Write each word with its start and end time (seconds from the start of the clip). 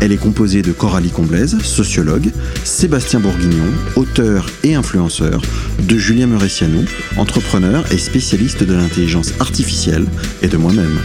Elle 0.00 0.12
est 0.12 0.16
composée 0.16 0.62
de 0.62 0.72
Coralie 0.72 1.10
Comblaise, 1.10 1.58
sociologue, 1.62 2.30
Sébastien 2.64 3.20
Bourguignon, 3.20 3.64
auteur 3.96 4.46
et 4.62 4.74
influenceur, 4.74 5.40
de 5.80 5.96
Julien 5.96 6.26
Muressianou, 6.26 6.84
entrepreneur 7.16 7.84
et 7.92 7.98
spécialiste 7.98 8.62
de 8.62 8.74
l'intelligence 8.74 9.32
artificielle, 9.40 10.06
et 10.42 10.48
de 10.48 10.56
moi-même. 10.56 10.98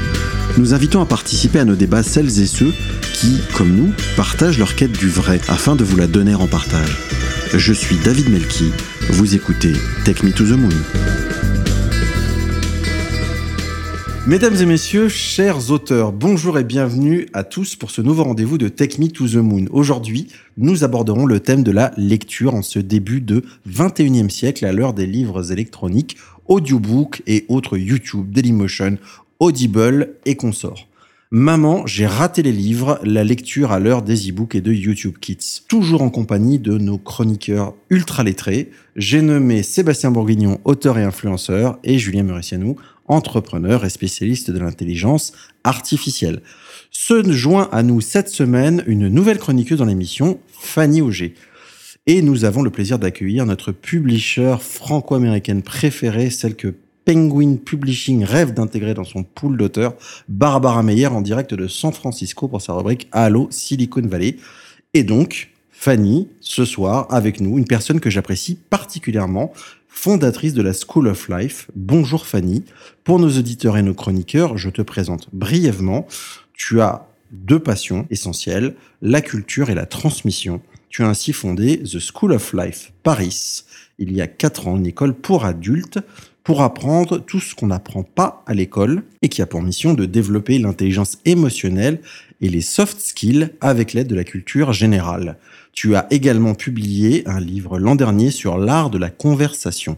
Nous 0.57 0.73
invitons 0.73 1.01
à 1.01 1.05
participer 1.05 1.59
à 1.59 1.65
nos 1.65 1.75
débats 1.75 2.03
celles 2.03 2.39
et 2.41 2.45
ceux 2.45 2.73
qui, 3.13 3.37
comme 3.53 3.73
nous, 3.73 3.93
partagent 4.17 4.59
leur 4.59 4.75
quête 4.75 4.91
du 4.91 5.07
vrai 5.07 5.39
afin 5.47 5.75
de 5.75 5.83
vous 5.83 5.95
la 5.95 6.07
donner 6.07 6.35
en 6.35 6.47
partage. 6.47 6.97
Je 7.53 7.73
suis 7.73 7.97
David 8.03 8.29
Melki, 8.29 8.71
vous 9.09 9.35
écoutez 9.35 9.73
Take 10.03 10.25
Me 10.25 10.31
to 10.31 10.45
the 10.45 10.57
Moon. 10.57 10.69
Mesdames 14.27 14.55
et 14.61 14.67
messieurs, 14.67 15.09
chers 15.09 15.71
auteurs, 15.71 16.11
bonjour 16.11 16.59
et 16.59 16.63
bienvenue 16.63 17.25
à 17.33 17.43
tous 17.43 17.75
pour 17.75 17.89
ce 17.89 18.03
nouveau 18.03 18.23
rendez-vous 18.23 18.59
de 18.59 18.67
Take 18.67 19.01
Me 19.01 19.07
to 19.07 19.27
the 19.27 19.37
Moon. 19.37 19.65
Aujourd'hui, 19.71 20.27
nous 20.57 20.83
aborderons 20.83 21.25
le 21.25 21.39
thème 21.39 21.63
de 21.63 21.71
la 21.71 21.91
lecture 21.97 22.53
en 22.53 22.61
ce 22.61 22.77
début 22.77 23.19
de 23.19 23.43
21e 23.67 24.29
siècle 24.29 24.63
à 24.65 24.73
l'heure 24.73 24.93
des 24.93 25.07
livres 25.07 25.51
électroniques, 25.51 26.17
audiobooks 26.47 27.23
et 27.25 27.45
autres 27.49 27.79
YouTube, 27.79 28.31
Dailymotion, 28.31 28.99
Audible 29.39 30.13
et 30.25 30.35
consorts. 30.35 30.87
Maman, 31.33 31.87
j'ai 31.87 32.05
raté 32.05 32.43
les 32.43 32.51
livres, 32.51 32.99
la 33.03 33.23
lecture 33.23 33.71
à 33.71 33.79
l'heure 33.79 34.01
des 34.01 34.29
e-books 34.29 34.53
et 34.53 34.59
de 34.59 34.73
YouTube 34.73 35.15
Kids. 35.19 35.63
Toujours 35.69 36.01
en 36.01 36.09
compagnie 36.09 36.59
de 36.59 36.77
nos 36.77 36.97
chroniqueurs 36.97 37.73
ultra 37.89 38.21
lettrés. 38.21 38.69
J'ai 38.97 39.21
nommé 39.21 39.63
Sébastien 39.63 40.11
Bourguignon, 40.11 40.59
auteur 40.65 40.97
et 40.97 41.03
influenceur, 41.03 41.79
et 41.85 41.97
Julien 41.97 42.23
Muricianou, 42.23 42.75
entrepreneur 43.07 43.85
et 43.85 43.89
spécialiste 43.89 44.51
de 44.51 44.59
l'intelligence 44.59 45.33
artificielle. 45.63 46.41
Se 46.91 47.31
joint 47.31 47.69
à 47.71 47.83
nous 47.83 48.01
cette 48.01 48.29
semaine 48.29 48.83
une 48.87 49.07
nouvelle 49.07 49.39
chroniqueuse 49.39 49.79
dans 49.79 49.85
l'émission, 49.85 50.39
Fanny 50.59 51.01
Auger. 51.01 51.35
Et 52.07 52.21
nous 52.21 52.45
avons 52.45 52.63
le 52.63 52.71
plaisir 52.71 52.99
d'accueillir 52.99 53.45
notre 53.45 53.71
publisher 53.71 54.55
franco-américaine 54.59 55.61
préférée, 55.61 56.29
celle 56.29 56.55
que 56.55 56.75
Penguin 57.05 57.55
Publishing 57.55 58.23
rêve 58.23 58.53
d'intégrer 58.53 58.93
dans 58.93 59.03
son 59.03 59.23
pool 59.23 59.57
d'auteurs, 59.57 59.95
Barbara 60.27 60.83
Meyer 60.83 61.07
en 61.07 61.21
direct 61.21 61.53
de 61.53 61.67
San 61.67 61.93
Francisco 61.93 62.47
pour 62.47 62.61
sa 62.61 62.73
rubrique 62.73 63.07
Allo 63.11 63.47
Silicon 63.49 64.03
Valley. 64.05 64.37
Et 64.93 65.03
donc, 65.03 65.49
Fanny, 65.71 66.27
ce 66.41 66.63
soir, 66.63 67.07
avec 67.09 67.39
nous, 67.39 67.57
une 67.57 67.65
personne 67.65 67.99
que 67.99 68.11
j'apprécie 68.11 68.57
particulièrement, 68.69 69.51
fondatrice 69.91 70.53
de 70.53 70.61
la 70.61 70.73
School 70.73 71.07
of 71.07 71.29
Life. 71.29 71.69
Bonjour 71.75 72.25
Fanny. 72.25 72.63
Pour 73.03 73.19
nos 73.19 73.29
auditeurs 73.37 73.77
et 73.77 73.83
nos 73.83 73.93
chroniqueurs, 73.93 74.57
je 74.57 74.69
te 74.69 74.81
présente 74.81 75.27
brièvement. 75.33 76.07
Tu 76.53 76.81
as 76.81 77.07
deux 77.31 77.59
passions 77.59 78.07
essentielles, 78.09 78.73
la 79.01 79.21
culture 79.21 79.69
et 79.69 79.75
la 79.75 79.85
transmission. 79.85 80.61
Tu 80.89 81.03
as 81.03 81.07
ainsi 81.07 81.33
fondé 81.33 81.83
The 81.83 81.99
School 81.99 82.31
of 82.31 82.53
Life 82.53 82.93
Paris 83.03 83.63
il 84.01 84.13
y 84.13 84.21
a 84.21 84.27
quatre 84.27 84.67
ans, 84.67 84.77
une 84.77 84.87
école 84.87 85.13
pour 85.13 85.45
adultes 85.45 85.99
pour 86.43 86.63
apprendre 86.63 87.19
tout 87.19 87.39
ce 87.39 87.53
qu'on 87.53 87.67
n'apprend 87.67 88.01
pas 88.01 88.43
à 88.47 88.55
l'école 88.55 89.03
et 89.21 89.29
qui 89.29 89.43
a 89.43 89.45
pour 89.45 89.61
mission 89.61 89.93
de 89.93 90.05
développer 90.05 90.57
l'intelligence 90.57 91.19
émotionnelle 91.23 92.01
et 92.41 92.49
les 92.49 92.61
soft 92.61 92.99
skills 92.99 93.49
avec 93.61 93.93
l'aide 93.93 94.07
de 94.07 94.15
la 94.15 94.23
culture 94.23 94.73
générale. 94.73 95.37
Tu 95.73 95.95
as 95.95 96.07
également 96.11 96.53
publié 96.53 97.27
un 97.27 97.39
livre 97.39 97.79
l'an 97.79 97.95
dernier 97.95 98.29
sur 98.29 98.57
l'art 98.57 98.89
de 98.89 98.97
la 98.97 99.09
conversation. 99.09 99.97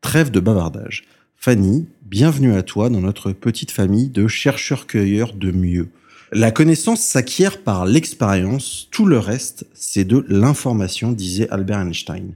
Trêve 0.00 0.30
de 0.30 0.40
bavardage. 0.40 1.04
Fanny, 1.36 1.86
bienvenue 2.02 2.54
à 2.54 2.62
toi 2.62 2.88
dans 2.88 3.00
notre 3.00 3.32
petite 3.32 3.70
famille 3.70 4.08
de 4.08 4.26
chercheurs-cueilleurs 4.28 5.34
de 5.34 5.50
mieux. 5.50 5.88
La 6.32 6.50
connaissance 6.50 7.02
s'acquiert 7.02 7.62
par 7.62 7.84
l'expérience, 7.84 8.88
tout 8.90 9.04
le 9.04 9.18
reste, 9.18 9.66
c'est 9.74 10.04
de 10.04 10.24
l'information, 10.28 11.12
disait 11.12 11.48
Albert 11.50 11.80
Einstein. 11.80 12.34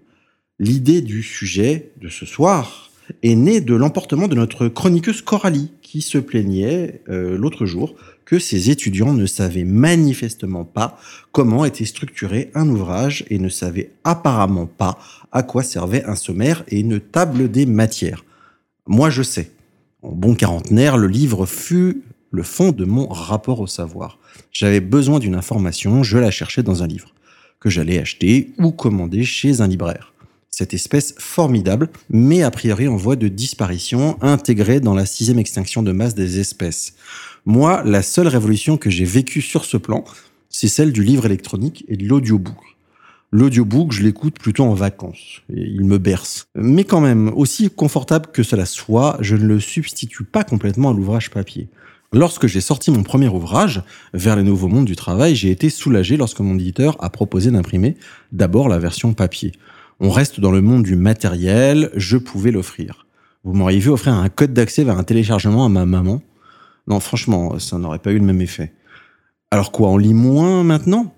L'idée 0.58 1.00
du 1.00 1.22
sujet 1.22 1.92
de 2.00 2.08
ce 2.08 2.26
soir 2.26 2.90
est 3.22 3.34
née 3.34 3.60
de 3.60 3.74
l'emportement 3.74 4.28
de 4.28 4.34
notre 4.34 4.68
chroniqueuse 4.68 5.22
Coralie, 5.22 5.72
qui 5.82 6.02
se 6.02 6.18
plaignait 6.18 7.02
euh, 7.08 7.36
l'autre 7.36 7.66
jour 7.66 7.94
que 8.24 8.38
ses 8.38 8.70
étudiants 8.70 9.12
ne 9.12 9.26
savaient 9.26 9.64
manifestement 9.64 10.64
pas 10.64 10.98
comment 11.32 11.64
était 11.64 11.84
structuré 11.84 12.50
un 12.54 12.68
ouvrage 12.68 13.24
et 13.28 13.38
ne 13.38 13.48
savaient 13.48 13.90
apparemment 14.04 14.66
pas 14.66 14.98
à 15.32 15.42
quoi 15.42 15.62
servait 15.62 16.04
un 16.04 16.16
sommaire 16.16 16.64
et 16.68 16.80
une 16.80 17.00
table 17.00 17.50
des 17.50 17.66
matières. 17.66 18.24
Moi, 18.86 19.10
je 19.10 19.22
sais. 19.22 19.50
En 20.02 20.12
bon 20.12 20.34
quarantenaire, 20.34 20.96
le 20.96 21.06
livre 21.06 21.46
fut 21.46 22.02
le 22.30 22.42
fond 22.42 22.72
de 22.72 22.84
mon 22.84 23.06
rapport 23.08 23.60
au 23.60 23.66
savoir. 23.66 24.18
J'avais 24.52 24.80
besoin 24.80 25.18
d'une 25.18 25.34
information, 25.34 26.02
je 26.02 26.18
la 26.18 26.30
cherchais 26.30 26.62
dans 26.62 26.82
un 26.82 26.86
livre, 26.86 27.14
que 27.60 27.70
j'allais 27.70 27.98
acheter 27.98 28.52
ou 28.58 28.72
commander 28.72 29.24
chez 29.24 29.60
un 29.60 29.68
libraire 29.68 30.13
cette 30.56 30.72
espèce 30.72 31.16
formidable, 31.18 31.88
mais 32.10 32.44
a 32.44 32.50
priori 32.52 32.86
en 32.86 32.94
voie 32.94 33.16
de 33.16 33.26
disparition, 33.26 34.16
intégrée 34.22 34.78
dans 34.78 34.94
la 34.94 35.04
sixième 35.04 35.40
extinction 35.40 35.82
de 35.82 35.90
masse 35.90 36.14
des 36.14 36.38
espèces. 36.38 36.94
Moi, 37.44 37.82
la 37.84 38.02
seule 38.02 38.28
révolution 38.28 38.76
que 38.76 38.88
j'ai 38.88 39.04
vécue 39.04 39.42
sur 39.42 39.64
ce 39.64 39.76
plan, 39.76 40.04
c'est 40.48 40.68
celle 40.68 40.92
du 40.92 41.02
livre 41.02 41.26
électronique 41.26 41.84
et 41.88 41.96
de 41.96 42.06
l'audiobook. 42.06 42.56
L'audiobook, 43.32 43.90
je 43.90 44.04
l'écoute 44.04 44.38
plutôt 44.38 44.62
en 44.62 44.74
vacances. 44.74 45.42
Et 45.52 45.60
il 45.60 45.84
me 45.84 45.98
berce. 45.98 46.44
Mais 46.54 46.84
quand 46.84 47.00
même, 47.00 47.32
aussi 47.34 47.68
confortable 47.68 48.26
que 48.32 48.44
cela 48.44 48.64
soit, 48.64 49.16
je 49.18 49.34
ne 49.34 49.46
le 49.48 49.58
substitue 49.58 50.22
pas 50.22 50.44
complètement 50.44 50.90
à 50.90 50.92
l'ouvrage 50.92 51.30
papier. 51.30 51.66
Lorsque 52.12 52.46
j'ai 52.46 52.60
sorti 52.60 52.92
mon 52.92 53.02
premier 53.02 53.26
ouvrage, 53.26 53.82
Vers 54.12 54.36
les 54.36 54.44
nouveaux 54.44 54.68
mondes 54.68 54.84
du 54.84 54.94
travail, 54.94 55.34
j'ai 55.34 55.50
été 55.50 55.68
soulagé 55.68 56.16
lorsque 56.16 56.38
mon 56.38 56.54
éditeur 56.54 56.96
a 57.00 57.10
proposé 57.10 57.50
d'imprimer 57.50 57.96
d'abord 58.30 58.68
la 58.68 58.78
version 58.78 59.14
papier. 59.14 59.50
On 60.00 60.10
reste 60.10 60.40
dans 60.40 60.50
le 60.50 60.60
monde 60.60 60.82
du 60.82 60.96
matériel, 60.96 61.90
je 61.94 62.16
pouvais 62.16 62.50
l'offrir. 62.50 63.06
Vous 63.44 63.52
m'auriez 63.52 63.78
vu 63.78 63.90
offrir 63.90 64.14
un 64.14 64.28
code 64.28 64.52
d'accès 64.52 64.84
vers 64.84 64.98
un 64.98 65.04
téléchargement 65.04 65.64
à 65.64 65.68
ma 65.68 65.86
maman? 65.86 66.22
Non, 66.88 67.00
franchement, 67.00 67.58
ça 67.58 67.78
n'aurait 67.78 67.98
pas 67.98 68.12
eu 68.12 68.18
le 68.18 68.24
même 68.24 68.40
effet. 68.40 68.72
Alors 69.50 69.70
quoi, 69.70 69.90
on 69.90 69.96
lit 69.96 70.14
moins 70.14 70.64
maintenant? 70.64 71.14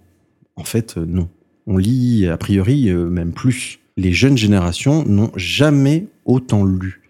En 0.56 0.64
fait, 0.64 0.98
euh, 0.98 1.06
non. 1.06 1.28
On 1.66 1.78
lit, 1.78 2.26
a 2.26 2.36
priori, 2.36 2.90
euh, 2.90 3.08
même 3.08 3.32
plus. 3.32 3.80
Les 3.96 4.12
jeunes 4.12 4.36
générations 4.36 5.04
n'ont 5.06 5.32
jamais 5.36 6.06
autant 6.24 6.64
lu. 6.64 7.02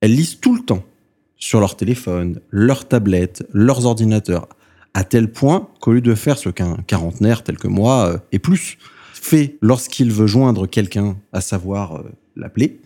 Elles 0.00 0.14
lisent 0.14 0.38
tout 0.40 0.54
le 0.54 0.62
temps, 0.62 0.84
sur 1.36 1.60
leur 1.60 1.76
téléphone, 1.76 2.40
leur 2.50 2.86
tablette, 2.86 3.44
leurs 3.52 3.86
ordinateurs, 3.86 4.48
à 4.94 5.04
tel 5.04 5.32
point 5.32 5.68
qu'au 5.80 5.92
lieu 5.92 6.00
de 6.00 6.14
faire 6.14 6.38
ce 6.38 6.48
qu'un 6.48 6.76
quarantenaire 6.86 7.42
tel 7.42 7.58
que 7.58 7.68
moi, 7.68 8.06
euh, 8.06 8.18
et 8.32 8.38
plus, 8.38 8.78
fait 9.18 9.56
lorsqu'il 9.60 10.12
veut 10.12 10.26
joindre 10.26 10.66
quelqu'un, 10.66 11.16
à 11.32 11.40
savoir 11.40 11.96
euh, 11.96 12.02
l'appeler, 12.36 12.80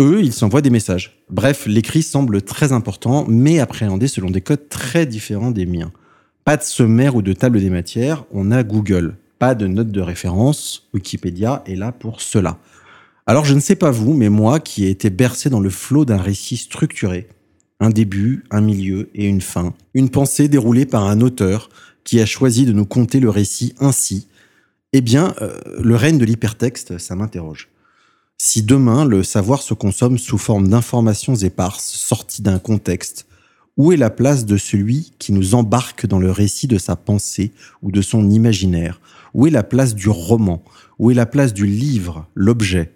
eux, 0.00 0.20
ils 0.22 0.32
s'envoient 0.32 0.62
des 0.62 0.70
messages. 0.70 1.22
Bref, 1.28 1.66
l'écrit 1.66 2.02
semble 2.02 2.42
très 2.42 2.72
important, 2.72 3.24
mais 3.28 3.58
appréhendé 3.58 4.06
selon 4.06 4.30
des 4.30 4.40
codes 4.40 4.68
très 4.68 5.06
différents 5.06 5.50
des 5.50 5.66
miens. 5.66 5.92
Pas 6.44 6.56
de 6.56 6.62
sommaire 6.62 7.16
ou 7.16 7.22
de 7.22 7.32
table 7.32 7.60
des 7.60 7.68
matières, 7.68 8.24
on 8.30 8.52
a 8.52 8.62
Google. 8.62 9.16
Pas 9.38 9.54
de 9.54 9.66
note 9.66 9.90
de 9.90 10.00
référence, 10.00 10.88
Wikipédia 10.94 11.62
est 11.66 11.74
là 11.74 11.92
pour 11.92 12.20
cela. 12.20 12.58
Alors 13.26 13.44
je 13.44 13.54
ne 13.54 13.60
sais 13.60 13.76
pas 13.76 13.90
vous, 13.90 14.14
mais 14.14 14.28
moi 14.28 14.60
qui 14.60 14.86
ai 14.86 14.90
été 14.90 15.10
bercé 15.10 15.50
dans 15.50 15.60
le 15.60 15.68
flot 15.68 16.04
d'un 16.04 16.16
récit 16.16 16.56
structuré, 16.56 17.28
un 17.80 17.90
début, 17.90 18.44
un 18.50 18.60
milieu 18.60 19.10
et 19.14 19.26
une 19.26 19.40
fin, 19.40 19.74
une 19.94 20.10
pensée 20.10 20.48
déroulée 20.48 20.86
par 20.86 21.04
un 21.04 21.20
auteur 21.20 21.68
qui 22.04 22.20
a 22.20 22.26
choisi 22.26 22.64
de 22.64 22.72
nous 22.72 22.86
conter 22.86 23.20
le 23.20 23.30
récit 23.30 23.74
ainsi, 23.80 24.27
eh 24.92 25.00
bien, 25.00 25.34
euh, 25.42 25.58
le 25.78 25.96
règne 25.96 26.18
de 26.18 26.24
l'hypertexte, 26.24 26.98
ça 26.98 27.14
m'interroge. 27.14 27.68
Si 28.38 28.62
demain 28.62 29.04
le 29.04 29.22
savoir 29.22 29.62
se 29.62 29.74
consomme 29.74 30.16
sous 30.16 30.38
forme 30.38 30.68
d'informations 30.68 31.34
éparses, 31.34 31.88
sorties 31.88 32.42
d'un 32.42 32.58
contexte, 32.58 33.26
où 33.76 33.92
est 33.92 33.96
la 33.96 34.10
place 34.10 34.44
de 34.44 34.56
celui 34.56 35.12
qui 35.18 35.32
nous 35.32 35.54
embarque 35.54 36.06
dans 36.06 36.18
le 36.18 36.30
récit 36.30 36.66
de 36.66 36.78
sa 36.78 36.96
pensée 36.96 37.52
ou 37.82 37.92
de 37.92 38.02
son 38.02 38.28
imaginaire? 38.30 39.00
Où 39.34 39.46
est 39.46 39.50
la 39.50 39.62
place 39.62 39.94
du 39.94 40.08
roman? 40.08 40.62
Où 40.98 41.10
est 41.10 41.14
la 41.14 41.26
place 41.26 41.52
du 41.52 41.66
livre, 41.66 42.26
l'objet? 42.34 42.92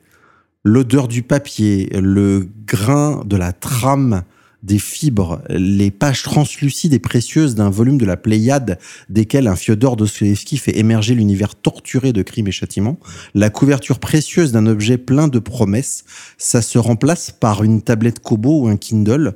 L'odeur 0.64 1.08
du 1.08 1.22
papier, 1.22 1.88
le 1.92 2.48
grain 2.66 3.22
de 3.24 3.36
la 3.36 3.52
trame 3.52 4.22
des 4.62 4.78
fibres, 4.78 5.42
les 5.48 5.90
pages 5.90 6.22
translucides 6.22 6.94
et 6.94 6.98
précieuses 6.98 7.54
d'un 7.54 7.70
volume 7.70 7.98
de 7.98 8.04
la 8.04 8.16
Pléiade, 8.16 8.78
desquelles 9.08 9.48
un 9.48 9.56
Fyodor 9.56 9.96
Dostoevsky 9.96 10.56
fait 10.56 10.78
émerger 10.78 11.14
l'univers 11.14 11.54
torturé 11.54 12.12
de 12.12 12.22
crimes 12.22 12.48
et 12.48 12.52
châtiments, 12.52 12.98
la 13.34 13.50
couverture 13.50 13.98
précieuse 13.98 14.52
d'un 14.52 14.66
objet 14.66 14.98
plein 14.98 15.26
de 15.26 15.38
promesses, 15.38 16.04
ça 16.38 16.62
se 16.62 16.78
remplace 16.78 17.30
par 17.30 17.64
une 17.64 17.82
tablette 17.82 18.20
Kobo 18.20 18.62
ou 18.62 18.68
un 18.68 18.76
Kindle. 18.76 19.34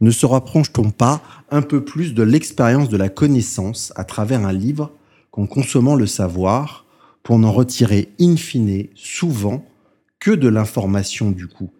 Ne 0.00 0.10
se 0.10 0.24
rapproche-t-on 0.26 0.90
pas 0.90 1.22
un 1.50 1.62
peu 1.62 1.84
plus 1.84 2.14
de 2.14 2.22
l'expérience 2.22 2.88
de 2.88 2.96
la 2.96 3.08
connaissance 3.08 3.92
à 3.96 4.04
travers 4.04 4.46
un 4.46 4.52
livre 4.52 4.92
qu'en 5.30 5.46
consommant 5.46 5.96
le 5.96 6.06
savoir 6.06 6.86
pour 7.22 7.38
n'en 7.38 7.52
retirer 7.52 8.08
in 8.20 8.36
fine 8.36 8.86
souvent 8.94 9.64
que 10.20 10.30
de 10.30 10.48
l'information 10.48 11.30
du 11.30 11.48
coup? 11.48 11.70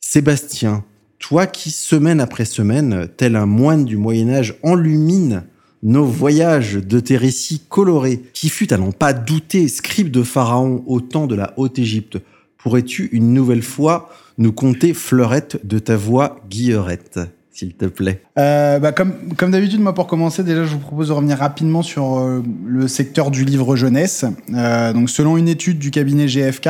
Sébastien, 0.00 0.84
toi 1.22 1.46
qui, 1.46 1.70
semaine 1.70 2.20
après 2.20 2.44
semaine, 2.44 3.08
tel 3.16 3.36
un 3.36 3.46
moine 3.46 3.86
du 3.86 3.96
Moyen 3.96 4.28
Âge, 4.28 4.56
enlumine 4.62 5.44
nos 5.82 6.04
voyages 6.04 6.74
de 6.74 7.00
tes 7.00 7.16
récits 7.16 7.62
colorés, 7.68 8.20
qui 8.34 8.50
fut 8.50 8.72
à 8.74 8.76
n'en 8.76 8.92
pas 8.92 9.12
douter 9.12 9.68
scribe 9.68 10.10
de 10.10 10.22
Pharaon 10.22 10.84
au 10.86 11.00
temps 11.00 11.26
de 11.26 11.34
la 11.34 11.54
Haute-Égypte, 11.56 12.18
pourrais-tu 12.58 13.08
une 13.12 13.32
nouvelle 13.32 13.62
fois 13.62 14.10
nous 14.36 14.52
conter 14.52 14.94
fleurette 14.94 15.64
de 15.64 15.78
ta 15.78 15.96
voix 15.96 16.40
guillerette 16.50 17.20
s'il 17.50 17.74
te 17.74 17.84
plaît? 17.84 18.22
Euh, 18.38 18.78
bah 18.78 18.92
comme 18.92 19.50
d'habitude, 19.50 19.80
moi 19.80 19.94
pour 19.94 20.06
commencer, 20.06 20.42
déjà 20.42 20.64
je 20.64 20.72
vous 20.72 20.78
propose 20.78 21.08
de 21.08 21.12
revenir 21.12 21.38
rapidement 21.38 21.82
sur 21.82 22.18
euh, 22.18 22.42
le 22.66 22.88
secteur 22.88 23.30
du 23.30 23.44
livre 23.44 23.76
jeunesse. 23.76 24.24
Euh, 24.54 24.92
donc 24.92 25.10
selon 25.10 25.36
une 25.36 25.48
étude 25.48 25.78
du 25.78 25.90
cabinet 25.90 26.26
GFK, 26.26 26.68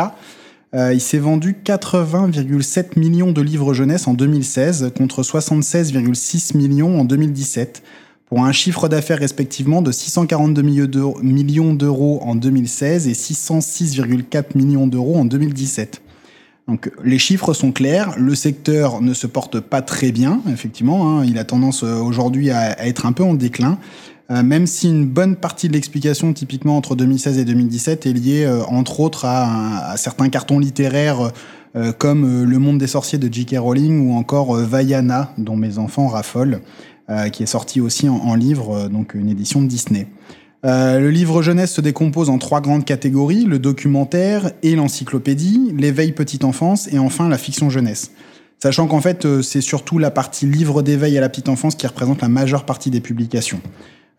euh, 0.74 0.94
il 0.94 1.00
s'est 1.00 1.18
vendu 1.18 1.54
80,7 1.64 2.98
millions 2.98 3.32
de 3.32 3.42
livres 3.42 3.74
jeunesse 3.74 4.08
en 4.08 4.14
2016 4.14 4.92
contre 4.96 5.22
76,6 5.22 6.56
millions 6.56 6.98
en 6.98 7.04
2017 7.04 7.82
pour 8.24 8.44
un 8.46 8.52
chiffre 8.52 8.88
d'affaires 8.88 9.18
respectivement 9.18 9.82
de 9.82 9.92
642 9.92 10.62
millions 10.62 11.74
d'euros 11.74 12.20
en 12.22 12.34
2016 12.34 13.06
et 13.06 13.12
606,4 13.12 14.56
millions 14.56 14.86
d'euros 14.86 15.16
en 15.16 15.26
2017. 15.26 16.00
Donc 16.68 16.90
les 17.04 17.18
chiffres 17.18 17.52
sont 17.52 17.72
clairs, 17.72 18.14
le 18.16 18.34
secteur 18.34 19.02
ne 19.02 19.12
se 19.12 19.26
porte 19.26 19.60
pas 19.60 19.82
très 19.82 20.12
bien, 20.12 20.40
effectivement, 20.50 21.18
hein. 21.18 21.24
il 21.26 21.36
a 21.36 21.44
tendance 21.44 21.82
euh, 21.82 21.96
aujourd'hui 21.96 22.50
à, 22.50 22.86
être 22.86 23.04
un 23.04 23.12
peu 23.12 23.24
en 23.24 23.34
déclin, 23.34 23.78
même 24.42 24.66
si 24.66 24.88
une 24.88 25.06
bonne 25.06 25.36
partie 25.36 25.68
de 25.68 25.74
l'explication, 25.74 26.32
typiquement 26.32 26.76
entre 26.76 26.94
2016 26.94 27.38
et 27.38 27.44
2017, 27.44 28.06
est 28.06 28.12
liée 28.12 28.44
euh, 28.44 28.62
entre 28.64 29.00
autres 29.00 29.26
à, 29.26 29.94
certains 29.96 30.28
cartons 30.28 30.58
littéraires 30.58 31.32
euh, 31.74 31.92
comme 31.92 32.44
Le 32.44 32.58
Monde 32.58 32.78
des 32.78 32.86
Sorciers 32.86 33.18
de 33.18 33.32
J.K. 33.32 33.56
Rowling 33.58 34.08
ou 34.08 34.14
encore 34.14 34.54
Vaiana, 34.54 35.32
dont 35.38 35.56
mes 35.56 35.78
enfants 35.78 36.06
raffolent, 36.06 36.60
qui 37.32 37.42
est 37.42 37.46
sorti 37.46 37.82
aussi 37.82 38.08
en, 38.08 38.34
livre, 38.34 38.88
donc 38.88 39.12
une 39.14 39.28
édition 39.28 39.60
de 39.60 39.66
Disney. 39.66 40.06
le 40.62 41.08
livre 41.08 41.42
jeunesse 41.42 41.72
se 41.72 41.82
décompose 41.82 42.30
en 42.30 42.38
trois 42.38 42.62
grandes 42.62 42.86
catégories, 42.86 43.44
le 43.44 43.58
documentaire 43.58 44.52
et 44.62 44.76
l'encyclopédie, 44.76 45.74
l'éveil 45.76 46.12
petite 46.12 46.44
enfance 46.44 46.88
et 46.90 46.98
enfin 46.98 47.28
la 47.28 47.36
fiction 47.36 47.68
jeunesse. 47.68 48.12
Sachant 48.62 48.86
qu'en 48.86 49.02
fait, 49.02 49.42
c'est 49.42 49.60
surtout 49.60 49.98
la 49.98 50.10
partie 50.10 50.46
livre 50.46 50.80
d'éveil 50.80 51.18
à 51.18 51.20
la 51.20 51.28
petite 51.28 51.50
enfance 51.50 51.74
qui 51.74 51.86
représente 51.86 52.22
la 52.22 52.28
majeure 52.28 52.64
partie 52.64 52.90
des 52.90 53.00
publications. 53.00 53.60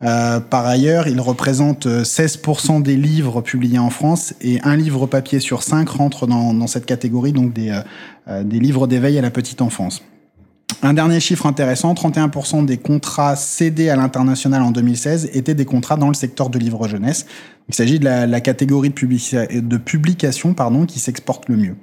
Euh, 0.03 0.39
par 0.39 0.65
ailleurs, 0.65 1.07
il 1.07 1.19
représente 1.21 1.87
16% 1.87 2.81
des 2.81 2.95
livres 2.95 3.41
publiés 3.41 3.79
en 3.79 3.89
France 3.89 4.33
et 4.41 4.59
un 4.63 4.75
livre 4.75 5.07
papier 5.07 5.39
sur 5.39 5.63
cinq 5.63 5.89
rentre 5.89 6.27
dans, 6.27 6.67
cette 6.67 6.85
catégorie, 6.85 7.31
donc 7.31 7.53
des, 7.53 7.69
euh, 7.69 7.81
euh, 8.27 8.43
des 8.43 8.59
livres 8.59 8.87
d'éveil 8.87 9.17
à 9.17 9.21
la 9.21 9.31
petite 9.31 9.61
enfance. 9.61 10.03
Un 10.81 10.93
dernier 10.93 11.19
chiffre 11.19 11.45
intéressant, 11.45 11.93
31% 11.93 12.65
des 12.65 12.77
contrats 12.77 13.35
cédés 13.35 13.89
à 13.89 13.95
l'international 13.95 14.61
en 14.61 14.71
2016 14.71 15.29
étaient 15.33 15.53
des 15.53 15.65
contrats 15.65 15.95
dans 15.95 16.09
le 16.09 16.13
secteur 16.13 16.49
de 16.49 16.59
livre 16.59 16.87
jeunesse. 16.87 17.25
Il 17.69 17.75
s'agit 17.75 17.99
de 17.99 18.05
la, 18.05 18.41
catégorie 18.41 18.89
de, 18.89 19.59
de 19.61 19.77
publication 19.77 20.53
pardon, 20.53 20.85
qui 20.85 20.99
s'exporte 20.99 21.47
le 21.47 21.55
mieux. 21.55 21.75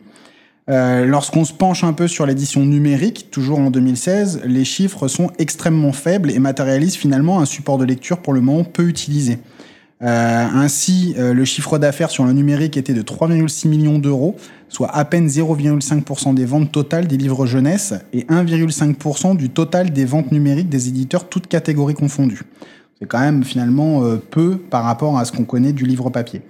Euh, 0.69 1.05
lorsqu'on 1.05 1.45
se 1.45 1.53
penche 1.53 1.85
un 1.85 1.93
peu 1.93 2.07
sur 2.07 2.27
l'édition 2.27 2.65
numérique, 2.65 3.29
toujours 3.31 3.59
en 3.59 3.71
2016, 3.71 4.43
les 4.45 4.65
chiffres 4.65 5.09
sont 5.09 5.31
extrêmement 5.39 5.93
faibles 5.93 6.31
et 6.31 6.39
matérialisent 6.39 6.97
finalement 6.97 7.41
un 7.41 7.47
support 7.47 7.79
de 7.79 7.85
lecture 7.85 8.19
pour 8.19 8.33
le 8.33 8.41
moment 8.41 8.65
peu 8.65 8.87
utilisé. 8.87 9.39
Euh, 10.03 10.47
ainsi, 10.55 11.15
euh, 11.19 11.35
le 11.35 11.45
chiffre 11.45 11.79
d'affaires 11.79 12.11
sur 12.11 12.25
le 12.25 12.33
numérique 12.33 12.77
était 12.77 12.95
de 12.95 13.03
3,6 13.03 13.69
millions 13.69 13.99
d'euros, 13.99 14.37
soit 14.69 14.95
à 14.95 15.05
peine 15.05 15.27
0,5% 15.27 16.35
des 16.35 16.45
ventes 16.45 16.73
totales 16.73 17.07
des 17.07 17.17
livres 17.17 17.47
jeunesse 17.47 17.95
et 18.13 18.23
1,5% 18.25 19.37
du 19.37 19.51
total 19.51 19.91
des 19.91 20.05
ventes 20.05 20.33
numériques 20.33 20.69
des 20.69 20.89
éditeurs, 20.89 21.29
toutes 21.29 21.49
catégories 21.49 21.95
confondues. 21.95 22.43
C'est 22.99 23.07
quand 23.07 23.21
même 23.21 23.45
finalement 23.45 24.03
peu 24.31 24.59
par 24.59 24.85
rapport 24.85 25.19
à 25.19 25.25
ce 25.25 25.33
qu'on 25.33 25.45
connaît 25.45 25.73
du 25.73 25.85
livre 25.85 26.11
papier. 26.11 26.43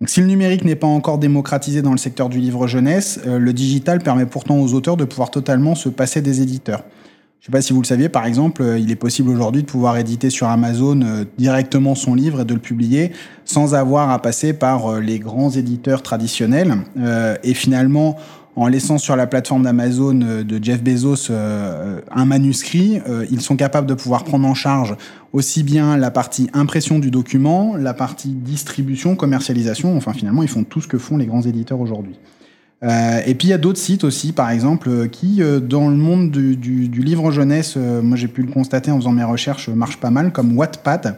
Donc, 0.00 0.08
si 0.08 0.20
le 0.20 0.26
numérique 0.26 0.64
n'est 0.64 0.76
pas 0.76 0.86
encore 0.86 1.18
démocratisé 1.18 1.82
dans 1.82 1.92
le 1.92 1.98
secteur 1.98 2.30
du 2.30 2.38
livre 2.38 2.66
jeunesse, 2.66 3.20
euh, 3.26 3.38
le 3.38 3.52
digital 3.52 3.98
permet 3.98 4.24
pourtant 4.24 4.58
aux 4.58 4.72
auteurs 4.72 4.96
de 4.96 5.04
pouvoir 5.04 5.30
totalement 5.30 5.74
se 5.74 5.90
passer 5.90 6.22
des 6.22 6.40
éditeurs. 6.40 6.84
Je 7.40 7.44
ne 7.44 7.46
sais 7.46 7.52
pas 7.52 7.60
si 7.60 7.74
vous 7.74 7.82
le 7.82 7.86
saviez, 7.86 8.08
par 8.08 8.24
exemple, 8.24 8.62
euh, 8.62 8.78
il 8.78 8.90
est 8.90 8.96
possible 8.96 9.28
aujourd'hui 9.28 9.62
de 9.62 9.66
pouvoir 9.66 9.98
éditer 9.98 10.30
sur 10.30 10.48
Amazon 10.48 11.02
euh, 11.02 11.24
directement 11.36 11.94
son 11.94 12.14
livre 12.14 12.40
et 12.40 12.44
de 12.46 12.54
le 12.54 12.60
publier 12.60 13.12
sans 13.44 13.74
avoir 13.74 14.08
à 14.08 14.22
passer 14.22 14.54
par 14.54 15.00
les 15.00 15.18
grands 15.18 15.50
éditeurs 15.50 16.02
traditionnels. 16.02 16.76
et 17.42 17.52
finalement, 17.52 18.16
en 18.56 18.66
laissant 18.66 18.98
sur 18.98 19.16
la 19.16 19.26
plateforme 19.26 19.62
d'Amazon 19.62 20.20
euh, 20.22 20.44
de 20.44 20.62
Jeff 20.62 20.82
Bezos 20.82 21.30
euh, 21.30 22.00
un 22.10 22.24
manuscrit, 22.24 23.00
euh, 23.08 23.24
ils 23.30 23.40
sont 23.40 23.56
capables 23.56 23.86
de 23.86 23.94
pouvoir 23.94 24.24
prendre 24.24 24.46
en 24.46 24.54
charge 24.54 24.96
aussi 25.32 25.62
bien 25.62 25.96
la 25.96 26.10
partie 26.10 26.50
impression 26.52 26.98
du 26.98 27.10
document, 27.10 27.76
la 27.76 27.94
partie 27.94 28.30
distribution, 28.30 29.14
commercialisation, 29.14 29.96
enfin 29.96 30.12
finalement 30.12 30.42
ils 30.42 30.48
font 30.48 30.64
tout 30.64 30.80
ce 30.80 30.88
que 30.88 30.98
font 30.98 31.16
les 31.16 31.26
grands 31.26 31.42
éditeurs 31.42 31.80
aujourd'hui. 31.80 32.18
et 32.82 33.34
puis 33.36 33.48
il 33.48 33.50
y 33.50 33.52
a 33.52 33.58
d'autres 33.58 33.78
sites 33.78 34.02
aussi, 34.02 34.32
par 34.32 34.50
exemple, 34.50 35.08
qui 35.10 35.40
dans 35.62 35.88
le 35.88 35.96
monde 35.96 36.32
du, 36.32 36.56
du 36.56 37.02
livre 37.02 37.30
jeunesse, 37.30 37.76
moi 37.76 38.16
j'ai 38.16 38.26
pu 38.26 38.42
le 38.42 38.50
constater 38.50 38.90
en 38.90 38.96
faisant 38.96 39.12
mes 39.12 39.22
recherches, 39.22 39.68
marchent 39.68 40.00
pas 40.00 40.10
mal, 40.10 40.32
comme 40.32 40.56
Wattpad. 40.56 41.16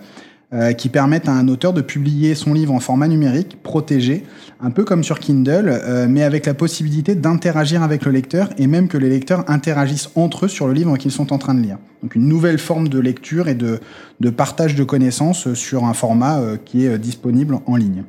Euh, 0.55 0.75
qui 0.75 0.91
permettent 0.91 1.31
à 1.31 1.33
un 1.33 1.49
auteur 1.49 1.73
de 1.73 1.81
publier 1.81 2.35
son 2.35 2.53
livre 2.53 2.75
en 2.75 2.79
format 2.79 3.09
numérique, 3.09 3.63
protégé, 3.63 4.23
un 4.61 4.71
peu 4.71 4.85
comme 4.85 5.03
sur 5.03 5.19
Kindle, 5.19 5.67
euh, 5.67 6.07
mais 6.07 6.23
avec 6.23 6.45
la 6.45 6.53
possibilité 6.53 7.15
d'interagir 7.15 7.83
avec 7.83 8.05
le 8.05 8.13
lecteur 8.13 8.51
et 8.59 8.67
même 8.67 8.89
que 8.89 8.99
les 8.99 9.09
lecteurs 9.09 9.49
interagissent 9.49 10.11
entre 10.15 10.45
eux 10.45 10.49
sur 10.49 10.67
le 10.67 10.75
livre 10.75 10.99
qu'ils 10.99 11.11
sont 11.11 11.33
en 11.33 11.39
train 11.39 11.55
de 11.55 11.63
lire. 11.63 11.79
Donc 12.03 12.17
une 12.17 12.29
nouvelle 12.29 12.59
forme 12.59 12.89
de 12.89 12.99
lecture 12.99 13.49
et 13.49 13.55
de, 13.55 13.81
de 14.21 14.29
partage 14.29 14.75
de 14.75 14.85
connaissances 14.85 15.55
sur 15.55 15.87
un 15.87 15.95
format 15.95 16.41
euh, 16.41 16.59
qui 16.63 16.85
est 16.85 16.99
disponible 16.99 17.61
en 17.65 17.77
ligne. 17.77 18.05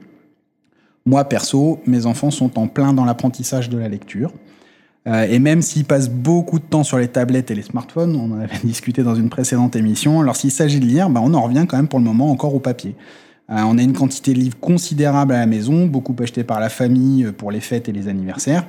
Moi, 1.05 1.23
perso, 1.23 1.79
mes 1.87 2.05
enfants 2.05 2.31
sont 2.31 2.59
en 2.59 2.67
plein 2.67 2.91
dans 2.91 3.05
l'apprentissage 3.05 3.69
de 3.69 3.77
la 3.77 3.87
lecture. 3.87 4.33
Euh, 5.05 5.27
et 5.29 5.39
même 5.39 5.62
s'ils 5.62 5.86
passent 5.86 6.10
beaucoup 6.10 6.60
de 6.60 6.63
temps 6.63 6.83
sur 6.83 6.98
les 6.98 7.10
tablettes 7.10 7.51
et 7.51 7.55
les 7.55 7.62
smartphones, 7.62 8.15
on 8.15 8.31
en 8.33 8.39
avait 8.39 8.57
discuté 8.63 9.03
dans 9.03 9.15
une 9.15 9.29
précédente 9.29 9.75
émission, 9.75 10.22
lorsqu'il 10.22 10.51
s'agit 10.51 10.79
de 10.79 10.86
lire, 10.86 11.10
bah, 11.10 11.22
on 11.24 11.33
en 11.33 11.41
revient 11.41 11.65
quand 11.67 11.77
même 11.77 11.88
pour 11.88 12.00
le 12.00 12.05
moment 12.05 12.31
encore 12.31 12.55
au 12.55 12.60
papier. 12.60 12.95
Euh, 13.50 13.62
on 13.65 13.77
a 13.77 13.81
une 13.81 13.93
quantité 13.93 14.33
de 14.33 14.39
livres 14.39 14.57
considérable 14.60 15.33
à 15.33 15.39
la 15.39 15.45
maison, 15.45 15.86
beaucoup 15.86 16.15
achetés 16.22 16.43
par 16.43 16.60
la 16.60 16.69
famille 16.69 17.31
pour 17.38 17.51
les 17.51 17.60
fêtes 17.60 17.89
et 17.89 17.91
les 17.91 18.07
anniversaires, 18.07 18.65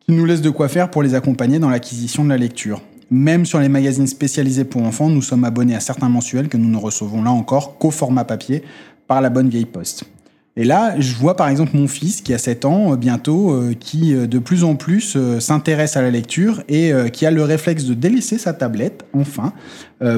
qui 0.00 0.12
nous 0.12 0.24
laisse 0.24 0.42
de 0.42 0.50
quoi 0.50 0.68
faire 0.68 0.90
pour 0.90 1.02
les 1.02 1.14
accompagner 1.14 1.58
dans 1.58 1.70
l'acquisition 1.70 2.24
de 2.24 2.28
la 2.28 2.36
lecture. 2.36 2.80
Même 3.10 3.44
sur 3.44 3.58
les 3.58 3.68
magazines 3.68 4.06
spécialisés 4.06 4.64
pour 4.64 4.82
enfants, 4.82 5.08
nous 5.08 5.22
sommes 5.22 5.44
abonnés 5.44 5.74
à 5.74 5.80
certains 5.80 6.08
mensuels 6.08 6.48
que 6.48 6.56
nous 6.56 6.68
ne 6.68 6.76
recevons 6.76 7.22
là 7.22 7.32
encore 7.32 7.78
qu'au 7.78 7.90
format 7.90 8.24
papier 8.24 8.62
par 9.06 9.20
la 9.20 9.30
bonne 9.30 9.48
vieille 9.48 9.66
poste. 9.66 10.04
Et 10.56 10.62
là, 10.62 10.94
je 11.00 11.14
vois 11.16 11.34
par 11.34 11.48
exemple 11.48 11.76
mon 11.76 11.88
fils 11.88 12.20
qui 12.20 12.32
a 12.32 12.38
7 12.38 12.64
ans 12.64 12.92
euh, 12.92 12.96
bientôt, 12.96 13.50
euh, 13.50 13.74
qui 13.78 14.14
euh, 14.14 14.28
de 14.28 14.38
plus 14.38 14.62
en 14.62 14.76
plus 14.76 15.18
s'intéresse 15.40 15.96
à 15.96 16.02
la 16.02 16.10
lecture 16.10 16.62
et 16.68 16.92
qui 17.12 17.26
a 17.26 17.30
le 17.30 17.42
réflexe 17.42 17.84
de 17.84 17.94
délaisser 17.94 18.38
sa 18.38 18.52
tablette, 18.52 19.04
enfin, 19.12 19.52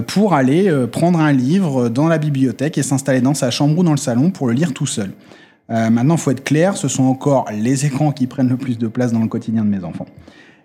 pour 0.07 0.35
aller 0.35 0.71
prendre 0.91 1.21
un 1.21 1.33
livre 1.33 1.89
dans 1.89 2.09
la 2.09 2.19
bibliothèque 2.19 2.79
et 2.79 2.83
s'installer 2.83 3.21
dans 3.21 3.35
sa 3.35 3.51
chambre 3.51 3.79
ou 3.79 3.83
dans 3.83 3.93
le 3.93 3.97
salon 3.97 4.31
pour 4.31 4.47
le 4.47 4.53
lire 4.53 4.73
tout 4.73 4.87
seul. 4.87 5.11
maintenant, 5.69 6.17
faut 6.17 6.31
être 6.31 6.45
clair, 6.45 6.77
ce 6.77 6.89
sont 6.89 7.05
encore 7.05 7.47
les 7.53 7.87
écrans 7.87 8.13
qui 8.13 8.27
prennent 8.27 8.49
le 8.49 8.57
plus 8.57 8.79
de 8.79 8.87
place 8.87 9.13
dans 9.13 9.21
le 9.21 9.29
quotidien 9.29 9.65
de 9.65 9.69
mes 9.69 9.85
enfants. 9.85 10.07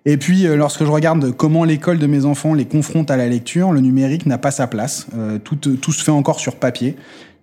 Et 0.05 0.17
puis, 0.17 0.43
lorsque 0.43 0.83
je 0.83 0.89
regarde 0.89 1.31
comment 1.31 1.63
l'école 1.63 1.99
de 1.99 2.07
mes 2.07 2.25
enfants 2.25 2.53
les 2.53 2.65
confronte 2.65 3.11
à 3.11 3.17
la 3.17 3.27
lecture, 3.27 3.71
le 3.71 3.81
numérique 3.81 4.25
n'a 4.25 4.37
pas 4.37 4.51
sa 4.51 4.67
place. 4.67 5.07
tout 5.43 5.91
se 5.91 6.03
fait 6.03 6.11
encore 6.11 6.39
sur 6.39 6.55
papier. 6.55 6.95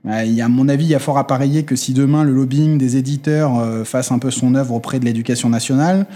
Il 0.04 0.40
à 0.40 0.48
mon 0.48 0.68
avis, 0.68 0.84
il 0.84 0.90
y 0.90 0.94
a 0.94 1.00
fort 1.00 1.18
à 1.18 1.26
parier 1.26 1.64
que 1.64 1.76
si 1.76 1.92
demain 1.92 2.24
le 2.24 2.32
lobbying 2.32 2.78
des 2.78 2.96
éditeurs 2.96 3.58
euh, 3.58 3.84
fasse 3.84 4.12
un 4.12 4.18
peu 4.18 4.30
son 4.30 4.54
œuvre 4.54 4.74
auprès 4.74 5.00
de 5.00 5.04
l'éducation 5.04 5.48
nationale, 5.48 6.06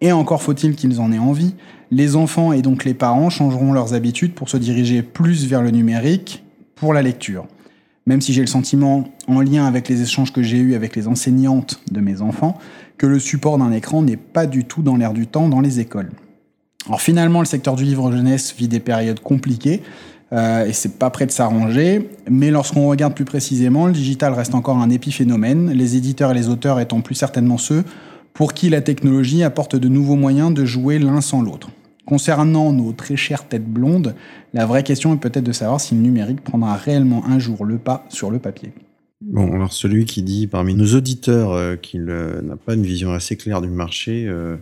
et 0.00 0.12
encore 0.12 0.42
faut-il 0.42 0.74
qu'ils 0.74 1.00
en 1.00 1.12
aient 1.12 1.18
envie, 1.18 1.54
les 1.90 2.16
enfants 2.16 2.52
et 2.52 2.62
donc 2.62 2.84
les 2.84 2.94
parents 2.94 3.30
changeront 3.30 3.72
leurs 3.72 3.94
habitudes 3.94 4.34
pour 4.34 4.48
se 4.48 4.56
diriger 4.56 5.02
plus 5.02 5.46
vers 5.46 5.62
le 5.62 5.70
numérique 5.70 6.44
pour 6.74 6.92
la 6.92 7.02
lecture. 7.02 7.46
Même 8.06 8.20
si 8.20 8.32
j'ai 8.32 8.40
le 8.40 8.46
sentiment, 8.46 9.04
en 9.26 9.40
lien 9.40 9.66
avec 9.66 9.88
les 9.88 10.02
échanges 10.02 10.32
que 10.32 10.42
j'ai 10.42 10.58
eus 10.58 10.74
avec 10.74 10.96
les 10.96 11.08
enseignantes 11.08 11.80
de 11.90 12.00
mes 12.00 12.22
enfants, 12.22 12.58
que 12.96 13.06
le 13.06 13.18
support 13.18 13.58
d'un 13.58 13.72
écran 13.72 14.02
n'est 14.02 14.16
pas 14.16 14.46
du 14.46 14.64
tout 14.64 14.82
dans 14.82 14.96
l'air 14.96 15.12
du 15.12 15.26
temps 15.26 15.48
dans 15.48 15.60
les 15.60 15.80
écoles. 15.80 16.10
Alors 16.86 17.02
finalement, 17.02 17.40
le 17.40 17.46
secteur 17.46 17.76
du 17.76 17.84
livre 17.84 18.10
jeunesse 18.10 18.54
vit 18.56 18.68
des 18.68 18.80
périodes 18.80 19.20
compliquées. 19.20 19.82
Euh, 20.32 20.66
et 20.66 20.72
c'est 20.72 20.98
pas 20.98 21.10
prêt 21.10 21.26
de 21.26 21.30
s'arranger. 21.30 22.10
Mais 22.30 22.50
lorsqu'on 22.50 22.88
regarde 22.88 23.14
plus 23.14 23.24
précisément, 23.24 23.86
le 23.86 23.92
digital 23.92 24.32
reste 24.34 24.54
encore 24.54 24.76
un 24.76 24.90
épiphénomène, 24.90 25.70
les 25.70 25.96
éditeurs 25.96 26.32
et 26.32 26.34
les 26.34 26.48
auteurs 26.48 26.80
étant 26.80 27.00
plus 27.00 27.14
certainement 27.14 27.58
ceux 27.58 27.84
pour 28.34 28.54
qui 28.54 28.68
la 28.70 28.80
technologie 28.80 29.42
apporte 29.42 29.74
de 29.74 29.88
nouveaux 29.88 30.14
moyens 30.14 30.54
de 30.54 30.64
jouer 30.64 31.00
l'un 31.00 31.20
sans 31.20 31.42
l'autre. 31.42 31.70
Concernant 32.06 32.72
nos 32.72 32.92
très 32.92 33.16
chères 33.16 33.48
têtes 33.48 33.66
blondes, 33.66 34.14
la 34.54 34.64
vraie 34.64 34.84
question 34.84 35.12
est 35.12 35.18
peut-être 35.18 35.44
de 35.44 35.52
savoir 35.52 35.80
si 35.80 35.94
le 35.94 36.02
numérique 36.02 36.42
prendra 36.42 36.74
réellement 36.74 37.24
un 37.26 37.38
jour 37.38 37.64
le 37.64 37.78
pas 37.78 38.06
sur 38.08 38.30
le 38.30 38.38
papier. 38.38 38.72
Bon, 39.20 39.52
alors 39.52 39.72
celui 39.72 40.04
qui 40.04 40.22
dit 40.22 40.46
parmi 40.46 40.74
nos 40.74 40.94
auditeurs 40.94 41.52
euh, 41.52 41.74
qu'il 41.74 42.04
n'a 42.04 42.56
pas 42.56 42.74
une 42.74 42.84
vision 42.84 43.12
assez 43.12 43.36
claire 43.36 43.60
du 43.60 43.68
marché, 43.68 44.26
euh, 44.28 44.56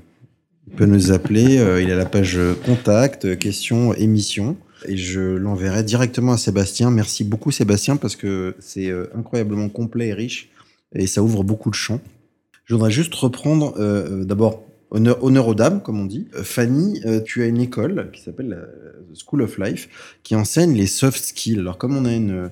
peut 0.76 0.87
nous 0.87 1.12
appeler. 1.12 1.58
Euh, 1.58 1.82
il 1.82 1.92
a 1.92 1.96
la 1.96 2.06
page 2.06 2.38
contact, 2.64 3.38
question, 3.38 3.92
émission. 3.92 4.56
Et 4.85 4.97
je 4.97 5.21
l'enverrai 5.21 5.83
directement 5.83 6.33
à 6.33 6.38
Sébastien. 6.38 6.90
Merci 6.90 7.25
beaucoup 7.25 7.50
Sébastien 7.50 7.97
parce 7.97 8.16
que 8.16 8.54
c'est 8.59 8.92
incroyablement 9.14 9.68
complet 9.68 10.09
et 10.09 10.14
riche 10.14 10.50
et 10.95 11.06
ça 11.06 11.23
ouvre 11.23 11.42
beaucoup 11.45 11.71
de 11.71 11.75
champs. 11.75 12.00
Je 12.64 12.75
voudrais 12.75 12.90
juste 12.90 13.14
reprendre 13.14 13.75
d'abord 14.25 14.64
honneur, 14.90 15.49
aux 15.49 15.54
dames, 15.54 15.83
comme 15.83 16.00
on 16.00 16.04
dit. 16.04 16.28
Fanny, 16.42 17.00
tu 17.25 17.42
as 17.42 17.47
une 17.47 17.61
école 17.61 18.11
qui 18.12 18.21
s'appelle 18.23 18.49
la 18.49 19.14
School 19.14 19.42
of 19.42 19.59
Life 19.59 20.18
qui 20.23 20.35
enseigne 20.35 20.75
les 20.75 20.87
soft 20.87 21.25
skills. 21.25 21.59
Alors 21.59 21.78
comme 21.78 21.97
on 21.97 22.04
a 22.04 22.12
une 22.12 22.50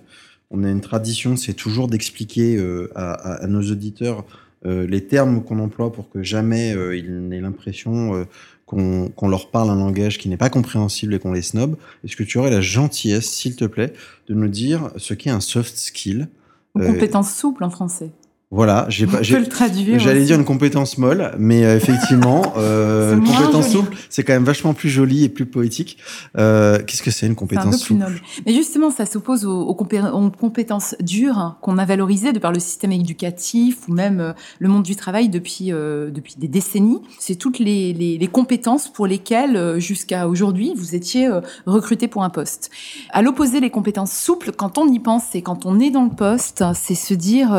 on 0.55 0.63
a 0.63 0.71
une 0.71 0.81
tradition, 0.81 1.37
c'est 1.37 1.55
toujours 1.55 1.89
d'expliquer 1.89 2.57
euh, 2.57 2.89
à, 2.95 3.47
nos 3.49 3.63
auditeurs 3.63 4.25
euh, 4.67 4.87
les 4.87 5.05
termes 5.05 5.43
qu'on 5.43 5.59
emploie 5.59 5.93
pour 5.93 6.09
que 6.09 6.23
jamais 6.23 6.75
euh, 6.75 6.97
ils 6.97 7.29
n'aient 7.29 7.41
l'impression 7.41 8.27
qu'on 8.67 9.29
leur 9.29 9.51
parle 9.51 9.71
un 9.71 9.77
langage 9.77 10.19
qui 10.19 10.29
n'est 10.29 10.37
pas 10.37 10.51
compréhensible 10.51 11.15
et 11.15 11.19
qu'on 11.19 11.33
les 11.33 11.43
snob. 11.43 11.77
Est-ce 12.05 12.17
que 12.17 12.23
tu 12.23 12.39
aurais 12.39 12.51
la 12.51 12.61
gentillesse, 12.61 13.31
s'il 13.31 13.57
te 13.57 13.65
plaît, 13.65 13.93
de 14.29 14.35
nous 14.35 14.49
dire 14.49 14.91
ce 14.97 15.15
qu'est 15.15 15.31
un 15.31 15.41
soft 15.41 15.77
skill? 15.77 16.29
Une 16.75 16.87
compétence 16.87 17.35
souple 17.35 17.63
en 17.65 17.71
français. 17.71 18.11
Voilà, 18.55 18.87
j'ai 18.89 19.09
pas. 19.09 19.19
le 19.21 19.49
traduire. 19.49 19.99
J'allais 19.99 20.25
dire 20.25 20.39
une 20.39 20.45
compétence 20.45 20.97
molle, 20.97 21.33
mais 21.39 21.65
euh, 21.65 21.77
effectivement, 21.77 22.55
euh, 22.57 23.17
une 23.17 23.25
compétence 23.25 23.69
souple, 23.69 23.97
c'est 24.09 24.23
quand 24.23 24.33
même 24.33 24.45
vachement 24.45 24.75
plus 24.75 24.91
joli 24.91 25.25
et 25.25 25.29
plus 25.29 25.45
poétique. 25.45 25.99
Euh, 26.39 26.79
Qu'est-ce 26.87 27.03
que 27.03 27.11
c'est 27.11 27.27
une 27.27 27.35
compétence 27.35 27.79
souple 27.79 27.87
plus 27.87 27.95
noble. 27.97 28.21
Mais 28.47 28.55
justement, 28.55 28.93
ça 28.93 29.07
s'oppose 29.07 29.45
aux, 29.45 29.63
aux, 29.63 29.75
compétences 29.75 30.95
dures 31.01 31.57
qu'on 31.63 31.79
a 31.79 31.85
valorisées 31.85 32.33
de 32.33 32.39
par 32.39 32.53
le 32.53 32.61
système 32.61 32.93
éducatif 32.93 33.89
ou 33.89 33.93
même 33.93 34.21
euh, 34.21 34.33
le 34.61 34.69
monde 34.69 34.85
du 34.85 34.95
travail 34.95 35.29
depuis 35.29 35.73
depuis 35.73 36.35
des 36.39 36.47
décennies. 36.47 37.01
C'est 37.19 37.35
toutes 37.35 37.59
les, 37.59 37.93
les, 37.93 38.19
les, 38.19 38.27
compétences 38.29 38.89
pour 38.89 39.09
lesquelles 39.09 39.81
jusqu'à 39.81 40.29
aujourd'hui 40.29 40.75
vous 40.77 40.95
étiez 40.95 41.29
recruté 41.67 42.07
pour 42.07 42.23
un 42.23 42.31
poste. 42.31 42.71
À 43.11 43.23
l'opposé, 43.23 43.59
les 43.59 43.71
compétences 43.71 44.13
souples, 44.13 44.53
quand 44.53 44.79
on 44.79 44.87
y 44.87 45.01
pense 45.01 45.35
et 45.35 45.43
quand 45.43 45.67
on 45.67 45.81
est 45.81 45.91
dans 45.91 46.05
le 46.05 46.11
poste, 46.11 46.63
c'est 46.75 46.95
se 46.95 47.15
dire 47.15 47.53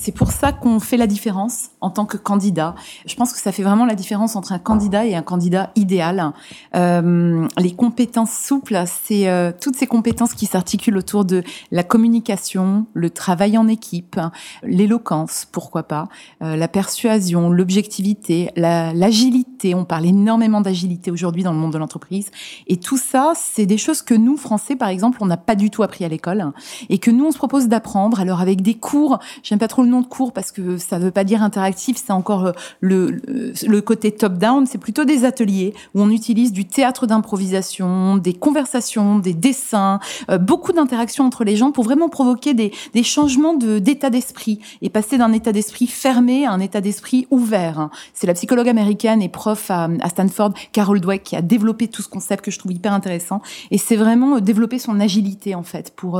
c'est 0.00 0.12
pour 0.12 0.32
ça 0.32 0.52
qu'on 0.52 0.80
fait 0.80 0.96
la 0.96 1.06
différence 1.06 1.70
en 1.80 1.90
tant 1.90 2.06
que 2.06 2.16
candidat. 2.16 2.74
Je 3.06 3.14
pense 3.14 3.32
que 3.32 3.40
ça 3.40 3.52
fait 3.52 3.62
vraiment 3.62 3.84
la 3.84 3.94
différence 3.94 4.36
entre 4.36 4.52
un 4.52 4.58
candidat 4.58 5.06
et 5.06 5.14
un 5.14 5.22
candidat 5.22 5.70
idéal. 5.76 6.32
Euh, 6.76 7.46
les 7.58 7.72
compétences 7.74 8.32
souples, 8.32 8.82
c'est 8.86 9.28
euh, 9.28 9.52
toutes 9.58 9.76
ces 9.76 9.86
compétences 9.86 10.34
qui 10.34 10.46
s'articulent 10.46 10.96
autour 10.96 11.24
de 11.24 11.42
la 11.70 11.82
communication, 11.82 12.86
le 12.94 13.10
travail 13.10 13.58
en 13.58 13.68
équipe, 13.68 14.20
l'éloquence, 14.62 15.46
pourquoi 15.50 15.82
pas, 15.82 16.08
euh, 16.42 16.56
la 16.56 16.68
persuasion, 16.68 17.50
l'objectivité, 17.50 18.50
l'agilité. 18.56 19.74
On 19.74 19.84
parle 19.84 20.06
énormément 20.06 20.60
d'agilité 20.60 21.10
aujourd'hui 21.10 21.42
dans 21.42 21.52
le 21.52 21.58
monde 21.58 21.72
de 21.72 21.78
l'entreprise. 21.78 22.30
Et 22.66 22.76
tout 22.76 22.98
ça, 22.98 23.32
c'est 23.34 23.66
des 23.66 23.78
choses 23.78 24.02
que 24.02 24.14
nous, 24.14 24.36
Français, 24.36 24.76
par 24.76 24.88
exemple, 24.88 25.18
on 25.20 25.26
n'a 25.26 25.36
pas 25.36 25.56
du 25.56 25.70
tout 25.70 25.82
appris 25.82 26.04
à 26.04 26.08
l'école 26.08 26.52
et 26.88 26.98
que 26.98 27.10
nous, 27.10 27.26
on 27.26 27.32
se 27.32 27.38
propose 27.38 27.68
d'apprendre. 27.68 28.20
Alors 28.20 28.40
avec 28.40 28.62
des 28.62 28.74
cours, 28.74 29.18
j'aime 29.42 29.58
pas 29.58 29.68
trop 29.68 29.82
le 29.82 29.87
nom 29.88 30.00
de 30.00 30.06
cours 30.06 30.32
parce 30.32 30.52
que 30.52 30.78
ça 30.78 30.98
veut 30.98 31.10
pas 31.10 31.24
dire 31.24 31.42
interactif, 31.42 31.96
c'est 32.04 32.12
encore 32.12 32.46
euh, 32.46 32.52
le, 32.80 33.80
côté 33.80 34.12
top-down, 34.12 34.66
c'est 34.66 34.78
plutôt 34.78 35.04
des 35.04 35.24
ateliers 35.24 35.74
où 35.94 36.02
on 36.02 36.10
utilise 36.10 36.52
du 36.52 36.66
théâtre 36.66 37.06
d'improvisation, 37.06 38.16
des 38.16 38.34
conversations, 38.34 39.18
des 39.18 39.34
dessins, 39.34 40.00
euh, 40.30 40.38
beaucoup 40.38 40.72
d'interactions 40.72 41.24
entre 41.24 41.44
les 41.44 41.56
gens 41.56 41.72
pour 41.72 41.84
vraiment 41.84 42.08
provoquer 42.08 42.54
des, 42.54 42.72
changements 43.02 43.54
d'état 43.54 44.10
d'esprit 44.10 44.60
et 44.82 44.90
passer 44.90 45.18
d'un 45.18 45.32
état 45.32 45.52
d'esprit 45.52 45.86
fermé 45.86 46.44
à 46.44 46.52
un 46.52 46.60
état 46.60 46.80
d'esprit 46.80 47.26
ouvert. 47.30 47.88
C'est 48.12 48.26
la 48.26 48.34
psychologue 48.34 48.68
américaine 48.68 49.22
et 49.22 49.28
prof 49.28 49.70
à, 49.70 49.88
Stanford, 50.08 50.52
Carol 50.72 51.00
Dweck, 51.00 51.22
qui 51.22 51.36
a 51.36 51.42
développé 51.42 51.88
tout 51.88 52.02
ce 52.02 52.08
concept 52.08 52.44
que 52.44 52.50
je 52.50 52.58
trouve 52.58 52.72
hyper 52.72 52.92
intéressant. 52.92 53.40
Et 53.70 53.78
c'est 53.78 53.96
vraiment 53.96 54.36
euh, 54.36 54.40
développer 54.40 54.78
son 54.78 55.00
agilité, 55.00 55.54
en 55.54 55.62
fait, 55.62 55.94
pour 55.94 56.18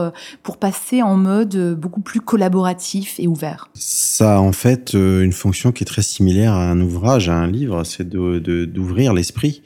passer 0.58 1.02
en 1.02 1.16
mode 1.16 1.74
beaucoup 1.74 2.00
plus 2.00 2.20
collaboratif 2.20 3.18
et 3.18 3.26
ouvert. 3.26 3.47
Ça 3.74 4.36
a 4.36 4.40
en 4.40 4.52
fait 4.52 4.94
euh, 4.94 5.22
une 5.22 5.32
fonction 5.32 5.72
qui 5.72 5.84
est 5.84 5.86
très 5.86 6.02
similaire 6.02 6.52
à 6.52 6.70
un 6.70 6.80
ouvrage, 6.80 7.28
à 7.28 7.36
un 7.36 7.46
livre, 7.46 7.84
c'est 7.84 8.08
d'ouvrir 8.08 9.14
l'esprit. 9.14 9.62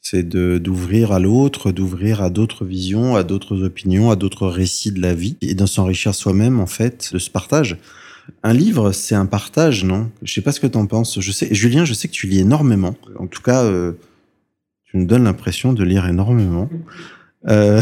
C'est 0.00 0.22
d'ouvrir 0.22 1.12
à 1.12 1.18
l'autre, 1.18 1.70
d'ouvrir 1.70 2.22
à 2.22 2.30
d'autres 2.30 2.64
visions, 2.64 3.16
à 3.16 3.24
d'autres 3.24 3.62
opinions, 3.62 4.10
à 4.10 4.16
d'autres 4.16 4.46
récits 4.46 4.92
de 4.92 5.02
la 5.02 5.12
vie, 5.12 5.36
et 5.42 5.54
d'en 5.54 5.66
s'enrichir 5.66 6.14
soi-même, 6.14 6.60
en 6.60 6.66
fait, 6.66 7.10
de 7.12 7.18
ce 7.18 7.28
partage. 7.30 7.76
Un 8.42 8.52
livre, 8.52 8.92
c'est 8.92 9.14
un 9.14 9.26
partage, 9.26 9.84
non? 9.84 10.10
Je 10.22 10.32
sais 10.32 10.40
pas 10.40 10.52
ce 10.52 10.60
que 10.60 10.66
tu 10.66 10.78
en 10.78 10.86
penses. 10.86 11.20
Je 11.20 11.32
sais, 11.32 11.52
Julien, 11.52 11.84
je 11.84 11.94
sais 11.94 12.08
que 12.08 12.12
tu 12.12 12.26
lis 12.26 12.38
énormément. 12.38 12.94
En 13.18 13.26
tout 13.26 13.42
cas, 13.42 13.64
euh, 13.64 13.92
tu 14.84 14.96
me 14.96 15.04
donnes 15.04 15.24
l'impression 15.24 15.72
de 15.72 15.84
lire 15.84 16.06
énormément. 16.06 16.70
Euh, 17.46 17.80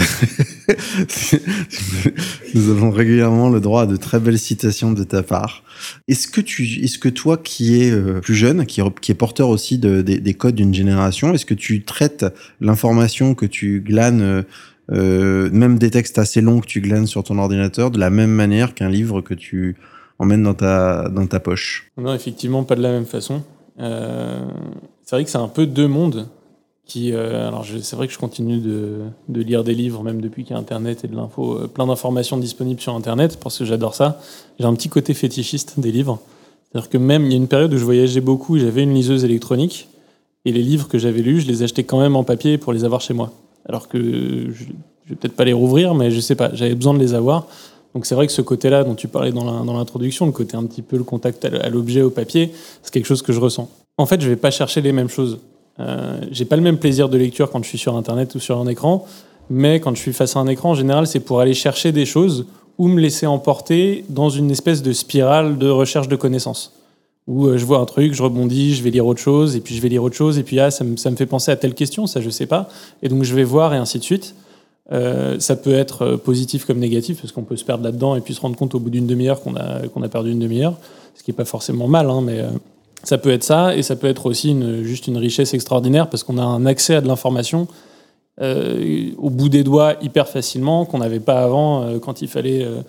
nous 2.55 2.71
avons 2.71 2.91
régulièrement 2.91 3.49
le 3.49 3.61
droit 3.61 3.83
à 3.83 3.87
de 3.87 3.97
très 3.97 4.21
belles 4.21 4.39
citations 4.39 4.93
de 4.93 5.03
ta 5.03 5.23
part. 5.23 5.63
Est-ce 6.09 6.29
que 6.29 6.41
tu, 6.43 6.65
est-ce 6.85 6.99
que 6.99 7.09
toi, 7.09 7.39
qui 7.39 7.81
es 7.81 7.91
euh, 7.91 8.21
plus 8.21 8.35
jeune, 8.35 8.67
qui, 8.67 8.83
qui 9.01 9.13
est 9.13 9.15
porteur 9.15 9.49
aussi 9.49 9.79
de, 9.79 10.03
des 10.03 10.35
codes 10.35 10.57
d'une 10.57 10.75
génération, 10.75 11.33
est-ce 11.33 11.47
que 11.47 11.55
tu 11.55 11.85
traites 11.85 12.27
l'information 12.61 13.35
que 13.35 13.47
tu 13.47 13.81
glanes, 13.81 14.45
euh, 14.93 15.51
même 15.51 15.79
des 15.79 15.91
textes 15.91 16.19
assez 16.19 16.43
longs 16.43 16.61
que 16.61 16.67
tu 16.67 16.81
glanes 16.81 17.07
sur 17.07 17.25
ton 17.25 17.39
ordinateur, 17.39 17.91
de 17.91 17.99
la 17.99 18.11
même 18.11 18.31
manière 18.31 18.75
qu'un 18.75 18.91
livre 18.91 19.23
que 19.23 19.35
tu 19.35 19.77
emmènes 20.19 20.43
dans 20.43 20.55
ta, 20.55 21.09
dans 21.09 21.27
ta 21.27 21.41
poche? 21.41 21.91
Non, 21.97 22.15
effectivement, 22.15 22.65
pas 22.65 22.77
de 22.77 22.83
la 22.83 22.93
même 22.93 23.07
façon. 23.07 23.43
c'est 23.79 25.11
vrai 25.11 25.25
que 25.25 25.31
c'est 25.31 25.39
un 25.39 25.49
peu 25.49 25.67
deux 25.67 25.89
mondes 25.89 26.29
euh, 26.97 27.51
c'est 27.83 27.97
vrai 27.97 28.07
que 28.07 28.13
je 28.13 28.19
continue 28.19 28.59
de, 28.59 29.11
lire 29.29 29.65
des 29.65 29.75
livres 29.75 30.03
même 30.03 30.21
depuis 30.21 30.45
qu'il 30.45 30.55
y 30.55 30.57
a 30.57 30.59
internet 30.59 31.05
et 31.05 31.09
euh, 31.09 31.67
plein 31.67 31.87
d'informations 31.87 32.37
disponibles 32.37 32.81
sur 32.81 32.95
internet 32.95 33.39
parce 33.43 33.59
que 33.59 33.65
j'adore 33.65 33.95
ça. 33.95 34.21
J'ai 34.59 34.67
un 34.67 34.75
petit 34.75 34.89
côté 34.89 35.13
fétichiste 35.15 35.81
des 35.81 35.91
livres. 35.91 36.21
C'est-à-dire 36.71 36.89
que 36.89 36.99
même 36.99 37.27
il 37.27 37.33
y 37.33 37.35
a 37.35 37.37
une 37.37 37.49
période 37.49 37.73
où 37.75 37.79
je 37.79 37.85
voyageais 37.85 38.21
beaucoup 38.21 38.59
j'avais 38.59 38.83
une 38.83 38.95
liseuse 38.95 39.25
électronique 39.25 39.89
et 40.45 40.53
les 40.53 40.63
livres 40.63 40.89
que 40.89 40.99
j'avais 40.99 41.23
lus 41.23 41.41
je 41.41 41.49
les 41.49 41.63
achetais 41.63 41.85
quand 41.85 42.01
même 42.01 42.17
en 42.17 42.25
papier 42.25 42.57
pour 42.57 42.73
les 42.73 42.85
avoir 42.85 43.01
chez 43.01 43.15
moi. 43.15 43.33
Alors 43.69 43.89
que 43.89 43.99
je, 43.99 44.53
je 44.53 45.11
vais 45.11 45.17
peut-être 45.17 45.35
pas 45.35 45.45
les 45.45 45.53
rouvrir 45.53 45.95
mais 45.95 46.11
je 46.11 46.21
sais 46.21 46.37
pas 46.37 46.55
j'avais 46.55 46.75
besoin 46.75 46.95
de 46.95 47.01
les 47.01 47.15
avoir. 47.15 47.47
Donc 47.95 48.07
c'est 48.07 48.15
vrai 48.15 48.27
que 48.27 48.33
ce 48.33 48.43
côté-là 48.43 48.85
dont 48.85 48.95
tu 48.95 49.09
parlais 49.09 49.33
dans 49.33 49.73
l'introduction 49.73 50.27
le 50.27 50.33
côté 50.33 50.57
un 50.57 50.65
petit 50.65 50.83
peu 50.83 50.97
le 50.97 51.05
contact 51.05 51.45
à 51.47 51.69
l'objet 51.69 52.03
au 52.03 52.11
papier 52.11 52.53
c'est 52.83 52.93
quelque 52.93 53.07
chose 53.07 53.23
que 53.23 53.33
je 53.33 53.41
ressens. 53.41 53.69
En 53.99 54.07
fait 54.07 54.21
je 54.21 54.29
vais 54.29 54.37
pas 54.37 54.53
chercher 54.53 54.83
les 54.83 54.93
mêmes 54.93 55.09
choses 55.09 55.39
euh, 55.79 56.19
j'ai 56.31 56.45
pas 56.45 56.57
le 56.57 56.63
même 56.63 56.79
plaisir 56.79 57.09
de 57.09 57.19
lecture 57.19 57.51
quand 57.51 57.63
je 57.63 57.69
suis 57.69 57.79
sur 57.79 57.97
Internet 57.97 58.35
ou 58.35 58.41
sur 58.41 58.59
un 58.59 58.67
écran, 58.67 59.07
mais 59.51 59.81
quand 59.81 59.95
je 59.95 60.01
suis 60.01 60.13
face 60.13 60.37
à 60.37 60.41
un 60.41 60.47
écran, 60.47 60.71
en 60.71 60.75
général, 60.75 61.07
c'est 61.07 61.21
pour 61.21 61.41
aller 61.41 61.55
chercher 61.55 61.93
des 61.93 62.07
choses 62.07 62.47
ou 62.79 62.89
me 62.89 63.01
laisser 63.01 63.27
emporter 63.27 64.05
dans 64.09 64.29
une 64.29 64.51
espèce 64.51 64.83
de 64.83 64.93
spirale 64.93 65.59
de 65.59 65.69
recherche 65.69 66.09
de 66.09 66.17
connaissances. 66.17 66.73
Où 67.27 67.47
euh, 67.47 67.59
je 67.59 67.65
vois 67.65 67.79
un 67.79 67.85
truc, 67.85 68.15
je 68.15 68.23
rebondis, 68.23 68.75
je 68.75 68.83
vais 68.83 68.91
lire 68.91 69.07
autre 69.07 69.21
chose, 69.21 69.57
et 69.57 69.61
puis 69.61 69.75
je 69.75 69.83
vais 69.83 69.89
lire 69.89 70.03
autre 70.03 70.17
chose, 70.17 70.39
et 70.39 70.43
puis 70.43 70.61
ah, 70.61 70.71
ça, 70.71 70.85
me, 70.85 70.97
ça 70.97 71.11
me 71.11 71.17
fait 71.17 71.27
penser 71.27 71.51
à 71.51 71.57
telle 71.57 71.75
question, 71.75 72.07
ça 72.07 72.21
je 72.21 72.31
sais 72.31 72.47
pas, 72.47 72.69
et 73.03 73.09
donc 73.09 73.25
je 73.25 73.35
vais 73.35 73.45
voir, 73.45 73.75
et 73.75 73.77
ainsi 73.77 73.99
de 73.99 74.05
suite. 74.05 74.35
Euh, 74.93 75.41
ça 75.41 75.57
peut 75.57 75.75
être 75.75 76.15
positif 76.15 76.65
comme 76.65 76.79
négatif, 76.79 77.21
parce 77.21 77.33
qu'on 77.33 77.43
peut 77.43 77.57
se 77.57 77.65
perdre 77.65 77.83
là-dedans 77.83 78.15
et 78.15 78.21
puis 78.21 78.35
se 78.35 78.41
rendre 78.41 78.57
compte 78.57 78.75
au 78.77 78.79
bout 78.79 78.91
d'une 78.91 79.09
demi-heure 79.09 79.43
qu'on 79.43 79.57
a, 79.57 79.89
qu'on 79.89 80.03
a 80.03 80.09
perdu 80.09 80.31
une 80.31 80.39
demi-heure, 80.39 80.75
ce 81.17 81.25
qui 81.25 81.33
est 81.33 81.35
pas 81.35 81.45
forcément 81.45 81.89
mal, 81.89 82.09
hein, 82.09 82.21
mais 82.23 82.45
ça 83.07 83.19
peut 83.19 83.31
être 83.31 83.45
ça, 83.45 83.77
et 83.77 83.83
ça 83.83 83.97
peut 83.97 84.07
être 84.09 84.27
aussi 84.27 84.57
juste 84.83 85.07
une 85.07 85.17
richesse 85.17 85.55
extraordinaire 85.55 86.09
parce 86.09 86.25
qu'on 86.25 86.39
a 86.39 86.43
un 86.43 86.67
accès 86.67 86.97
à 86.97 87.01
de 87.01 87.07
l'information 87.07 87.69
euh, 88.41 89.11
au 89.17 89.31
bout 89.31 89.49
des 89.49 89.65
doigts 89.65 89.95
hyper 90.03 90.29
facilement 90.29 90.85
qu'on 90.85 90.99
n'avait 90.99 91.21
pas 91.21 91.43
avant 91.43 91.85
euh, 91.85 91.99
quand 91.99 92.21
il 92.21 92.29
fallait, 92.29 92.63
euh, 92.65 92.83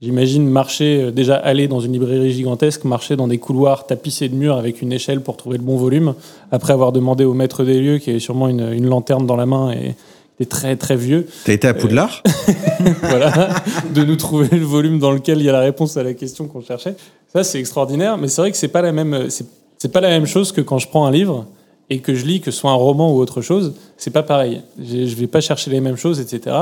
j'imagine, 0.00 0.48
marcher, 0.48 1.12
déjà 1.12 1.36
aller 1.36 1.68
dans 1.68 1.78
une 1.78 1.92
librairie 1.92 2.32
gigantesque, 2.32 2.84
marcher 2.84 3.14
dans 3.14 3.28
des 3.28 3.38
couloirs 3.38 3.86
tapissés 3.86 4.28
de 4.28 4.34
murs 4.34 4.56
avec 4.56 4.82
une 4.82 4.92
échelle 4.92 5.20
pour 5.20 5.36
trouver 5.36 5.58
le 5.58 5.62
bon 5.62 5.76
volume, 5.76 6.14
après 6.50 6.72
avoir 6.72 6.90
demandé 6.90 7.24
au 7.24 7.34
maître 7.34 7.62
des 7.62 7.80
lieux, 7.80 7.98
qui 7.98 8.10
avait 8.10 8.18
sûrement 8.18 8.48
une, 8.48 8.72
une 8.72 8.86
lanterne 8.86 9.26
dans 9.26 9.36
la 9.36 9.46
main 9.46 9.70
et 9.70 9.94
était 10.38 10.48
très 10.48 10.76
très 10.76 10.96
vieux. 10.96 11.26
T'as 11.44 11.52
été 11.52 11.68
à 11.68 11.74
Poudlard 11.74 12.22
Voilà, 13.02 13.62
de 13.92 14.04
nous 14.04 14.16
trouver 14.16 14.48
le 14.56 14.64
volume 14.64 14.98
dans 14.98 15.10
lequel 15.10 15.38
il 15.38 15.44
y 15.44 15.48
a 15.48 15.52
la 15.52 15.60
réponse 15.60 15.96
à 15.96 16.02
la 16.02 16.14
question 16.14 16.46
qu'on 16.46 16.62
cherchait. 16.62 16.94
Ça, 17.32 17.44
c'est 17.44 17.58
extraordinaire, 17.58 18.16
mais 18.16 18.28
c'est 18.28 18.40
vrai 18.40 18.50
que 18.50 18.56
c'est 18.56 18.68
pas 18.68 18.82
la 18.82 18.92
même, 18.92 19.28
c'est 19.28 19.92
pas 19.92 20.00
la 20.00 20.08
même 20.08 20.26
chose 20.26 20.52
que 20.52 20.60
quand 20.60 20.78
je 20.78 20.88
prends 20.88 21.06
un 21.06 21.10
livre 21.10 21.46
et 21.90 22.00
que 22.00 22.14
je 22.14 22.24
lis, 22.24 22.40
que 22.40 22.50
ce 22.50 22.58
soit 22.58 22.70
un 22.70 22.74
roman 22.74 23.12
ou 23.12 23.18
autre 23.18 23.40
chose, 23.40 23.74
c'est 23.96 24.10
pas 24.10 24.22
pareil. 24.22 24.62
Je 24.78 25.14
vais 25.14 25.26
pas 25.26 25.40
chercher 25.40 25.70
les 25.70 25.80
mêmes 25.80 25.96
choses, 25.96 26.20
etc. 26.20 26.56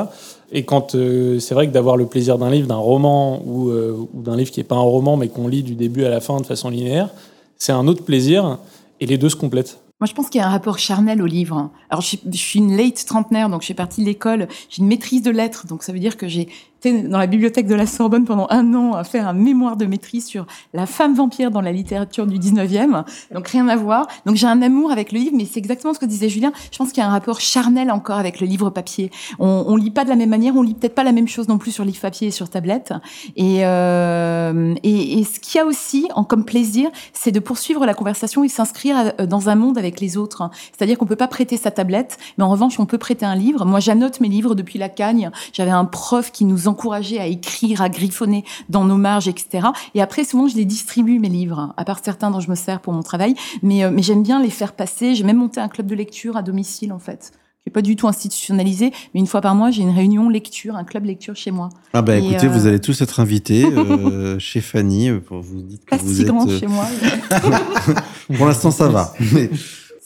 Et 0.52 0.64
quand 0.64 0.94
euh, 0.94 1.40
c'est 1.40 1.54
vrai 1.54 1.66
que 1.66 1.72
d'avoir 1.72 1.96
le 1.96 2.06
plaisir 2.06 2.38
d'un 2.38 2.50
livre, 2.50 2.68
d'un 2.68 2.76
roman 2.76 3.42
ou, 3.44 3.70
euh, 3.70 4.06
ou 4.14 4.22
d'un 4.22 4.36
livre 4.36 4.50
qui 4.50 4.60
est 4.60 4.64
pas 4.64 4.76
un 4.76 4.80
roman 4.80 5.16
mais 5.16 5.28
qu'on 5.28 5.48
lit 5.48 5.64
du 5.64 5.74
début 5.74 6.04
à 6.04 6.10
la 6.10 6.20
fin 6.20 6.40
de 6.40 6.46
façon 6.46 6.70
linéaire, 6.70 7.10
c'est 7.58 7.72
un 7.72 7.88
autre 7.88 8.04
plaisir 8.04 8.58
et 9.00 9.06
les 9.06 9.18
deux 9.18 9.28
se 9.28 9.36
complètent. 9.36 9.78
Moi, 9.98 10.06
je 10.06 10.12
pense 10.12 10.28
qu'il 10.28 10.40
y 10.40 10.44
a 10.44 10.46
un 10.46 10.50
rapport 10.50 10.78
charnel 10.78 11.22
au 11.22 11.26
livre. 11.26 11.70
Alors, 11.88 12.02
je, 12.02 12.16
suis 12.36 12.58
une 12.58 12.76
late 12.76 13.06
trentenaire, 13.06 13.48
donc 13.48 13.62
je 13.62 13.66
suis 13.66 13.74
partie 13.74 14.02
de 14.02 14.06
l'école. 14.06 14.46
J'ai 14.68 14.82
une 14.82 14.88
maîtrise 14.88 15.22
de 15.22 15.30
lettres, 15.30 15.66
donc 15.66 15.82
ça 15.82 15.92
veut 15.92 15.98
dire 15.98 16.18
que 16.18 16.28
j'ai 16.28 16.48
dans 16.84 17.18
la 17.18 17.26
bibliothèque 17.26 17.66
de 17.66 17.74
la 17.74 17.86
Sorbonne 17.86 18.24
pendant 18.24 18.46
un 18.50 18.74
an 18.74 18.92
à 18.94 19.04
faire 19.04 19.26
un 19.26 19.32
mémoire 19.32 19.76
de 19.76 19.86
maîtrise 19.86 20.26
sur 20.26 20.46
la 20.72 20.86
femme 20.86 21.14
vampire 21.14 21.50
dans 21.50 21.60
la 21.60 21.72
littérature 21.72 22.26
du 22.26 22.38
19e. 22.38 23.04
Donc, 23.32 23.48
rien 23.48 23.68
à 23.68 23.76
voir. 23.76 24.06
Donc, 24.24 24.36
j'ai 24.36 24.46
un 24.46 24.62
amour 24.62 24.90
avec 24.92 25.12
le 25.12 25.18
livre, 25.18 25.34
mais 25.34 25.44
c'est 25.44 25.58
exactement 25.58 25.94
ce 25.94 25.98
que 25.98 26.06
disait 26.06 26.28
Julien. 26.28 26.52
Je 26.70 26.78
pense 26.78 26.90
qu'il 26.92 27.02
y 27.02 27.06
a 27.06 27.08
un 27.08 27.12
rapport 27.12 27.40
charnel 27.40 27.90
encore 27.90 28.18
avec 28.18 28.40
le 28.40 28.46
livre 28.46 28.70
papier. 28.70 29.10
On, 29.38 29.64
on 29.66 29.76
lit 29.76 29.90
pas 29.90 30.04
de 30.04 30.10
la 30.10 30.16
même 30.16 30.30
manière, 30.30 30.56
on 30.56 30.62
lit 30.62 30.74
peut-être 30.74 30.94
pas 30.94 31.04
la 31.04 31.12
même 31.12 31.28
chose 31.28 31.48
non 31.48 31.58
plus 31.58 31.72
sur 31.72 31.84
livre 31.84 32.00
papier 32.00 32.28
et 32.28 32.30
sur 32.30 32.48
tablette. 32.48 32.92
Et, 33.36 33.64
euh, 33.64 34.74
ce 34.84 35.40
qu'il 35.40 35.58
y 35.58 35.60
a 35.60 35.66
aussi 35.66 36.08
comme 36.28 36.44
plaisir, 36.44 36.90
c'est 37.12 37.32
de 37.32 37.40
poursuivre 37.40 37.86
la 37.86 37.94
conversation 37.94 38.44
et 38.44 38.48
s'inscrire 38.48 39.12
euh, 39.20 39.26
dans 39.26 39.48
un 39.48 39.54
monde 39.54 39.78
avec 39.78 40.00
les 40.00 40.16
autres. 40.16 40.50
C'est-à-dire 40.76 40.98
qu'on 40.98 41.06
peut 41.06 41.16
pas 41.16 41.28
prêter 41.28 41.56
sa 41.56 41.70
tablette, 41.70 42.18
mais 42.38 42.44
en 42.44 42.50
revanche, 42.50 42.78
on 42.78 42.86
peut 42.86 42.98
prêter 42.98 43.26
un 43.26 43.34
livre. 43.34 43.64
Moi, 43.64 43.80
j'annote 43.80 44.20
mes 44.20 44.28
livres 44.28 44.54
depuis 44.54 44.78
la 44.78 44.88
cagne. 44.88 45.30
J'avais 45.52 45.70
un 45.70 45.84
prof 45.84 46.30
qui 46.32 46.44
nous 46.44 46.65
encourageait 46.68 47.18
à 47.18 47.26
écrire, 47.26 47.82
à 47.82 47.88
griffonner 47.88 48.44
dans 48.68 48.84
nos 48.84 48.96
marges, 48.96 49.28
etc. 49.28 49.68
Et 49.94 50.02
après, 50.02 50.24
souvent, 50.24 50.48
je 50.48 50.56
les 50.56 50.64
distribue, 50.64 51.18
mes 51.18 51.28
livres, 51.28 51.74
à 51.76 51.84
part 51.84 52.00
certains 52.02 52.30
dont 52.30 52.40
je 52.40 52.50
me 52.50 52.54
sers 52.54 52.80
pour 52.80 52.92
mon 52.92 53.02
travail. 53.02 53.34
Mais, 53.62 53.84
euh, 53.84 53.90
mais 53.92 54.02
j'aime 54.02 54.22
bien 54.22 54.40
les 54.42 54.50
faire 54.50 54.72
passer. 54.72 55.14
J'ai 55.14 55.24
même 55.24 55.38
monté 55.38 55.60
un 55.60 55.68
club 55.68 55.86
de 55.86 55.94
lecture 55.94 56.36
à 56.36 56.42
domicile, 56.42 56.92
en 56.92 56.98
fait 56.98 57.32
qui 57.66 57.70
pas 57.70 57.82
du 57.82 57.96
tout 57.96 58.06
institutionnalisé, 58.06 58.92
mais 59.12 59.18
une 59.18 59.26
fois 59.26 59.40
par 59.40 59.56
mois, 59.56 59.72
j'ai 59.72 59.82
une 59.82 59.90
réunion 59.90 60.28
lecture, 60.28 60.76
un 60.76 60.84
club 60.84 61.04
lecture 61.04 61.34
chez 61.34 61.50
moi. 61.50 61.68
Ah 61.94 62.00
bah 62.00 62.16
écoutez, 62.16 62.46
euh... 62.46 62.48
vous 62.48 62.68
allez 62.68 62.80
tous 62.80 63.00
être 63.00 63.18
invités 63.18 63.64
euh, 63.76 64.38
chez 64.38 64.60
Fanny 64.60 65.10
pour 65.26 65.40
vous 65.40 65.62
dire 65.62 65.80
que 65.80 65.90
pas 65.90 65.96
vous 65.96 66.14
si 66.14 66.20
êtes. 66.20 66.28
grand 66.28 66.48
chez 66.48 66.68
moi. 66.68 66.86
pour 68.36 68.46
l'instant, 68.46 68.70
ça 68.70 68.88
va. 68.88 69.12
Mais 69.32 69.50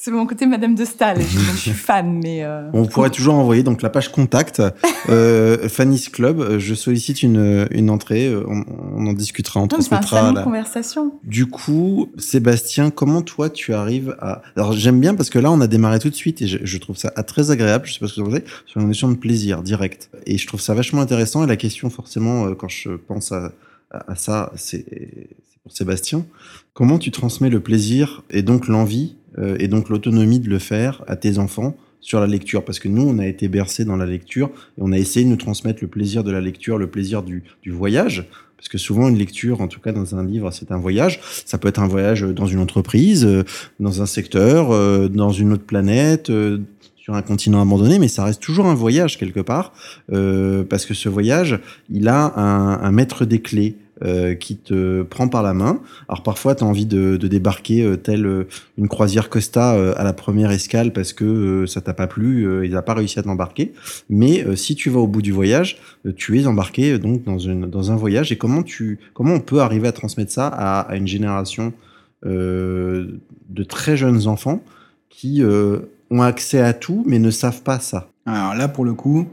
C'est 0.03 0.11
mon 0.13 0.27
côté 0.27 0.47
Madame 0.47 0.75
de 0.75 0.87
Stahl. 0.87 1.21
Je, 1.21 1.57
suis 1.59 1.71
fan, 1.73 2.21
mais. 2.23 2.43
Euh... 2.43 2.71
on 2.73 2.87
pourrait 2.87 3.11
toujours 3.11 3.35
envoyer 3.35 3.63
donc 3.63 3.83
la 3.83 3.91
page 3.91 4.11
contact 4.11 4.63
euh, 5.11 5.69
Fanny's 5.69 6.09
Club. 6.09 6.57
Je 6.59 6.75
sollicite 6.75 7.23
une, 7.23 7.69
une 7.71 7.91
entrée. 7.91 8.27
euh, 8.29 8.43
On, 8.49 8.65
on 8.97 9.07
en 9.09 9.13
discutera, 9.13 9.61
on 9.61 9.65
Non, 9.65 9.69
c'est 9.73 9.91
transmettra. 9.91 10.31
de 10.31 10.37
la- 10.37 10.43
conversation. 10.43 11.13
Du 11.23 11.45
coup, 11.45 12.09
Sébastien, 12.17 12.91
comment 12.91 13.21
toi 13.21 13.51
tu 13.51 13.75
arrives 13.75 14.17
à... 14.21 14.41
Alors 14.57 14.73
j'aime 14.73 15.01
bien 15.01 15.15
parce 15.15 15.29
que 15.29 15.39
là 15.39 15.53
on 15.53 15.61
a 15.61 15.67
démarré 15.67 15.99
tout 15.99 16.09
de 16.09 16.15
suite 16.15 16.41
et 16.41 16.47
je, 16.47 16.57
je 16.63 16.79
trouve 16.79 16.97
ça 16.97 17.11
très 17.11 17.51
agréable, 17.51 17.87
je 17.87 17.93
sais 17.93 17.99
pas 18.01 18.07
ce 18.09 18.15
que 18.15 18.21
vous 18.23 18.29
en 18.29 18.31
pensez, 18.31 18.45
sur 18.65 18.81
une 18.81 18.87
notion 18.87 19.11
de 19.11 19.17
plaisir 19.17 19.63
direct. 19.63 20.09
Et 20.25 20.39
je 20.39 20.47
trouve 20.47 20.63
ça 20.63 20.73
vachement 20.73 21.03
intéressant 21.03 21.45
et 21.45 21.47
la 21.47 21.57
question 21.57 21.91
forcément 21.91 22.47
euh, 22.47 22.55
quand 22.55 22.69
je 22.71 22.89
pense 22.93 23.33
à, 23.33 23.53
à, 23.91 24.13
à 24.13 24.17
ça, 24.17 24.51
c'est 24.57 24.87
c'est 24.89 25.63
pour 25.63 25.73
Sébastien. 25.73 26.25
Comment 26.73 26.99
tu 26.99 27.11
transmets 27.11 27.51
le 27.51 27.61
plaisir 27.61 28.23
et 28.31 28.41
donc 28.41 28.67
l'envie 28.67 29.17
euh, 29.39 29.57
et 29.59 29.69
donc 29.69 29.89
l'autonomie 29.89 30.41
de 30.41 30.49
le 30.49 30.59
faire 30.59 31.05
à 31.07 31.17
tes 31.17 31.39
enfants 31.39 31.77
sur 32.01 32.21
la 32.21 32.27
lecture 32.27 32.65
parce 32.65 32.79
que 32.79 32.89
nous 32.89 33.03
on 33.03 33.19
a 33.19 33.27
été 33.27 33.49
bercés 33.49 33.85
dans 33.85 33.97
la 33.97 34.07
lecture 34.07 34.51
et 34.79 34.83
on 34.83 34.93
a 34.93 34.99
essayé 34.99 35.25
de 35.25 35.31
nous 35.31 35.37
transmettre 35.37 35.81
le 35.83 35.89
plaisir 35.89 36.25
de 36.25 36.31
la 36.31 36.41
lecture, 36.41 36.79
le 36.79 36.89
plaisir 36.89 37.23
du, 37.23 37.43
voyage 37.67 38.27
parce 38.57 38.69
que 38.69 38.79
souvent 38.79 39.09
une 39.09 39.17
lecture, 39.17 39.63
en 39.63 39.69
tout 39.69 39.81
cas 39.81 39.93
dans 39.93 40.15
un 40.15 40.25
livre, 40.25 40.51
c'est 40.51 40.71
un 40.71 40.77
voyage. 40.77 41.19
Ça 41.47 41.57
peut 41.57 41.69
être 41.69 41.81
un 41.81 41.89
voyage 41.89 42.21
dans 42.21 42.47
une 42.47 42.59
entreprise, 42.59 43.25
euh, 43.25 43.43
dans 43.79 44.03
un 44.03 44.07
secteur, 44.07 44.71
euh, 44.71 45.09
dans 45.09 45.31
une 45.31 45.55
autre 45.55 45.65
planète, 45.65 46.31
sur 46.97 47.15
un 47.15 47.23
continent 47.23 47.63
abandonné, 47.63 47.99
mais 47.99 48.09
ça 48.09 48.23
reste 48.23 48.43
toujours 48.43 48.67
un 48.67 48.75
voyage 48.75 49.19
quelque 49.19 49.41
part, 49.41 49.73
parce 50.09 50.85
que 50.85 50.93
ce 50.93 51.09
voyage, 51.09 51.59
il 51.89 52.07
a 52.09 52.39
un, 52.39 52.83
un 52.83 52.93
maître 52.93 53.25
des 53.25 53.41
clés. 53.41 53.77
Euh, 54.03 54.35
qui 54.35 54.57
te 54.57 55.03
prend 55.03 55.29
par 55.29 55.43
la 55.43 55.53
main. 55.53 55.83
Alors 56.09 56.23
parfois, 56.23 56.55
tu 56.55 56.65
as 56.65 56.67
envie 56.67 56.87
de, 56.87 57.19
débarquer 57.19 57.83
euh, 57.83 57.97
telle 57.97 58.25
euh, 58.25 58.49
une 58.79 58.89
croisière 58.89 59.29
Costa 59.29 59.73
à 59.73 60.05
la 60.05 60.15
première 60.15 60.51
escale 60.51 60.95
parce 60.95 61.13
que 61.13 61.67
ça 61.67 61.83
t'a 61.83 61.93
pas 61.93 62.07
plu, 62.07 62.65
il 62.65 62.73
n'a 62.73 62.81
pas 62.81 62.95
réussi 62.95 63.19
à 63.19 63.23
t'embarquer. 63.23 63.73
Mais 64.09 64.57
si 64.57 64.75
tu 64.75 64.89
vas 64.89 65.01
au 65.01 65.07
bout 65.07 65.21
du 65.21 65.33
voyage, 65.33 65.79
tu 66.17 66.41
es 66.41 66.47
embarqué 66.47 66.99
donc 66.99 67.25
dans, 67.25 67.39
une, 67.39 67.69
dans 67.69 67.93
un 67.93 67.97
voyage. 67.97 68.33
Et 68.33 68.39
comment, 68.39 68.63
tu, 68.63 68.99
comment 69.13 69.35
on 69.35 69.41
peut 69.41 69.61
arriver 69.61 69.89
à 69.89 69.93
transmettre 69.93 70.33
ça 70.33 70.47
à, 70.49 70.97
une 70.97 71.07
génération 71.07 71.75
de 72.25 73.63
très 73.69 73.99
jeunes 73.99 74.27
enfants 74.27 74.63
qui 75.11 75.43
ont 76.11 76.23
accès 76.23 76.61
à 76.61 76.73
tout 76.73 77.05
mais 77.07 77.19
ne 77.19 77.31
savent 77.31 77.63
pas 77.63 77.81
ça? 77.81 78.09
Alors 78.25 78.55
là, 78.55 78.69
pour 78.69 78.87
le 78.87 78.95
coup, 78.95 79.29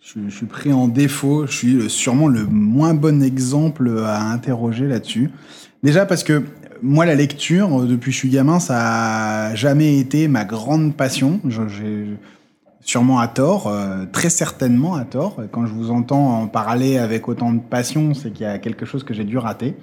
je, 0.00 0.28
suis 0.28 0.46
pris 0.46 0.72
en 0.72 0.88
défaut. 0.88 1.46
Je 1.46 1.52
suis 1.52 1.90
sûrement 1.90 2.28
le 2.28 2.46
moins 2.46 2.94
bon 2.94 3.22
exemple 3.22 4.02
à 4.04 4.22
interroger 4.30 4.86
là-dessus. 4.86 5.30
Déjà 5.82 6.06
parce 6.06 6.24
que 6.24 6.42
moi, 6.82 7.04
la 7.04 7.14
lecture, 7.14 7.82
depuis 7.82 8.10
que 8.10 8.14
je 8.14 8.18
suis 8.18 8.30
gamin, 8.30 8.58
ça 8.58 9.48
a 9.48 9.54
jamais 9.54 9.98
été 9.98 10.28
ma 10.28 10.44
grande 10.44 10.94
passion. 10.94 11.40
Sûrement 12.82 13.18
à 13.18 13.28
tort, 13.28 13.66
euh, 13.66 14.06
très 14.10 14.30
certainement 14.30 14.94
à 14.94 15.04
tort. 15.04 15.36
Quand 15.52 15.66
je 15.66 15.72
vous 15.72 15.90
entends 15.90 16.40
en 16.40 16.46
parler 16.48 16.96
avec 16.96 17.28
autant 17.28 17.52
de 17.52 17.60
passion, 17.60 18.14
c'est 18.14 18.32
qu'il 18.32 18.46
y 18.46 18.48
a 18.48 18.58
quelque 18.58 18.86
chose 18.86 19.04
que 19.04 19.12
j'ai 19.12 19.24
dû 19.24 19.36
rater. 19.36 19.76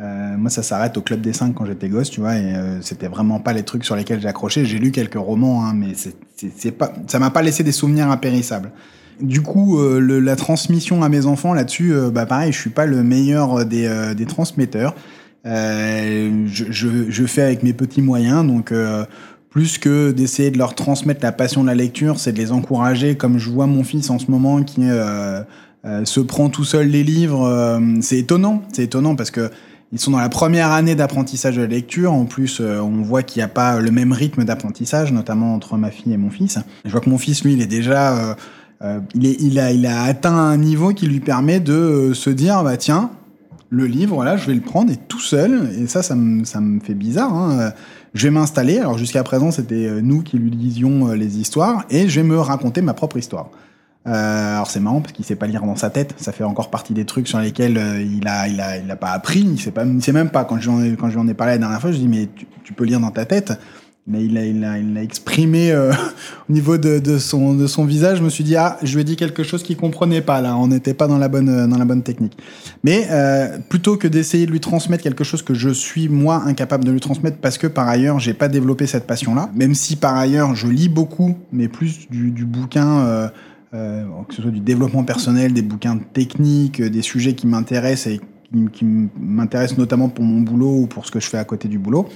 Euh, 0.00 0.36
moi, 0.36 0.48
ça 0.48 0.62
s'arrête 0.62 0.96
au 0.96 1.02
club 1.02 1.20
des 1.20 1.34
cinq 1.34 1.54
quand 1.54 1.66
j'étais 1.66 1.88
gosse, 1.88 2.08
tu 2.08 2.20
vois, 2.20 2.36
et 2.36 2.54
euh, 2.54 2.80
c'était 2.80 3.08
vraiment 3.08 3.40
pas 3.40 3.52
les 3.52 3.64
trucs 3.64 3.84
sur 3.84 3.96
lesquels 3.96 4.20
j'ai 4.20 4.28
accroché. 4.28 4.64
J'ai 4.64 4.78
lu 4.78 4.92
quelques 4.92 5.16
romans, 5.16 5.64
hein, 5.64 5.74
mais 5.74 5.92
c'est 5.94 6.70
pas, 6.70 6.92
ça 7.06 7.18
m'a 7.18 7.30
pas 7.30 7.42
laissé 7.42 7.64
des 7.64 7.72
souvenirs 7.72 8.10
impérissables. 8.10 8.70
Du 9.20 9.40
coup, 9.42 9.78
euh, 9.80 9.98
le- 10.00 10.20
la 10.20 10.36
transmission 10.36 11.02
à 11.02 11.08
mes 11.08 11.26
enfants 11.26 11.52
là-dessus, 11.54 11.92
euh, 11.92 12.10
bah 12.10 12.24
pareil, 12.26 12.52
je 12.52 12.58
suis 12.58 12.70
pas 12.70 12.86
le 12.86 13.02
meilleur 13.02 13.64
des, 13.64 13.86
euh, 13.86 14.14
des 14.14 14.26
transmetteurs. 14.26 14.94
Euh, 15.46 16.44
je, 16.46 16.66
je, 16.70 16.88
je 17.08 17.24
fais 17.26 17.42
avec 17.42 17.62
mes 17.62 17.72
petits 17.72 18.02
moyens, 18.02 18.46
donc 18.46 18.70
euh, 18.72 19.04
plus 19.50 19.78
que 19.78 20.12
d'essayer 20.12 20.50
de 20.50 20.58
leur 20.58 20.74
transmettre 20.74 21.20
la 21.22 21.32
passion 21.32 21.62
de 21.62 21.68
la 21.68 21.74
lecture, 21.74 22.20
c'est 22.20 22.32
de 22.32 22.38
les 22.38 22.52
encourager, 22.52 23.16
comme 23.16 23.38
je 23.38 23.50
vois 23.50 23.66
mon 23.66 23.82
fils 23.82 24.10
en 24.10 24.18
ce 24.18 24.30
moment 24.30 24.62
qui 24.62 24.82
euh, 24.82 25.42
euh, 25.84 26.04
se 26.04 26.20
prend 26.20 26.48
tout 26.48 26.64
seul 26.64 26.88
les 26.88 27.02
livres. 27.02 27.44
euh, 27.46 27.80
c'est 28.00 28.18
étonnant, 28.18 28.62
c'est 28.72 28.84
étonnant 28.84 29.16
parce 29.16 29.30
que 29.30 29.50
ils 29.90 29.98
sont 29.98 30.10
dans 30.10 30.18
la 30.18 30.28
première 30.28 30.70
année 30.72 30.94
d'apprentissage 30.94 31.56
de 31.56 31.62
la 31.62 31.66
lecture. 31.66 32.12
En 32.12 32.26
plus, 32.26 32.58
euh, 32.60 32.78
on 32.80 33.00
voit 33.02 33.22
qu'il 33.22 33.40
n'y 33.40 33.44
a 33.44 33.48
pas 33.48 33.80
le 33.80 33.90
même 33.90 34.12
rythme 34.12 34.44
d'apprentissage, 34.44 35.12
notamment 35.12 35.54
entre 35.54 35.78
ma 35.78 35.90
fille 35.90 36.12
et 36.12 36.18
mon 36.18 36.28
fils. 36.28 36.58
Je 36.84 36.90
vois 36.90 37.00
que 37.00 37.08
mon 37.08 37.16
fils, 37.16 37.42
lui, 37.42 37.54
il 37.54 37.62
est 37.62 37.66
déjà, 37.66 38.18
euh, 38.18 38.34
euh, 38.82 39.00
il, 39.14 39.58
a, 39.58 40.02
atteint 40.02 40.36
un 40.36 40.56
niveau 40.56 40.92
qui 40.92 41.06
lui 41.06 41.20
permet 41.20 41.58
de 41.60 41.72
euh, 41.72 42.14
se 42.14 42.30
dire, 42.30 42.62
bah 42.62 42.76
tiens, 42.76 43.10
le 43.70 43.86
livre, 43.86 44.14
voilà, 44.14 44.36
je 44.36 44.46
vais 44.46 44.54
le 44.54 44.60
prendre 44.60 44.92
et 44.92 44.96
tout 44.96 45.20
seul. 45.20 45.70
Et 45.78 45.86
ça, 45.86 46.02
ça 46.02 46.14
me, 46.14 46.44
fait 46.80 46.94
bizarre. 46.94 47.34
Hein. 47.34 47.58
Euh, 47.60 47.70
Je 48.14 48.28
vais 48.28 48.30
m'installer. 48.30 48.78
Alors 48.78 48.96
jusqu'à 48.96 49.22
présent, 49.24 49.50
c'était 49.50 50.00
nous 50.00 50.22
qui 50.22 50.38
lui 50.38 50.50
lisions 50.50 51.12
les 51.12 51.38
histoires 51.38 51.84
et 51.90 52.08
je 52.08 52.20
vais 52.20 52.26
me 52.26 52.38
raconter 52.38 52.80
ma 52.80 52.94
propre 52.94 53.16
histoire. 53.18 53.50
Alors 54.04 54.70
c'est 54.70 54.80
marrant 54.80 55.02
parce 55.02 55.12
qu'il 55.12 55.26
sait 55.26 55.36
pas 55.36 55.46
lire 55.46 55.62
dans 55.62 55.76
sa 55.76 55.90
tête. 55.90 56.14
Ça 56.16 56.32
fait 56.32 56.44
encore 56.44 56.70
partie 56.70 56.94
des 56.94 57.04
trucs 57.04 57.28
sur 57.28 57.38
lesquels 57.40 57.78
il 58.00 58.26
a, 58.26 58.48
il 58.48 58.58
a, 58.58 58.78
il 58.78 58.90
a 58.90 58.96
pas 58.96 59.10
appris. 59.10 59.40
Il 59.40 59.60
sait 59.60 59.70
pas, 59.70 59.84
il 59.84 60.02
sait 60.02 60.12
même 60.12 60.30
pas. 60.30 60.44
Quand 60.44 60.58
je 60.58 60.70
lui 60.70 60.96
quand 60.96 61.10
je 61.10 61.16
lui 61.16 61.20
en 61.20 61.28
ai 61.28 61.34
parlé 61.34 61.54
la 61.54 61.58
dernière 61.58 61.80
fois, 61.80 61.92
je 61.92 61.98
dis 61.98 62.08
mais 62.08 62.30
tu 62.64 62.72
peux 62.72 62.84
lire 62.84 63.00
dans 63.00 63.10
ta 63.10 63.26
tête. 63.26 63.52
Mais 64.10 64.24
il 64.24 64.38
a, 64.38 64.44
il 64.46 64.64
a, 64.64 64.78
il 64.78 64.96
a 64.96 65.02
exprimé 65.02 65.70
euh, 65.70 65.92
au 66.48 66.52
niveau 66.52 66.78
de, 66.78 67.18
son, 67.18 67.52
de 67.54 67.66
son 67.66 67.84
visage. 67.84 68.18
Je 68.18 68.22
me 68.22 68.30
suis 68.30 68.42
dit 68.42 68.56
ah, 68.56 68.78
je 68.82 68.94
lui 68.94 69.02
ai 69.02 69.04
dit 69.04 69.16
quelque 69.16 69.42
chose 69.42 69.62
qu'il 69.62 69.76
comprenait 69.76 70.22
pas 70.22 70.40
là. 70.40 70.56
On 70.56 70.68
n'était 70.68 70.94
pas 70.94 71.06
dans 71.06 71.18
la 71.18 71.28
bonne, 71.28 71.68
dans 71.68 71.76
la 71.76 71.84
bonne 71.84 72.02
technique. 72.02 72.38
Mais 72.84 73.06
euh, 73.10 73.58
plutôt 73.68 73.98
que 73.98 74.08
d'essayer 74.08 74.46
de 74.46 74.50
lui 74.50 74.60
transmettre 74.60 75.04
quelque 75.04 75.24
chose 75.24 75.42
que 75.42 75.52
je 75.52 75.68
suis 75.68 76.08
moi 76.08 76.42
incapable 76.46 76.84
de 76.84 76.90
lui 76.90 77.00
transmettre 77.00 77.36
parce 77.36 77.58
que 77.58 77.66
par 77.66 77.86
ailleurs 77.86 78.18
j'ai 78.18 78.32
pas 78.32 78.48
développé 78.48 78.86
cette 78.86 79.06
passion-là, 79.06 79.50
même 79.54 79.74
si 79.74 79.96
par 79.96 80.16
ailleurs 80.16 80.54
je 80.54 80.68
lis 80.68 80.88
beaucoup, 80.88 81.36
mais 81.52 81.68
plus 81.68 82.08
du, 82.08 82.30
du 82.30 82.46
bouquin. 82.46 83.28
Euh, 83.74 84.06
que 84.26 84.34
ce 84.34 84.40
soit 84.40 84.50
du 84.50 84.60
développement 84.60 85.04
personnel, 85.04 85.52
des 85.52 85.60
bouquins 85.60 85.98
techniques, 85.98 86.80
des 86.80 87.02
sujets 87.02 87.34
qui 87.34 87.46
m'intéressent 87.46 88.14
et 88.14 88.20
qui 88.72 88.86
m'intéressent 89.20 89.76
notamment 89.76 90.08
pour 90.08 90.24
mon 90.24 90.40
boulot 90.40 90.82
ou 90.82 90.86
pour 90.86 91.04
ce 91.04 91.10
que 91.10 91.20
je 91.20 91.28
fais 91.28 91.36
à 91.36 91.44
côté 91.44 91.68
du 91.68 91.78
boulot. 91.78 92.08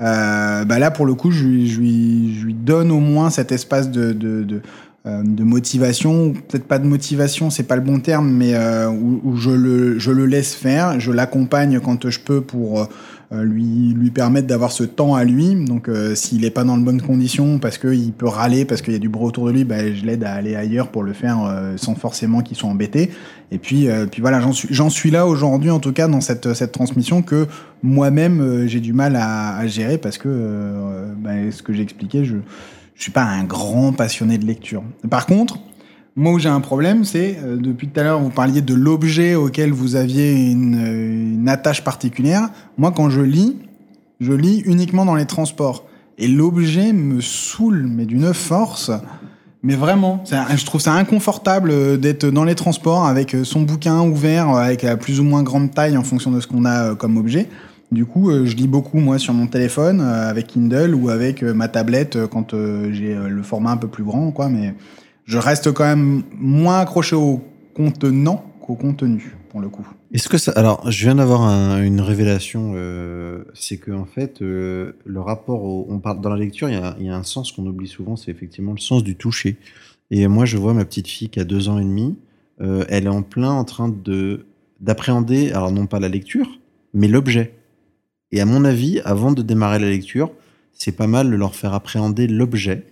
Euh, 0.00 0.64
bah 0.64 0.78
là, 0.78 0.90
pour 0.90 1.06
le 1.06 1.14
coup, 1.14 1.30
je 1.30 1.44
lui, 1.44 2.54
donne 2.54 2.90
au 2.90 3.00
moins 3.00 3.30
cet 3.30 3.50
espace 3.52 3.90
de, 3.90 4.12
de, 4.12 4.62
euh, 5.06 5.22
de 5.24 5.42
motivation, 5.42 6.32
peut-être 6.32 6.66
pas 6.66 6.78
de 6.78 6.86
motivation, 6.86 7.50
c'est 7.50 7.64
pas 7.64 7.76
le 7.76 7.82
bon 7.82 7.98
terme, 7.98 8.30
mais 8.30 8.54
euh, 8.54 8.88
où, 8.88 9.20
où 9.24 9.36
je, 9.36 9.50
le, 9.50 9.98
je 9.98 10.10
le 10.10 10.26
laisse 10.26 10.54
faire, 10.54 11.00
je 11.00 11.10
l'accompagne 11.10 11.80
quand 11.80 12.08
je 12.08 12.20
peux 12.20 12.40
pour 12.40 12.80
euh, 12.80 12.84
lui 13.30 13.92
lui 13.94 14.10
permettre 14.10 14.46
d'avoir 14.46 14.72
ce 14.72 14.84
temps 14.84 15.14
à 15.14 15.24
lui. 15.24 15.54
Donc 15.54 15.88
euh, 15.88 16.14
s'il 16.14 16.44
est 16.44 16.50
pas 16.50 16.64
dans 16.64 16.78
de 16.78 16.84
bonnes 16.84 17.02
conditions 17.02 17.58
parce 17.58 17.76
qu'il 17.78 18.12
peut 18.12 18.26
râler 18.26 18.64
parce 18.64 18.80
qu'il 18.80 18.94
y 18.94 18.96
a 18.96 19.00
du 19.00 19.08
bruit 19.08 19.26
autour 19.26 19.46
de 19.46 19.52
lui, 19.52 19.64
bah, 19.64 19.92
je 19.92 20.04
l'aide 20.04 20.24
à 20.24 20.32
aller 20.32 20.56
ailleurs 20.56 20.88
pour 20.88 21.02
le 21.02 21.12
faire 21.12 21.44
euh, 21.44 21.76
sans 21.76 21.94
forcément 21.94 22.40
qu'il 22.40 22.56
soit 22.56 22.70
embêté. 22.70 23.10
Et 23.50 23.58
puis 23.58 23.88
puis 24.10 24.20
voilà, 24.20 24.40
j'en 24.40 24.52
suis 24.52 24.68
j'en 24.70 24.90
suis 24.90 25.10
là 25.10 25.26
aujourd'hui 25.26 25.70
en 25.70 25.78
tout 25.78 25.92
cas 25.92 26.08
dans 26.08 26.20
cette 26.20 26.54
cette 26.54 26.72
transmission 26.72 27.22
que 27.22 27.46
moi-même 27.82 28.66
j'ai 28.66 28.80
du 28.80 28.92
mal 28.92 29.16
à, 29.16 29.56
à, 29.56 29.66
gérer 29.66 29.96
parce 29.98 30.18
que 30.18 30.28
bah, 31.18 31.30
ce 31.50 31.62
que 31.62 31.72
j'ai 31.72 31.82
expliqué, 31.82 32.24
je 32.24 32.36
je 32.98 33.04
suis 33.04 33.12
pas 33.12 33.22
un 33.22 33.44
grand 33.44 33.92
passionné 33.92 34.38
de 34.38 34.44
lecture. 34.44 34.82
Par 35.08 35.26
contre, 35.26 35.60
moi 36.18 36.32
où 36.32 36.38
j'ai 36.40 36.48
un 36.48 36.60
problème, 36.60 37.04
c'est 37.04 37.38
euh, 37.44 37.56
depuis 37.56 37.86
tout 37.86 38.00
à 38.00 38.02
l'heure 38.02 38.20
vous 38.20 38.30
parliez 38.30 38.60
de 38.60 38.74
l'objet 38.74 39.36
auquel 39.36 39.70
vous 39.70 39.94
aviez 39.94 40.50
une, 40.50 40.74
une, 40.74 41.48
attache 41.48 41.84
particulière. 41.84 42.50
Moi 42.76 42.90
quand 42.90 43.08
je 43.08 43.20
lis, 43.20 43.56
je 44.18 44.32
lis 44.32 44.58
uniquement 44.66 45.04
dans 45.04 45.14
les 45.14 45.26
transports 45.26 45.84
et 46.18 46.26
l'objet 46.26 46.92
me 46.92 47.20
saoule 47.20 47.86
mais 47.88 48.04
d'une 48.04 48.34
force. 48.34 48.90
Mais 49.62 49.74
vraiment, 49.74 50.22
je 50.24 50.64
trouve 50.64 50.80
ça 50.80 50.92
inconfortable 50.92 51.70
euh, 51.70 51.96
d'être 51.96 52.26
dans 52.26 52.44
les 52.44 52.56
transports 52.56 53.06
avec 53.06 53.34
euh, 53.34 53.44
son 53.44 53.62
bouquin 53.62 54.00
ouvert 54.00 54.48
avec 54.50 54.82
la 54.82 54.96
plus 54.96 55.20
ou 55.20 55.24
moins 55.24 55.44
grande 55.44 55.72
taille 55.72 55.96
en 55.96 56.04
fonction 56.04 56.32
de 56.32 56.40
ce 56.40 56.48
qu'on 56.48 56.64
a 56.64 56.96
comme 56.96 57.16
objet. 57.16 57.48
Du 57.92 58.04
coup, 58.04 58.30
je 58.30 58.54
lis 58.54 58.68
beaucoup 58.68 58.98
moi 58.98 59.18
sur 59.18 59.32
mon 59.32 59.46
téléphone 59.46 60.02
avec 60.02 60.48
Kindle 60.48 60.94
ou 60.94 61.08
avec 61.08 61.42
ma 61.42 61.68
tablette 61.68 62.18
quand 62.26 62.54
j'ai 62.90 63.14
le 63.14 63.42
format 63.42 63.70
un 63.70 63.78
peu 63.78 63.88
plus 63.88 64.04
grand, 64.04 64.30
quoi. 64.30 64.50
Mais 64.50 64.74
je 65.28 65.36
reste 65.36 65.72
quand 65.72 65.84
même 65.84 66.22
moins 66.38 66.80
accroché 66.80 67.14
au 67.14 67.44
contenant 67.74 68.50
qu'au 68.62 68.74
contenu, 68.74 69.36
pour 69.50 69.60
le 69.60 69.68
coup. 69.68 69.86
Est-ce 70.12 70.28
que 70.28 70.38
ça. 70.38 70.52
Alors, 70.52 70.90
je 70.90 71.04
viens 71.04 71.16
d'avoir 71.16 71.42
une 71.80 72.00
révélation. 72.00 72.72
Euh, 72.74 73.44
c'est 73.52 73.76
que, 73.76 73.90
en 73.90 74.06
fait, 74.06 74.40
euh, 74.40 74.92
le 75.04 75.20
rapport 75.20 75.62
au. 75.62 75.86
On 75.90 75.98
parle, 75.98 76.22
dans 76.22 76.30
la 76.30 76.38
lecture, 76.38 76.70
il 76.70 77.04
y 77.04 77.10
a, 77.10 77.14
un 77.14 77.22
sens 77.24 77.52
qu'on 77.52 77.66
oublie 77.66 77.86
souvent, 77.86 78.16
c'est 78.16 78.30
effectivement 78.30 78.72
le 78.72 78.78
sens 78.78 79.04
du 79.04 79.16
toucher. 79.16 79.58
Et 80.10 80.26
moi, 80.28 80.46
je 80.46 80.56
vois 80.56 80.72
ma 80.72 80.86
petite 80.86 81.08
fille 81.08 81.28
qui 81.28 81.40
a 81.40 81.44
deux 81.44 81.68
ans 81.68 81.78
et 81.78 81.84
demi. 81.84 82.16
Euh, 82.62 82.86
elle 82.88 83.04
est 83.04 83.10
en 83.10 83.22
plein 83.22 83.50
en 83.50 83.64
train 83.64 83.88
de 83.90 84.46
d'appréhender, 84.80 85.52
alors 85.52 85.72
non 85.72 85.86
pas 85.86 86.00
la 86.00 86.08
lecture, 86.08 86.58
mais 86.94 87.08
l'objet. 87.08 87.52
Et 88.32 88.40
à 88.40 88.46
mon 88.46 88.64
avis, 88.64 89.00
avant 89.00 89.32
de 89.32 89.42
démarrer 89.42 89.78
la 89.78 89.90
lecture, 89.90 90.30
c'est 90.72 90.92
pas 90.92 91.08
mal 91.08 91.30
de 91.30 91.36
leur 91.36 91.54
faire 91.54 91.74
appréhender 91.74 92.28
l'objet 92.28 92.86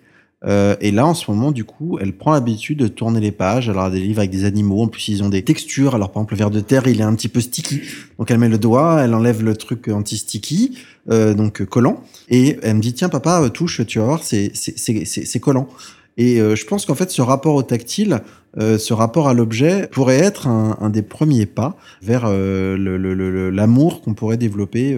euh, 0.44 0.76
et 0.80 0.90
là, 0.90 1.06
en 1.06 1.14
ce 1.14 1.30
moment, 1.30 1.50
du 1.50 1.64
coup, 1.64 1.98
elle 1.98 2.12
prend 2.12 2.32
l'habitude 2.32 2.78
de 2.78 2.88
tourner 2.88 3.20
les 3.20 3.32
pages. 3.32 3.68
Alors, 3.68 3.90
des 3.90 4.00
livres 4.00 4.18
avec 4.18 4.30
des 4.30 4.44
animaux. 4.44 4.82
En 4.82 4.88
plus, 4.88 5.08
ils 5.08 5.22
ont 5.22 5.28
des 5.28 5.42
textures. 5.42 5.94
Alors, 5.94 6.12
par 6.12 6.22
exemple, 6.22 6.34
le 6.34 6.38
ver 6.38 6.50
de 6.50 6.60
terre, 6.60 6.86
il 6.86 7.00
est 7.00 7.04
un 7.04 7.14
petit 7.14 7.28
peu 7.28 7.40
sticky. 7.40 7.80
Donc, 8.18 8.30
elle 8.30 8.38
met 8.38 8.48
le 8.48 8.58
doigt, 8.58 9.00
elle 9.02 9.14
enlève 9.14 9.42
le 9.42 9.56
truc 9.56 9.88
anti-sticky, 9.88 10.78
euh, 11.10 11.34
donc 11.34 11.64
collant. 11.64 12.02
Et 12.28 12.58
elle 12.62 12.76
me 12.76 12.80
dit, 12.80 12.92
tiens, 12.92 13.08
papa, 13.08 13.42
euh, 13.42 13.48
touche, 13.48 13.86
tu 13.86 13.98
vas 13.98 14.04
voir, 14.04 14.22
c'est 14.22 14.52
c'est 14.54 15.40
collant. 15.40 15.68
Et 16.16 16.40
euh, 16.40 16.56
je 16.56 16.64
pense 16.64 16.86
qu'en 16.86 16.94
fait, 16.94 17.10
ce 17.10 17.22
rapport 17.22 17.54
au 17.54 17.62
tactile, 17.62 18.20
euh, 18.58 18.78
ce 18.78 18.94
rapport 18.94 19.28
à 19.28 19.34
l'objet 19.34 19.86
pourrait 19.88 20.18
être 20.18 20.46
un, 20.46 20.76
un, 20.80 20.88
des 20.88 21.02
premiers 21.02 21.46
pas 21.46 21.76
vers 22.02 22.24
euh, 22.26 23.50
l'amour 23.50 23.96
le, 23.96 24.04
qu'on 24.04 24.14
pourrait 24.14 24.38
développer 24.38 24.96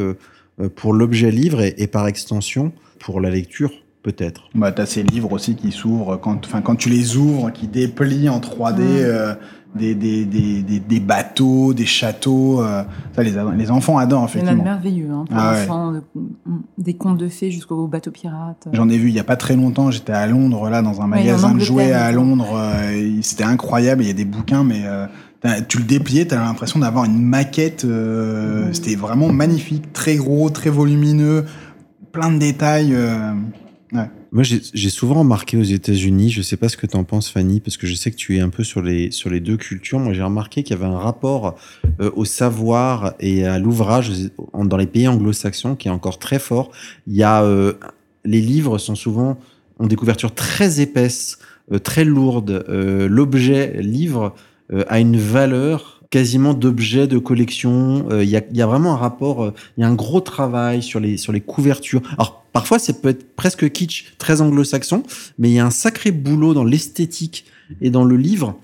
pour 0.77 0.93
l'objet 0.93 1.31
livre 1.31 1.61
et, 1.61 1.75
et, 1.79 1.87
par 1.87 2.07
extension 2.07 2.73
pour 2.99 3.21
la 3.21 3.31
lecture 3.31 3.73
peut-être. 4.03 4.49
Bah, 4.55 4.73
tu 4.73 4.81
as 4.83 4.87
ces 4.87 5.03
livres 5.03 5.33
aussi 5.33 5.55
qui 5.55 5.73
s'ouvrent, 5.73 6.17
quand, 6.17 6.47
enfin, 6.47 6.61
quand 6.61 6.77
tu 6.77 6.89
les 6.89 7.17
ouvres, 7.17 7.51
qui 7.51 7.67
déplient 7.67 8.29
en 8.29 8.41
3D 8.41 8.81
euh, 8.81 9.35
des, 9.75 9.95
des, 9.95 10.25
des, 10.25 10.63
des, 10.81 11.01
bateaux, 11.01 11.75
des 11.75 11.87
châteaux. 11.87 12.63
Euh, 12.63 12.83
ça, 13.15 13.23
les, 13.23 13.33
les 13.57 13.71
enfants 13.71 13.99
adorent, 13.99 14.25
effectivement. 14.25 14.53
Il 14.53 14.59
y 14.59 14.61
en 14.61 14.63
a 14.63 14.65
merveilleux, 14.65 15.11
hein, 15.11 15.25
pour 15.29 15.39
ah, 15.39 15.53
enfants, 15.63 15.93
des 16.79 16.95
contes 16.95 17.19
de 17.19 17.29
fées 17.29 17.51
jusqu'aux 17.51 17.87
bateaux 17.87 18.11
pirates. 18.11 18.69
J'en 18.73 18.89
ai 18.89 18.97
vu 18.99 19.09
il 19.09 19.15
y 19.15 19.21
a 19.21 19.25
pas 19.25 19.37
très 19.37 19.57
longtemps, 19.57 19.91
j'étais 19.91 20.13
à 20.13 20.27
Londres, 20.27 20.69
là, 20.71 20.83
dans 20.83 21.01
un 21.01 21.07
magasin 21.07 21.55
de 21.55 21.61
jouets 21.61 21.93
à 21.93 22.11
Londres. 22.13 22.55
Euh, 22.55 23.19
C'était 23.23 23.45
incroyable, 23.45 24.03
il 24.03 24.09
y 24.09 24.11
a 24.11 24.15
des 24.15 24.25
bouquins, 24.25 24.65
mais 24.65 24.83
euh, 24.87 25.07
tu 25.69 25.79
le 25.79 25.85
dépliais, 25.85 26.27
tu 26.27 26.35
as 26.35 26.39
l'impression 26.41 26.81
d'avoir 26.81 27.05
une 27.05 27.21
maquette. 27.21 27.85
Euh, 27.85 28.73
C'était 28.73 28.97
vraiment 28.97 29.29
magnifique, 29.29 29.93
très 29.93 30.17
gros, 30.17 30.51
très 30.51 30.71
volumineux, 30.71 31.45
plein 32.13 32.33
de 32.33 32.39
détails. 32.39 32.97
Moi, 33.93 34.43
j'ai 34.43 34.91
souvent 34.91 35.21
remarqué 35.21 35.57
aux 35.57 35.63
États-Unis, 35.63 36.31
je 36.31 36.43
sais 36.43 36.57
pas 36.57 36.69
ce 36.69 36.77
que 36.77 36.87
tu 36.87 36.97
en 36.97 37.05
penses, 37.05 37.31
Fanny, 37.31 37.61
parce 37.61 37.77
que 37.77 37.87
je 37.87 37.95
sais 37.95 38.11
que 38.11 38.17
tu 38.17 38.37
es 38.37 38.41
un 38.41 38.51
peu 38.51 38.63
sur 38.63 38.83
les, 38.83 39.11
sur 39.11 39.31
les 39.31 39.41
deux 39.41 39.57
cultures. 39.57 39.99
Moi, 39.99 40.13
j'ai 40.13 40.23
remarqué 40.23 40.63
qu'il 40.63 40.77
y 40.77 40.79
avait 40.79 40.91
un 40.91 40.99
rapport 40.99 41.57
euh, 42.01 42.11
au 42.15 42.25
savoir 42.25 43.15
et 43.21 43.47
à 43.47 43.59
l'ouvrage 43.59 44.13
dans 44.55 44.77
les 44.77 44.87
pays 44.87 45.09
anglo-saxons 45.09 45.77
qui 45.77 45.89
est 45.89 45.91
encore 45.91 46.19
très 46.19 46.39
fort. 46.39 46.71
Il 47.07 47.17
y 47.17 47.23
a, 47.23 47.43
euh, 47.43 47.75
les 48.25 48.41
livres 48.41 48.79
sont 48.79 48.95
souvent, 48.95 49.39
ont 49.79 49.87
des 49.87 49.97
couvertures 49.97 50.35
très 50.35 50.81
épaisses, 50.81 51.39
euh, 51.73 51.79
très 51.79 52.05
lourdes. 52.05 52.65
L'objet 52.69 53.81
livre 53.81 54.35
a 54.89 55.01
une 55.01 55.17
valeur 55.17 55.98
quasiment 56.11 56.55
d'objets 56.55 57.07
de 57.07 57.19
collection. 57.19 58.09
Il 58.21 58.29
y, 58.29 58.37
a, 58.37 58.43
y, 58.53 58.63
a, 58.63 58.67
vraiment 58.67 58.95
un 58.95 58.97
rapport, 58.97 59.53
il 59.77 59.83
y 59.83 59.85
a 59.85 59.89
un 59.89 59.95
gros 59.95 60.21
travail 60.21 60.83
sur 60.83 61.01
les, 61.01 61.17
sur 61.17 61.33
les 61.33 61.41
couvertures. 61.41 62.03
Alors, 62.13 62.39
Parfois, 62.53 62.81
ça 62.81 62.93
peut 62.93 63.11
être 63.11 63.37
presque 63.37 63.71
kitsch, 63.71 64.15
très 64.19 64.41
anglo-saxon, 64.41 65.05
mais 65.39 65.49
il 65.51 65.55
y 65.55 65.59
a 65.61 65.67
un 65.67 65.71
sacré 65.71 66.11
boulot 66.11 66.55
dans 66.55 66.65
l'esthétique 66.65 67.45
et 67.81 67.91
dans 67.91 68.05
le 68.05 68.17
livre 68.17 68.59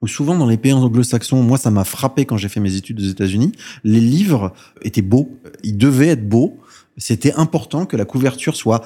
ou 0.00 0.06
souvent 0.06 0.36
dans 0.36 0.46
les 0.46 0.56
pays 0.56 0.72
anglo-saxons, 0.72 1.42
moi 1.42 1.58
ça 1.58 1.70
m'a 1.70 1.84
frappé 1.84 2.24
quand 2.24 2.36
j'ai 2.36 2.48
fait 2.48 2.60
mes 2.60 2.74
études 2.76 3.00
aux 3.00 3.08
États-Unis, 3.08 3.52
les 3.84 4.00
livres 4.00 4.52
étaient 4.82 5.02
beaux, 5.02 5.36
ils 5.64 5.76
devaient 5.76 6.08
être 6.08 6.28
beaux, 6.28 6.58
c'était 6.96 7.32
important 7.34 7.86
que 7.86 7.96
la 7.96 8.04
couverture 8.04 8.56
soit 8.56 8.84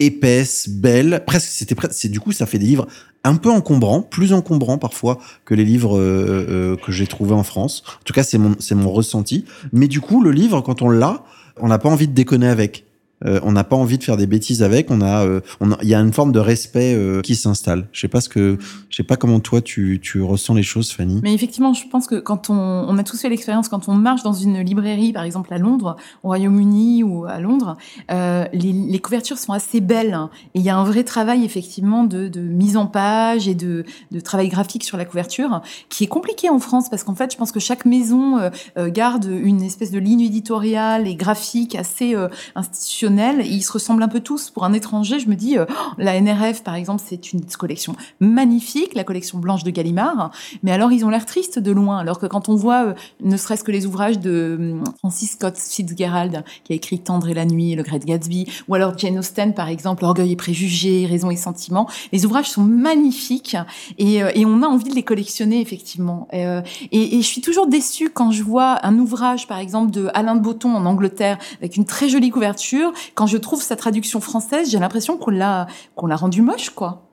épaisse, 0.00 0.68
belle, 0.68 1.22
presque 1.26 1.48
c'était 1.48 1.74
c'est 1.90 2.08
du 2.08 2.20
coup 2.20 2.32
ça 2.32 2.46
fait 2.46 2.58
des 2.58 2.66
livres 2.66 2.86
un 3.24 3.36
peu 3.36 3.50
encombrants, 3.50 4.02
plus 4.02 4.32
encombrants 4.32 4.78
parfois 4.78 5.18
que 5.44 5.54
les 5.54 5.64
livres 5.64 5.98
euh, 5.98 6.46
euh, 6.48 6.76
que 6.76 6.92
j'ai 6.92 7.06
trouvés 7.06 7.34
en 7.34 7.42
France. 7.42 7.82
En 8.00 8.04
tout 8.04 8.12
cas, 8.12 8.22
c'est 8.22 8.38
mon 8.38 8.54
c'est 8.58 8.74
mon 8.74 8.90
ressenti, 8.90 9.44
mais 9.72 9.88
du 9.88 10.00
coup 10.00 10.22
le 10.22 10.30
livre 10.30 10.60
quand 10.60 10.82
on 10.82 10.90
l'a, 10.90 11.24
on 11.58 11.68
n'a 11.68 11.78
pas 11.78 11.88
envie 11.88 12.08
de 12.08 12.12
déconner 12.12 12.48
avec. 12.48 12.84
Euh, 13.26 13.40
on 13.42 13.52
n'a 13.52 13.64
pas 13.64 13.76
envie 13.76 13.98
de 13.98 14.04
faire 14.04 14.16
des 14.16 14.26
bêtises 14.26 14.62
avec. 14.62 14.90
On 14.90 15.00
a, 15.00 15.24
euh, 15.24 15.40
il 15.82 15.88
y 15.88 15.94
a 15.94 16.00
une 16.00 16.12
forme 16.12 16.32
de 16.32 16.38
respect 16.38 16.94
euh, 16.94 17.22
qui 17.22 17.36
s'installe. 17.36 17.88
Je 17.92 18.00
sais 18.00 18.08
pas 18.08 18.20
ce 18.20 18.28
que, 18.28 18.58
je 18.90 18.96
sais 18.96 19.02
pas 19.02 19.16
comment 19.16 19.40
toi 19.40 19.60
tu, 19.60 20.00
ressens 20.20 20.54
les 20.54 20.62
choses, 20.62 20.92
Fanny. 20.92 21.20
Mais 21.22 21.34
effectivement, 21.34 21.74
je 21.74 21.86
pense 21.88 22.06
que 22.06 22.16
quand 22.16 22.50
on, 22.50 22.54
on 22.54 22.98
a 22.98 23.02
tous 23.02 23.20
fait 23.20 23.28
l'expérience, 23.28 23.68
quand 23.68 23.88
on 23.88 23.94
marche 23.94 24.22
dans 24.22 24.32
une 24.32 24.60
librairie, 24.60 25.12
par 25.12 25.24
exemple 25.24 25.52
à 25.52 25.58
Londres, 25.58 25.96
au 26.22 26.28
Royaume-Uni 26.28 27.02
ou 27.02 27.24
à 27.24 27.40
Londres, 27.40 27.76
les, 28.10 29.00
couvertures 29.04 29.38
sont 29.38 29.52
assez 29.52 29.80
belles 29.80 30.14
hein. 30.14 30.30
et 30.54 30.60
il 30.60 30.64
y 30.64 30.70
a 30.70 30.76
un 30.76 30.84
vrai 30.84 31.04
travail 31.04 31.44
effectivement 31.44 32.04
de, 32.04 32.28
de 32.28 32.40
mise 32.40 32.78
en 32.78 32.86
page 32.86 33.48
et 33.48 33.54
de, 33.54 33.84
de, 34.12 34.20
travail 34.20 34.48
graphique 34.48 34.82
sur 34.82 34.96
la 34.96 35.04
couverture 35.04 35.60
qui 35.90 36.04
est 36.04 36.08
compliqué 36.08 36.48
en 36.48 36.58
France 36.58 36.88
parce 36.88 37.04
qu'en 37.04 37.14
fait, 37.14 37.32
je 37.32 37.36
pense 37.36 37.52
que 37.52 37.60
chaque 37.60 37.84
maison 37.84 38.50
garde 38.76 39.26
une 39.26 39.62
espèce 39.62 39.90
de 39.90 39.98
ligne 39.98 40.22
éditoriale 40.22 41.06
et 41.06 41.16
graphique 41.16 41.74
assez 41.74 42.14
institutionnelle 42.54 43.13
ils 43.44 43.62
se 43.62 43.72
ressemblent 43.72 44.02
un 44.02 44.08
peu 44.08 44.20
tous. 44.20 44.50
Pour 44.50 44.64
un 44.64 44.72
étranger, 44.72 45.18
je 45.18 45.28
me 45.28 45.34
dis, 45.34 45.58
euh, 45.58 45.66
la 45.98 46.20
NRF, 46.20 46.62
par 46.62 46.74
exemple, 46.74 47.02
c'est 47.04 47.32
une 47.32 47.44
collection 47.44 47.94
magnifique, 48.20 48.94
la 48.94 49.04
collection 49.04 49.38
blanche 49.38 49.64
de 49.64 49.70
Gallimard, 49.70 50.30
mais 50.62 50.72
alors 50.72 50.92
ils 50.92 51.04
ont 51.04 51.10
l'air 51.10 51.26
tristes 51.26 51.58
de 51.58 51.72
loin, 51.72 51.98
alors 51.98 52.18
que 52.18 52.26
quand 52.26 52.48
on 52.48 52.54
voit 52.54 52.84
euh, 52.84 52.94
ne 53.22 53.36
serait-ce 53.36 53.64
que 53.64 53.72
les 53.72 53.86
ouvrages 53.86 54.18
de 54.18 54.56
hum, 54.58 54.84
Francis 54.98 55.32
Scott 55.32 55.56
Fitzgerald, 55.56 56.44
qui 56.64 56.72
a 56.72 56.76
écrit 56.76 56.98
Tendre 56.98 57.28
et 57.28 57.34
la 57.34 57.44
nuit, 57.44 57.74
Le 57.74 57.82
Great 57.82 58.04
Gatsby, 58.04 58.46
ou 58.68 58.74
alors 58.74 58.96
Jane 58.98 59.18
Austen, 59.18 59.54
par 59.54 59.68
exemple, 59.68 60.04
Orgueil 60.04 60.32
et 60.32 60.36
préjugés, 60.36 61.06
Raison 61.06 61.30
et 61.30 61.36
sentiments, 61.36 61.88
les 62.12 62.24
ouvrages 62.26 62.50
sont 62.50 62.64
magnifiques 62.64 63.56
et, 63.98 64.22
euh, 64.22 64.30
on 64.46 64.62
a 64.62 64.66
envie 64.66 64.90
de 64.90 64.94
les 64.94 65.02
collectionner, 65.02 65.60
effectivement. 65.60 66.28
Et, 66.32 66.44
je 66.92 67.26
suis 67.26 67.40
toujours 67.40 67.66
déçue 67.66 68.10
quand 68.10 68.30
je 68.30 68.42
vois 68.42 68.84
un 68.86 68.98
ouvrage, 68.98 69.46
par 69.46 69.58
exemple, 69.58 69.90
de 69.90 70.10
Alain 70.14 70.36
de 70.36 70.40
Botton 70.40 70.74
en 70.74 70.84
Angleterre, 70.84 71.38
avec 71.60 71.76
une 71.76 71.84
très 71.84 72.08
jolie 72.08 72.30
couverture, 72.30 72.92
quand 73.14 73.26
je 73.26 73.36
trouve 73.36 73.62
sa 73.62 73.76
traduction 73.76 74.20
française, 74.20 74.70
j'ai 74.70 74.78
l'impression 74.78 75.16
qu'on 75.16 75.30
l'a 75.30 75.66
qu'on 75.94 76.06
l'a 76.06 76.16
rendu 76.16 76.42
moche, 76.42 76.70
quoi. 76.70 77.04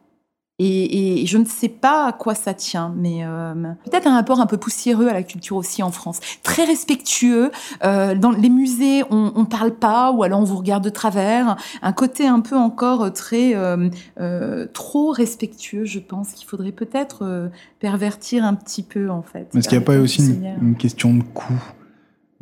Et, 0.63 1.21
et, 1.21 1.25
je 1.25 1.39
ne 1.39 1.45
sais 1.45 1.69
pas 1.69 2.05
à 2.05 2.11
quoi 2.11 2.35
ça 2.35 2.53
tient, 2.53 2.93
mais 2.95 3.21
euh, 3.23 3.55
peut-être 3.83 4.05
un 4.05 4.13
rapport 4.13 4.39
un 4.39 4.45
peu 4.45 4.57
poussiéreux 4.57 5.07
à 5.07 5.13
la 5.13 5.23
culture 5.23 5.55
aussi 5.55 5.81
en 5.81 5.89
France. 5.89 6.19
Très 6.43 6.65
respectueux. 6.65 7.49
Euh, 7.83 8.13
dans 8.13 8.29
les 8.29 8.49
musées, 8.49 9.01
on, 9.09 9.31
on 9.35 9.45
parle 9.45 9.71
pas, 9.71 10.11
ou 10.11 10.21
alors 10.21 10.39
on 10.39 10.43
vous 10.43 10.57
regarde 10.57 10.83
de 10.83 10.91
travers. 10.91 11.55
Un 11.81 11.93
côté 11.93 12.27
un 12.27 12.41
peu 12.41 12.55
encore 12.55 13.11
très 13.11 13.55
euh, 13.55 13.89
euh 14.19 14.67
trop 14.71 15.09
respectueux, 15.09 15.85
je 15.85 15.97
pense 15.97 16.33
qu'il 16.33 16.47
faudrait 16.47 16.71
peut-être 16.71 17.49
pervertir 17.79 18.45
un 18.45 18.53
petit 18.53 18.83
peu 18.83 19.09
en 19.09 19.23
fait. 19.23 19.49
Est-ce 19.55 19.67
qu'il 19.67 19.79
n'y 19.79 19.83
a 19.83 19.87
pas 19.87 19.97
aussi 19.97 20.27
une, 20.27 20.57
une, 20.61 20.75
question 20.75 21.15
de 21.15 21.23
coût? 21.23 21.59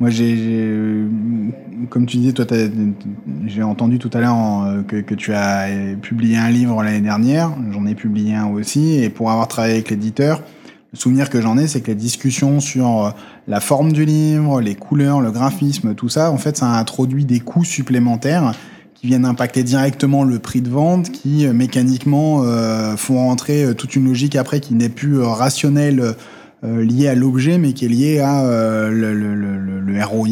Moi, 0.00 0.08
j'ai, 0.08 1.04
comme 1.90 2.06
tu 2.06 2.16
disais, 2.16 2.32
toi, 2.32 2.46
j'ai 3.46 3.62
entendu 3.62 3.98
tout 3.98 4.08
à 4.14 4.20
l'heure 4.20 4.64
euh, 4.64 4.82
que, 4.82 5.14
tu 5.14 5.34
as 5.34 5.68
publié 6.00 6.38
un 6.38 6.48
livre 6.48 6.82
l'année 6.82 7.02
dernière. 7.02 7.52
J'en 7.70 7.84
ai 7.84 7.94
publié 7.94 8.34
un 8.34 8.46
aussi. 8.46 8.94
Et 8.94 9.10
pour 9.10 9.30
avoir 9.30 9.46
travaillé 9.46 9.74
avec 9.74 9.90
l'éditeur, 9.90 10.42
Le 10.92 10.98
souvenir 10.98 11.28
que 11.28 11.42
j'en 11.42 11.58
ai, 11.58 11.66
c'est 11.66 11.82
que 11.82 11.88
les 11.88 11.94
discussions 11.94 12.60
sur 12.60 13.04
euh, 13.04 13.10
la 13.46 13.60
forme 13.60 13.92
du 13.92 14.06
livre, 14.06 14.62
les 14.62 14.74
couleurs, 14.74 15.20
le 15.20 15.30
graphisme, 15.30 15.94
tout 15.94 16.08
ça, 16.08 16.32
en 16.32 16.38
fait, 16.38 16.56
ça 16.56 16.72
a 16.72 16.78
introduit 16.80 17.26
des 17.26 17.40
coûts 17.40 17.64
supplémentaires 17.64 18.54
qui 18.94 19.06
viennent 19.06 19.26
impacter 19.26 19.62
directement 19.64 20.24
le 20.24 20.38
prix 20.38 20.62
de 20.62 20.70
vente, 20.70 21.12
qui 21.12 21.46
euh, 21.46 21.52
mécaniquement 21.52 22.42
euh, 22.42 22.96
font 22.96 23.18
rentrer 23.18 23.74
toute 23.76 23.96
une 23.96 24.06
logique 24.06 24.34
après 24.34 24.60
qui 24.60 24.72
n'est 24.72 24.88
plus 24.88 25.20
rationnelle 25.20 26.14
liée 26.62 27.08
à 27.08 27.14
l'objet, 27.14 27.58
mais 27.58 27.72
qui 27.72 27.86
est 27.86 27.88
liée 27.88 28.18
à 28.20 28.42
le, 28.90 29.14
le, 29.14 29.34
le, 29.34 30.04
ROI, 30.04 30.28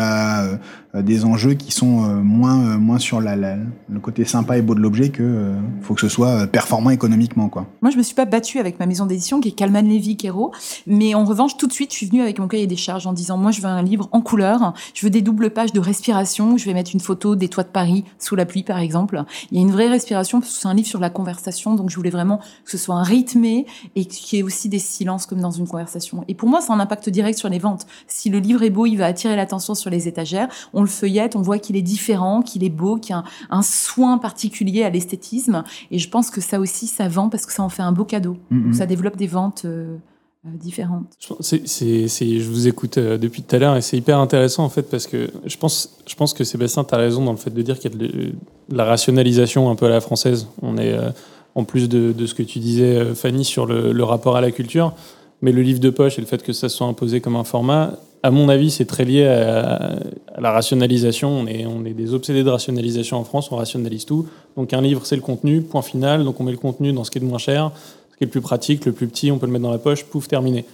à 0.00 0.44
euh, 0.44 0.56
des 1.00 1.24
enjeux 1.24 1.54
qui 1.54 1.72
sont 1.72 2.04
euh, 2.04 2.16
moins, 2.16 2.58
euh, 2.58 2.78
moins 2.78 2.98
sur 2.98 3.20
le 3.20 4.00
côté 4.00 4.24
sympa 4.24 4.58
et 4.58 4.62
beau 4.62 4.74
de 4.74 4.80
l'objet 4.80 5.08
que 5.08 5.52
faut 5.80 5.94
que 5.94 6.00
ce 6.00 6.08
soit 6.08 6.46
performant 6.46 6.90
économiquement. 6.90 7.48
Quoi. 7.48 7.66
Moi, 7.80 7.90
je 7.90 7.96
me 7.96 8.02
suis 8.02 8.14
pas 8.14 8.24
battue 8.26 8.58
avec 8.58 8.78
ma 8.78 8.86
maison 8.86 9.06
d'édition 9.06 9.40
qui 9.40 9.48
est 9.48 9.52
Calman 9.52 9.82
Levy 9.82 10.16
Kero, 10.16 10.52
mais 10.86 11.14
en 11.14 11.24
revanche, 11.24 11.56
tout 11.56 11.66
de 11.66 11.72
suite, 11.72 11.92
je 11.92 11.96
suis 11.96 12.06
venue 12.06 12.20
avec 12.20 12.38
mon 12.38 12.48
cahier 12.48 12.66
des 12.66 12.76
charges 12.76 13.06
en 13.06 13.12
disant 13.12 13.38
moi, 13.38 13.50
je 13.50 13.60
veux 13.60 13.68
un 13.68 13.82
livre 13.82 14.08
en 14.12 14.20
couleur, 14.20 14.74
je 14.94 15.06
veux 15.06 15.10
des 15.10 15.22
doubles 15.22 15.50
pages 15.50 15.72
de 15.72 15.80
respiration, 15.80 16.56
je 16.58 16.66
vais 16.66 16.74
mettre 16.74 16.90
une 16.92 17.00
photo 17.00 17.36
des 17.36 17.48
toits 17.48 17.64
de 17.64 17.68
Paris 17.68 18.04
sous 18.18 18.36
la 18.36 18.44
pluie, 18.44 18.62
par 18.62 18.78
exemple. 18.78 19.24
Il 19.50 19.56
y 19.56 19.60
a 19.60 19.62
une 19.62 19.72
vraie 19.72 19.88
respiration 19.88 20.40
parce 20.40 20.52
que 20.52 20.60
c'est 20.60 20.68
un 20.68 20.74
livre 20.74 20.88
sur 20.88 21.00
la 21.00 21.10
conversation, 21.10 21.74
donc 21.74 21.90
je 21.90 21.96
voulais 21.96 22.10
vraiment 22.10 22.38
que 22.64 22.70
ce 22.70 22.78
soit 22.78 22.96
un 22.96 23.02
rythmé 23.02 23.66
et 23.96 24.04
qu'il 24.04 24.36
y 24.36 24.40
ait 24.40 24.42
aussi 24.42 24.68
des 24.68 24.78
silences 24.78 25.26
comme 25.26 25.40
dans 25.40 25.50
une 25.50 25.66
conversation. 25.66 26.24
Et 26.28 26.34
pour 26.34 26.48
moi, 26.48 26.60
ça 26.60 26.72
a 26.72 26.76
un 26.76 26.80
impact 26.80 27.08
direct 27.08 27.38
sur 27.38 27.48
les 27.48 27.58
ventes. 27.58 27.86
Si 28.06 28.30
le 28.30 28.38
livre 28.38 28.62
est 28.62 28.70
beau, 28.70 28.86
il 28.86 28.96
va 28.96 29.06
attirer 29.06 29.36
l'attention 29.36 29.74
sur 29.74 29.90
les 29.90 30.08
étagères. 30.08 30.48
Le 30.82 30.88
feuillette, 30.88 31.36
on 31.36 31.42
voit 31.42 31.58
qu'il 31.58 31.76
est 31.76 31.82
différent, 31.82 32.42
qu'il 32.42 32.64
est 32.64 32.70
beau, 32.70 32.96
qu'il 32.96 33.14
y 33.14 33.18
a 33.18 33.24
un, 33.50 33.62
soin 33.62 34.18
particulier 34.18 34.82
à 34.82 34.90
l'esthétisme. 34.90 35.64
Et 35.90 35.98
je 35.98 36.08
pense 36.08 36.30
que 36.30 36.40
ça 36.40 36.60
aussi, 36.60 36.86
ça 36.86 37.08
vend 37.08 37.28
parce 37.28 37.46
que 37.46 37.52
ça 37.52 37.62
en 37.62 37.68
fait 37.68 37.82
un 37.82 37.92
beau 37.92 38.04
cadeau. 38.04 38.36
Mm-hmm. 38.52 38.72
Ça 38.72 38.86
développe 38.86 39.16
des 39.16 39.26
ventes. 39.26 39.62
Euh, 39.64 39.96
euh, 40.44 40.50
différentes. 40.56 41.06
Je 41.20 42.48
vous 42.48 42.66
écoute 42.66 42.98
euh, 42.98 43.16
depuis 43.16 43.42
tout 43.42 43.54
à 43.54 43.60
l'heure 43.60 43.76
et 43.76 43.80
c'est 43.80 43.96
hyper 43.96 44.18
intéressant 44.18 44.64
en 44.64 44.68
fait 44.68 44.82
parce 44.82 45.06
que 45.06 45.30
je 45.46 45.56
pense, 45.56 45.96
je 46.04 46.16
pense 46.16 46.34
que 46.34 46.42
Sébastien, 46.42 46.82
tu 46.82 46.92
as 46.96 46.98
raison 46.98 47.24
dans 47.24 47.30
le 47.30 47.38
fait 47.38 47.54
de 47.54 47.62
dire 47.62 47.78
qu'il 47.78 47.92
y 47.92 47.94
a 47.94 47.96
de, 47.96 48.32
la 48.68 48.84
rationalisation 48.84 49.70
un 49.70 49.76
peu 49.76 49.86
à 49.86 49.90
la 49.90 50.00
française. 50.00 50.48
On 50.60 50.78
est, 50.78 50.98
en 51.54 51.62
plus 51.62 51.88
de, 51.88 52.26
ce 52.26 52.34
que 52.34 52.42
tu 52.42 52.58
disais, 52.58 53.14
Fanny, 53.14 53.44
sur 53.44 53.66
le, 53.66 53.92
le, 53.92 54.02
rapport 54.02 54.34
à 54.34 54.40
la 54.40 54.50
culture, 54.50 54.94
mais 55.42 55.52
le 55.52 55.62
livre 55.62 55.78
de 55.78 55.90
poche 55.90 56.18
et 56.18 56.20
le 56.20 56.26
fait 56.26 56.42
que 56.42 56.52
ça 56.52 56.68
soit 56.68 56.88
imposé 56.88 57.20
comme 57.20 57.36
un 57.36 57.44
format, 57.44 57.92
à 58.22 58.30
mon 58.30 58.48
avis, 58.48 58.70
c'est 58.70 58.84
très 58.84 59.04
lié 59.04 59.26
à, 59.26 59.96
la 60.38 60.52
rationalisation. 60.52 61.28
On 61.28 61.46
est, 61.46 61.66
on 61.66 61.84
est 61.84 61.92
des 61.92 62.14
obsédés 62.14 62.44
de 62.44 62.50
rationalisation 62.50 63.18
en 63.18 63.24
France, 63.24 63.50
on 63.50 63.56
rationalise 63.56 64.04
tout. 64.04 64.26
Donc 64.56 64.72
un 64.72 64.80
livre, 64.80 65.04
c'est 65.04 65.16
le 65.16 65.22
contenu, 65.22 65.60
point 65.60 65.82
final. 65.82 66.24
Donc 66.24 66.40
on 66.40 66.44
met 66.44 66.52
le 66.52 66.58
contenu 66.58 66.92
dans 66.92 67.04
ce 67.04 67.10
qui 67.10 67.18
est 67.18 67.20
le 67.20 67.26
moins 67.26 67.38
cher, 67.38 67.72
ce 68.12 68.16
qui 68.16 68.24
est 68.24 68.26
le 68.26 68.30
plus 68.30 68.40
pratique, 68.40 68.84
le 68.84 68.92
plus 68.92 69.08
petit, 69.08 69.32
on 69.32 69.38
peut 69.38 69.46
le 69.46 69.52
mettre 69.52 69.64
dans 69.64 69.72
la 69.72 69.78
poche, 69.78 70.04
pouf, 70.04 70.28
terminé. 70.28 70.64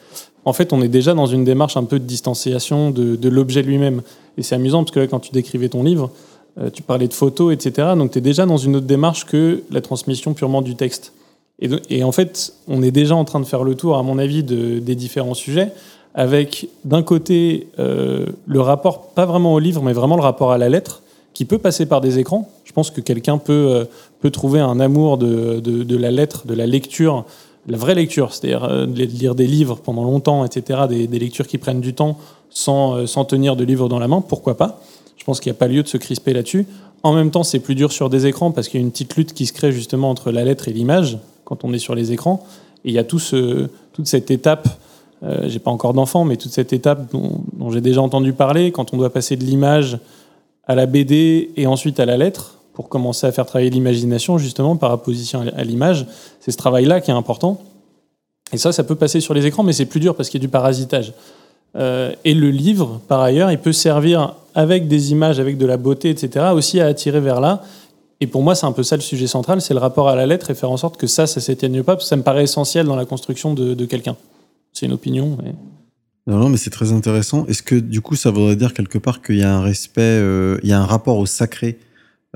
En 0.44 0.52
fait, 0.52 0.72
on 0.72 0.82
est 0.82 0.88
déjà 0.88 1.14
dans 1.14 1.26
une 1.26 1.44
démarche 1.44 1.76
un 1.76 1.84
peu 1.84 1.98
de 1.98 2.04
distanciation 2.04 2.90
de, 2.90 3.28
l'objet 3.28 3.62
lui-même. 3.62 4.02
Et 4.36 4.42
c'est 4.42 4.54
amusant 4.54 4.84
parce 4.84 4.92
que 4.92 5.00
là, 5.00 5.06
quand 5.06 5.20
tu 5.20 5.32
décrivais 5.32 5.68
ton 5.68 5.82
livre, 5.82 6.10
euh, 6.58 6.70
tu 6.70 6.82
parlais 6.82 7.08
de 7.08 7.14
photos, 7.14 7.52
etc. 7.52 7.88
Donc 7.96 8.12
tu 8.12 8.18
es 8.18 8.20
déjà 8.20 8.44
dans 8.44 8.56
une 8.58 8.76
autre 8.76 8.86
démarche 8.86 9.24
que 9.24 9.62
la 9.70 9.80
transmission 9.80 10.34
purement 10.34 10.60
du 10.60 10.74
texte. 10.74 11.12
Et, 11.60 11.68
et, 11.90 12.04
en 12.04 12.12
fait, 12.12 12.54
on 12.68 12.82
est 12.82 12.92
déjà 12.92 13.16
en 13.16 13.24
train 13.24 13.40
de 13.40 13.44
faire 13.44 13.64
le 13.64 13.74
tour, 13.74 13.96
à 13.96 14.02
mon 14.04 14.18
avis, 14.18 14.44
de, 14.44 14.78
des 14.78 14.94
différents 14.94 15.34
sujets 15.34 15.72
avec 16.14 16.68
d'un 16.84 17.02
côté 17.02 17.68
euh, 17.78 18.26
le 18.46 18.60
rapport, 18.60 19.08
pas 19.10 19.26
vraiment 19.26 19.54
au 19.54 19.58
livre, 19.58 19.82
mais 19.82 19.92
vraiment 19.92 20.16
le 20.16 20.22
rapport 20.22 20.52
à 20.52 20.58
la 20.58 20.68
lettre, 20.68 21.02
qui 21.34 21.44
peut 21.44 21.58
passer 21.58 21.86
par 21.86 22.00
des 22.00 22.18
écrans. 22.18 22.50
Je 22.64 22.72
pense 22.72 22.90
que 22.90 23.00
quelqu'un 23.00 23.38
peut, 23.38 23.52
euh, 23.52 23.84
peut 24.20 24.30
trouver 24.30 24.60
un 24.60 24.80
amour 24.80 25.18
de, 25.18 25.60
de, 25.60 25.96
la 25.96 26.10
lettre, 26.10 26.46
de 26.46 26.54
la 26.54 26.66
lecture, 26.66 27.24
la 27.68 27.78
vraie 27.78 27.94
lecture, 27.94 28.32
c'est-à-dire 28.32 28.64
euh, 28.64 28.86
de 28.86 29.04
lire 29.04 29.34
des 29.34 29.46
livres 29.46 29.76
pendant 29.76 30.02
longtemps, 30.04 30.44
etc., 30.44 30.80
des, 30.88 31.06
lectures 31.06 31.46
qui 31.46 31.58
prennent 31.58 31.80
du 31.80 31.94
temps 31.94 32.18
sans, 32.50 33.06
sans, 33.06 33.24
tenir 33.24 33.56
de 33.56 33.64
livre 33.64 33.88
dans 33.88 33.98
la 33.98 34.08
main, 34.08 34.20
pourquoi 34.20 34.56
pas? 34.56 34.80
Je 35.16 35.24
pense 35.24 35.40
qu'il 35.40 35.52
n'y 35.52 35.56
a 35.56 35.58
pas 35.58 35.68
lieu 35.68 35.82
de 35.82 35.88
se 35.88 35.98
crisper 35.98 36.32
là-dessus. 36.32 36.66
En 37.02 37.12
même 37.12 37.30
temps, 37.30 37.44
c'est 37.44 37.60
plus 37.60 37.74
dur 37.74 37.92
sur 37.92 38.10
des 38.10 38.26
écrans 38.26 38.50
parce 38.50 38.68
qu'il 38.68 38.80
y 38.80 38.82
a 38.82 38.86
une 38.86 38.90
petite 38.90 39.14
lutte 39.14 39.34
qui 39.34 39.46
se 39.46 39.52
crée 39.52 39.70
justement 39.70 40.10
entre 40.10 40.32
la 40.32 40.44
lettre 40.44 40.68
et 40.68 40.72
l'image 40.72 41.18
quand 41.44 41.64
on 41.64 41.72
est 41.72 41.78
sur 41.78 41.94
les 41.94 42.12
écrans. 42.12 42.44
Et 42.84 42.88
il 42.88 42.94
y 42.94 42.98
a 42.98 43.04
toute 43.04 43.70
cette 44.04 44.30
étape 44.30 44.68
euh, 45.24 45.48
j'ai 45.48 45.58
pas 45.58 45.70
encore 45.70 45.94
d'enfant, 45.94 46.24
mais 46.24 46.36
toute 46.36 46.52
cette 46.52 46.72
étape 46.72 47.10
dont, 47.12 47.42
j'ai 47.70 47.80
déjà 47.80 48.00
entendu 48.00 48.32
parler, 48.32 48.70
quand 48.70 48.94
on 48.94 48.96
doit 48.96 49.12
passer 49.12 49.36
de 49.36 49.44
l'image 49.44 49.98
à 50.66 50.74
la 50.74 50.86
BD 50.86 51.50
et 51.56 51.66
ensuite 51.66 51.98
à 51.98 52.06
la 52.06 52.16
lettre, 52.16 52.54
pour 52.72 52.88
commencer 52.88 53.26
à 53.26 53.32
faire 53.32 53.46
travailler 53.46 53.70
l'imagination 53.70 54.38
justement 54.38 54.76
par 54.76 54.92
opposition 54.92 55.44
à 55.56 55.64
l'image, 55.64 56.06
c'est 56.40 56.52
ce 56.52 56.56
travail-là 56.56 57.00
qui 57.00 57.10
est 57.10 57.14
important. 57.14 57.60
Et 58.52 58.56
ça, 58.56 58.70
ça 58.70 58.84
peut 58.84 58.94
passer 58.94 59.20
sur 59.20 59.34
les 59.34 59.46
écrans, 59.46 59.64
mais 59.64 59.72
c'est 59.72 59.86
plus 59.86 60.00
dur 60.00 60.14
parce 60.14 60.28
qu'il 60.28 60.40
y 60.40 60.44
a 60.44 60.46
du 60.46 60.50
parasitage. 60.50 61.12
Euh, 61.76 62.12
et 62.24 62.34
le 62.34 62.50
livre, 62.50 63.00
par 63.08 63.20
ailleurs, 63.20 63.50
il 63.50 63.58
peut 63.58 63.72
servir 63.72 64.34
avec 64.54 64.86
des 64.86 65.10
images, 65.10 65.40
avec 65.40 65.58
de 65.58 65.66
la 65.66 65.76
beauté, 65.76 66.10
etc., 66.10 66.46
aussi 66.54 66.80
à 66.80 66.86
attirer 66.86 67.20
vers 67.20 67.40
là. 67.40 67.62
Et 68.20 68.26
pour 68.28 68.42
moi, 68.42 68.54
c'est 68.54 68.66
un 68.66 68.72
peu 68.72 68.84
ça 68.84 68.94
le 68.94 69.02
sujet 69.02 69.26
central, 69.26 69.60
c'est 69.60 69.74
le 69.74 69.80
rapport 69.80 70.08
à 70.08 70.14
la 70.14 70.26
lettre 70.26 70.50
et 70.50 70.54
faire 70.54 70.70
en 70.70 70.76
sorte 70.76 70.96
que 70.96 71.06
ça, 71.08 71.26
ça 71.26 71.40
s'éteigne 71.40 71.82
pas, 71.82 71.94
parce 71.94 72.04
que 72.04 72.08
ça 72.08 72.16
me 72.16 72.22
paraît 72.22 72.44
essentiel 72.44 72.86
dans 72.86 72.96
la 72.96 73.04
construction 73.04 73.54
de 73.54 73.84
quelqu'un. 73.84 74.16
C'est 74.72 74.86
une 74.86 74.92
opinion. 74.92 75.38
Non, 76.28 76.36
non, 76.36 76.50
mais 76.50 76.58
c'est 76.58 76.70
très 76.70 76.92
intéressant. 76.92 77.46
Est-ce 77.46 77.62
que 77.62 77.74
du 77.74 78.02
coup, 78.02 78.14
ça 78.14 78.30
voudrait 78.30 78.54
dire 78.54 78.74
quelque 78.74 78.98
part 78.98 79.22
qu'il 79.22 79.36
y 79.36 79.42
a 79.42 79.56
un 79.56 79.62
respect, 79.62 80.02
euh, 80.02 80.58
il 80.62 80.68
y 80.68 80.72
a 80.72 80.78
un 80.78 80.84
rapport 80.84 81.16
au 81.16 81.24
sacré 81.24 81.78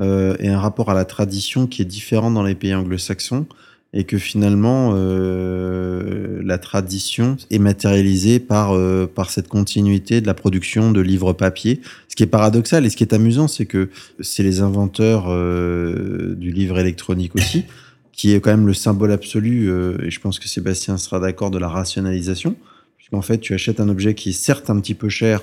euh, 0.01 0.35
et 0.41 0.49
un 0.49 0.59
rapport 0.59 0.91
à 0.91 0.95
la 0.95 1.05
tradition 1.05 1.67
qui 1.67 1.83
est 1.83 1.85
différent 1.85 2.31
dans 2.31 2.43
les 2.43 2.55
pays 2.55 2.75
anglo-saxons 2.75 3.45
et 3.93 4.05
que 4.05 4.17
finalement 4.17 4.93
euh, 4.95 6.41
la 6.43 6.57
tradition 6.57 7.37
est 7.51 7.59
matérialisée 7.59 8.41
par 8.41 8.75
par 9.15 9.29
cette 9.29 9.49
continuité 9.49 10.23
de 10.23 10.27
la 10.27 10.33
production 10.33 10.91
de 10.91 11.03
livres 11.03 11.35
papier? 11.35 11.83
Ce 12.09 12.17
qui 12.17 12.23
est 12.23 12.27
paradoxal 12.27 12.87
et 12.87 12.91
ce 12.91 12.97
qui 12.97 13.05
est 13.05 13.13
amusant, 13.13 13.47
c'est 13.47 13.67
que 13.67 13.91
c'est 14.21 14.43
les 14.43 14.63
inventeurs 14.63 15.27
du 15.27 16.51
livre 16.51 16.79
électronique 16.79 17.35
aussi 17.35 17.67
qui 18.13 18.35
est 18.35 18.41
quand 18.41 18.51
même 18.51 18.67
le 18.67 18.75
symbole 18.75 19.13
absolu, 19.13 19.71
euh, 19.71 19.97
et 20.03 20.11
je 20.11 20.21
pense 20.21 20.39
que 20.39 20.49
Sébastien 20.49 20.99
sera 20.99 21.19
d'accord, 21.19 21.51
de 21.51 21.59
la 21.59 21.69
rationalisation, 21.69 22.55
puisqu'en 22.97 23.23
fait, 23.23 23.39
tu 23.39 23.55
achètes 23.55 23.81
un 23.81 23.89
objet 23.89 24.15
qui 24.15 24.31
est 24.31 24.33
certes 24.33 24.71
un 24.71 24.79
petit 24.81 24.95
peu 24.95 25.09
cher, 25.09 25.43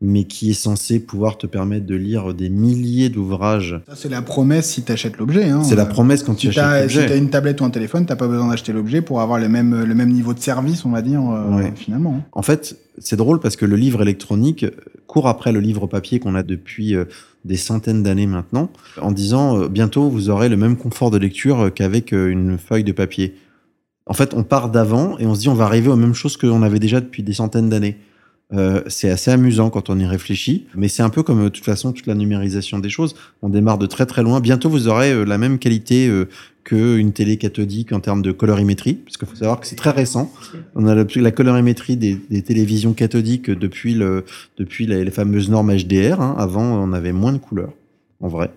mais 0.00 0.24
qui 0.24 0.50
est 0.50 0.54
censé 0.54 1.00
pouvoir 1.00 1.38
te 1.38 1.46
permettre 1.46 1.86
de 1.86 1.94
lire 1.94 2.34
des 2.34 2.50
milliers 2.50 3.08
d'ouvrages. 3.08 3.80
Ça, 3.88 3.94
c'est 3.96 4.08
la 4.08 4.22
promesse 4.22 4.70
si 4.70 4.82
tu 4.82 4.92
achètes 4.92 5.16
l'objet. 5.16 5.48
Hein. 5.48 5.62
C'est 5.62 5.76
la 5.76 5.86
promesse 5.86 6.22
quand 6.22 6.34
tu 6.34 6.48
achètes 6.48 6.82
l'objet. 6.82 7.00
Si 7.00 7.06
tu 7.06 7.12
as 7.12 7.16
une 7.16 7.30
tablette 7.30 7.60
ou 7.60 7.64
un 7.64 7.70
téléphone, 7.70 8.04
tu 8.06 8.14
pas 8.14 8.28
besoin 8.28 8.48
d'acheter 8.48 8.72
l'objet 8.72 9.02
pour 9.02 9.20
avoir 9.20 9.38
le 9.38 9.48
même, 9.48 9.84
le 9.84 9.94
même 9.94 10.10
niveau 10.10 10.34
de 10.34 10.40
service, 10.40 10.84
on 10.84 10.90
va 10.90 11.02
dire, 11.02 11.22
euh, 11.22 11.62
finalement. 11.74 12.22
En 12.32 12.42
fait, 12.42 12.76
c'est 12.98 13.16
drôle 13.16 13.40
parce 13.40 13.56
que 13.56 13.64
le 13.64 13.76
livre 13.76 14.02
électronique 14.02 14.66
court 15.06 15.28
après 15.28 15.52
le 15.52 15.60
livre 15.60 15.86
papier 15.86 16.18
qu'on 16.18 16.34
a 16.34 16.42
depuis 16.42 16.94
euh, 16.94 17.04
des 17.44 17.56
centaines 17.56 18.02
d'années 18.02 18.26
maintenant, 18.26 18.70
en 19.00 19.12
disant 19.12 19.58
euh, 19.58 19.68
bientôt 19.68 20.08
vous 20.08 20.28
aurez 20.28 20.48
le 20.48 20.56
même 20.56 20.76
confort 20.76 21.10
de 21.10 21.18
lecture 21.18 21.72
qu'avec 21.74 22.12
une 22.12 22.58
feuille 22.58 22.84
de 22.84 22.92
papier. 22.92 23.36
En 24.06 24.12
fait, 24.12 24.34
on 24.34 24.42
part 24.42 24.70
d'avant 24.70 25.18
et 25.18 25.26
on 25.26 25.34
se 25.34 25.40
dit 25.40 25.48
on 25.48 25.54
va 25.54 25.64
arriver 25.64 25.88
aux 25.88 25.96
mêmes 25.96 26.14
choses 26.14 26.36
qu'on 26.36 26.62
avait 26.62 26.78
déjà 26.78 27.00
depuis 27.00 27.22
des 27.22 27.32
centaines 27.32 27.70
d'années. 27.70 27.96
Euh, 28.54 28.82
c'est 28.86 29.10
assez 29.10 29.30
amusant 29.30 29.70
quand 29.70 29.90
on 29.90 29.98
y 29.98 30.06
réfléchit, 30.06 30.66
mais 30.74 30.88
c'est 30.88 31.02
un 31.02 31.10
peu 31.10 31.22
comme 31.22 31.42
de 31.42 31.48
toute 31.48 31.64
façon 31.64 31.92
toute 31.92 32.06
la 32.06 32.14
numérisation 32.14 32.78
des 32.78 32.88
choses. 32.88 33.14
On 33.42 33.48
démarre 33.48 33.78
de 33.78 33.86
très 33.86 34.06
très 34.06 34.22
loin. 34.22 34.40
Bientôt 34.40 34.70
vous 34.70 34.86
aurez 34.88 35.12
euh, 35.12 35.24
la 35.24 35.38
même 35.38 35.58
qualité 35.58 36.08
euh, 36.08 36.28
qu'une 36.62 37.12
télé 37.12 37.36
cathodique 37.36 37.92
en 37.92 38.00
termes 38.00 38.22
de 38.22 38.32
colorimétrie, 38.32 38.94
parce 38.94 39.16
qu'il 39.16 39.26
faut 39.26 39.36
savoir 39.36 39.60
que 39.60 39.66
c'est 39.66 39.76
très 39.76 39.90
récent. 39.90 40.32
On 40.74 40.86
a 40.86 40.94
la, 40.94 41.30
colorimétrie 41.30 41.96
des, 41.96 42.42
télévisions 42.42 42.92
cathodiques 42.92 43.50
depuis 43.50 43.94
le 43.94 44.24
depuis 44.56 44.86
les, 44.86 45.10
fameuses 45.10 45.50
normes 45.50 45.74
HDR. 45.74 46.20
Hein. 46.20 46.36
Avant, 46.38 46.62
on 46.62 46.92
avait 46.92 47.12
moins 47.12 47.32
de 47.32 47.38
couleurs, 47.38 47.72
en 48.20 48.28
vrai. 48.28 48.50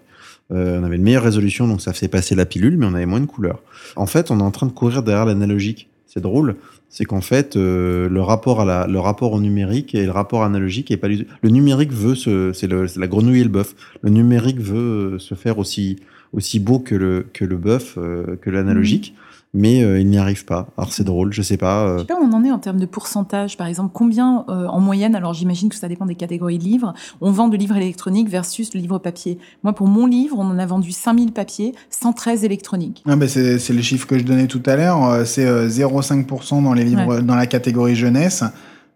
on 0.51 0.83
avait 0.83 0.95
une 0.95 1.03
meilleure 1.03 1.23
résolution, 1.23 1.67
donc 1.67 1.81
ça 1.81 1.91
faisait 1.91 2.07
passer 2.07 2.35
la 2.35 2.45
pilule, 2.45 2.77
mais 2.77 2.85
on 2.85 2.93
avait 2.93 3.05
moins 3.05 3.19
de 3.19 3.25
couleurs. 3.25 3.61
En 3.97 4.05
fait, 4.05 4.31
on 4.31 4.39
est 4.39 4.43
en 4.43 4.51
train 4.51 4.67
de 4.67 4.71
courir 4.71 5.03
derrière 5.03 5.25
l'analogique. 5.25 5.89
C'est 6.05 6.21
drôle 6.21 6.55
c'est 6.89 7.05
qu'en 7.05 7.21
fait, 7.21 7.55
euh, 7.55 8.09
le, 8.09 8.21
rapport 8.21 8.61
à 8.61 8.65
la, 8.65 8.87
le 8.87 8.99
rapport 8.99 9.33
au 9.33 9.41
numérique 9.41 9.93
et 9.93 10.05
le 10.05 10.11
rapport 10.11 10.43
analogique 10.43 10.89
est 10.91 10.97
pas 10.97 11.07
Le 11.07 11.49
numérique 11.49 11.91
veut 11.91 12.15
se, 12.15 12.53
c'est 12.53 12.67
la 12.67 13.07
grenouille 13.07 13.41
et 13.41 13.43
le 13.43 13.49
bœuf. 13.49 13.75
Le 14.01 14.09
numérique 14.09 14.59
veut 14.59 15.19
se 15.19 15.35
faire 15.35 15.59
aussi, 15.59 15.97
aussi 16.33 16.59
beau 16.59 16.79
que 16.79 16.95
le, 16.95 17.25
que 17.33 17.45
le 17.45 17.57
bœuf, 17.57 17.95
euh, 17.97 18.37
que 18.41 18.49
l'analogique. 18.49 19.13
Mmh 19.15 19.26
mais 19.53 19.81
euh, 19.81 19.99
il 19.99 20.07
n'y 20.07 20.17
arrive 20.17 20.45
pas. 20.45 20.67
Alors 20.77 20.93
c'est 20.93 21.03
drôle, 21.03 21.33
je 21.33 21.41
sais 21.41 21.57
pas. 21.57 21.85
Euh. 21.85 21.95
Je 21.95 21.99
sais 22.01 22.07
pas 22.07 22.19
où 22.19 22.23
on 22.23 22.33
en 22.33 22.43
est 22.43 22.51
en 22.51 22.59
termes 22.59 22.79
de 22.79 22.85
pourcentage, 22.85 23.57
par 23.57 23.67
exemple, 23.67 23.91
combien 23.93 24.45
euh, 24.49 24.67
en 24.67 24.79
moyenne, 24.79 25.15
alors 25.15 25.33
j'imagine 25.33 25.69
que 25.69 25.75
ça 25.75 25.87
dépend 25.87 26.05
des 26.05 26.15
catégories 26.15 26.57
de 26.57 26.63
livres, 26.63 26.93
on 27.21 27.31
vend 27.31 27.47
de 27.47 27.57
livres 27.57 27.77
électroniques 27.77 28.29
versus 28.29 28.73
le 28.73 28.79
livre 28.79 28.99
papier. 28.99 29.39
Moi, 29.63 29.73
pour 29.73 29.87
mon 29.87 30.05
livre, 30.05 30.37
on 30.37 30.45
en 30.45 30.59
a 30.59 30.65
vendu 30.65 30.91
5000 30.91 31.31
papiers, 31.31 31.73
113 31.89 32.43
électroniques. 32.43 33.03
Ah 33.07 33.15
ben 33.15 33.27
c'est, 33.27 33.59
c'est 33.59 33.73
le 33.73 33.81
chiffre 33.81 34.07
que 34.07 34.19
je 34.19 34.23
donnais 34.23 34.47
tout 34.47 34.63
à 34.65 34.75
l'heure, 34.75 35.25
c'est 35.25 35.45
0,5% 35.45 36.63
dans 36.63 36.73
les 36.73 36.83
livres 36.83 37.21
dans 37.21 37.35
la 37.35 37.47
catégorie 37.47 37.95
jeunesse. 37.95 38.43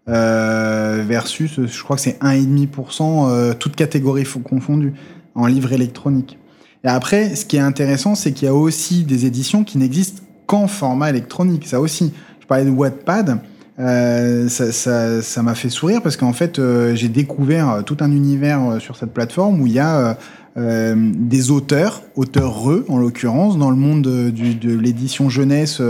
versus, 0.06 1.60
je 1.66 1.82
crois 1.82 1.96
que 1.96 2.02
c'est 2.02 2.18
1,5% 2.20 3.56
toutes 3.58 3.76
catégories 3.76 4.26
confondues 4.44 4.94
en 5.34 5.46
livres 5.46 5.72
électroniques. 5.72 6.38
Et 6.84 6.88
après, 6.88 7.36
ce 7.36 7.44
qui 7.44 7.56
est 7.56 7.60
intéressant, 7.60 8.14
c'est 8.14 8.32
qu'il 8.32 8.46
y 8.46 8.48
a 8.48 8.54
aussi 8.54 9.04
des 9.04 9.24
éditions 9.24 9.62
qui 9.62 9.78
n'existent 9.78 10.22
qu'en 10.52 10.66
format 10.66 11.08
électronique. 11.08 11.66
Ça 11.66 11.80
aussi, 11.80 12.12
je 12.40 12.46
parlais 12.46 12.66
de 12.66 12.70
Wattpad. 12.70 13.38
Euh, 13.78 14.48
ça 14.50 15.42
m'a 15.42 15.54
fait 15.54 15.70
sourire 15.70 16.02
parce 16.02 16.18
qu'en 16.18 16.34
fait, 16.34 16.58
euh, 16.58 16.94
j'ai 16.94 17.08
découvert 17.08 17.82
tout 17.86 17.96
un 18.00 18.10
univers 18.10 18.76
sur 18.78 18.96
cette 18.96 19.14
plateforme 19.14 19.62
où 19.62 19.66
il 19.66 19.72
y 19.72 19.78
a 19.78 20.18
des 20.54 21.50
auteurs, 21.50 22.02
auteurs 22.14 22.64
re 22.64 22.82
en 22.90 22.98
l'occurrence, 22.98 23.56
dans 23.56 23.70
le 23.70 23.76
monde 23.76 24.02
de 24.02 24.76
l'édition 24.76 25.30
jeunesse 25.30 25.80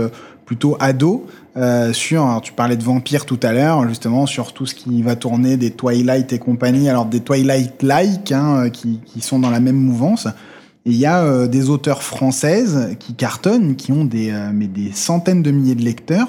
plutôt 0.45 0.77
ado. 0.79 1.27
sur, 1.91 2.39
tu 2.41 2.53
parlais 2.53 2.77
de 2.77 2.83
vampires 2.83 3.25
tout 3.25 3.39
à 3.43 3.51
l'heure, 3.51 3.85
justement 3.89 4.25
sur 4.25 4.53
tout 4.53 4.65
ce 4.65 4.75
qui 4.75 5.01
va 5.01 5.17
tourner 5.17 5.57
des 5.57 5.71
Twilight 5.71 6.31
et 6.31 6.39
compagnie, 6.39 6.87
alors 6.87 7.07
des 7.07 7.19
Twilight-like 7.19 8.31
hein, 8.31 8.69
qui, 8.69 9.01
sont 9.19 9.39
dans 9.39 9.49
la 9.49 9.59
même 9.59 9.75
mouvance. 9.75 10.29
Et 10.85 10.91
il 10.91 10.97
y 10.97 11.05
a 11.05 11.47
des 11.47 11.69
auteurs 11.69 12.03
françaises 12.03 12.97
qui 12.99 13.13
cartonnent, 13.13 13.77
qui 13.77 13.93
ont 13.93 14.03
des, 14.03 14.33
mais 14.53 14.67
des 14.67 14.91
centaines 14.91 15.41
de 15.41 15.49
milliers 15.49 15.75
de 15.75 15.81
lecteurs 15.83 16.27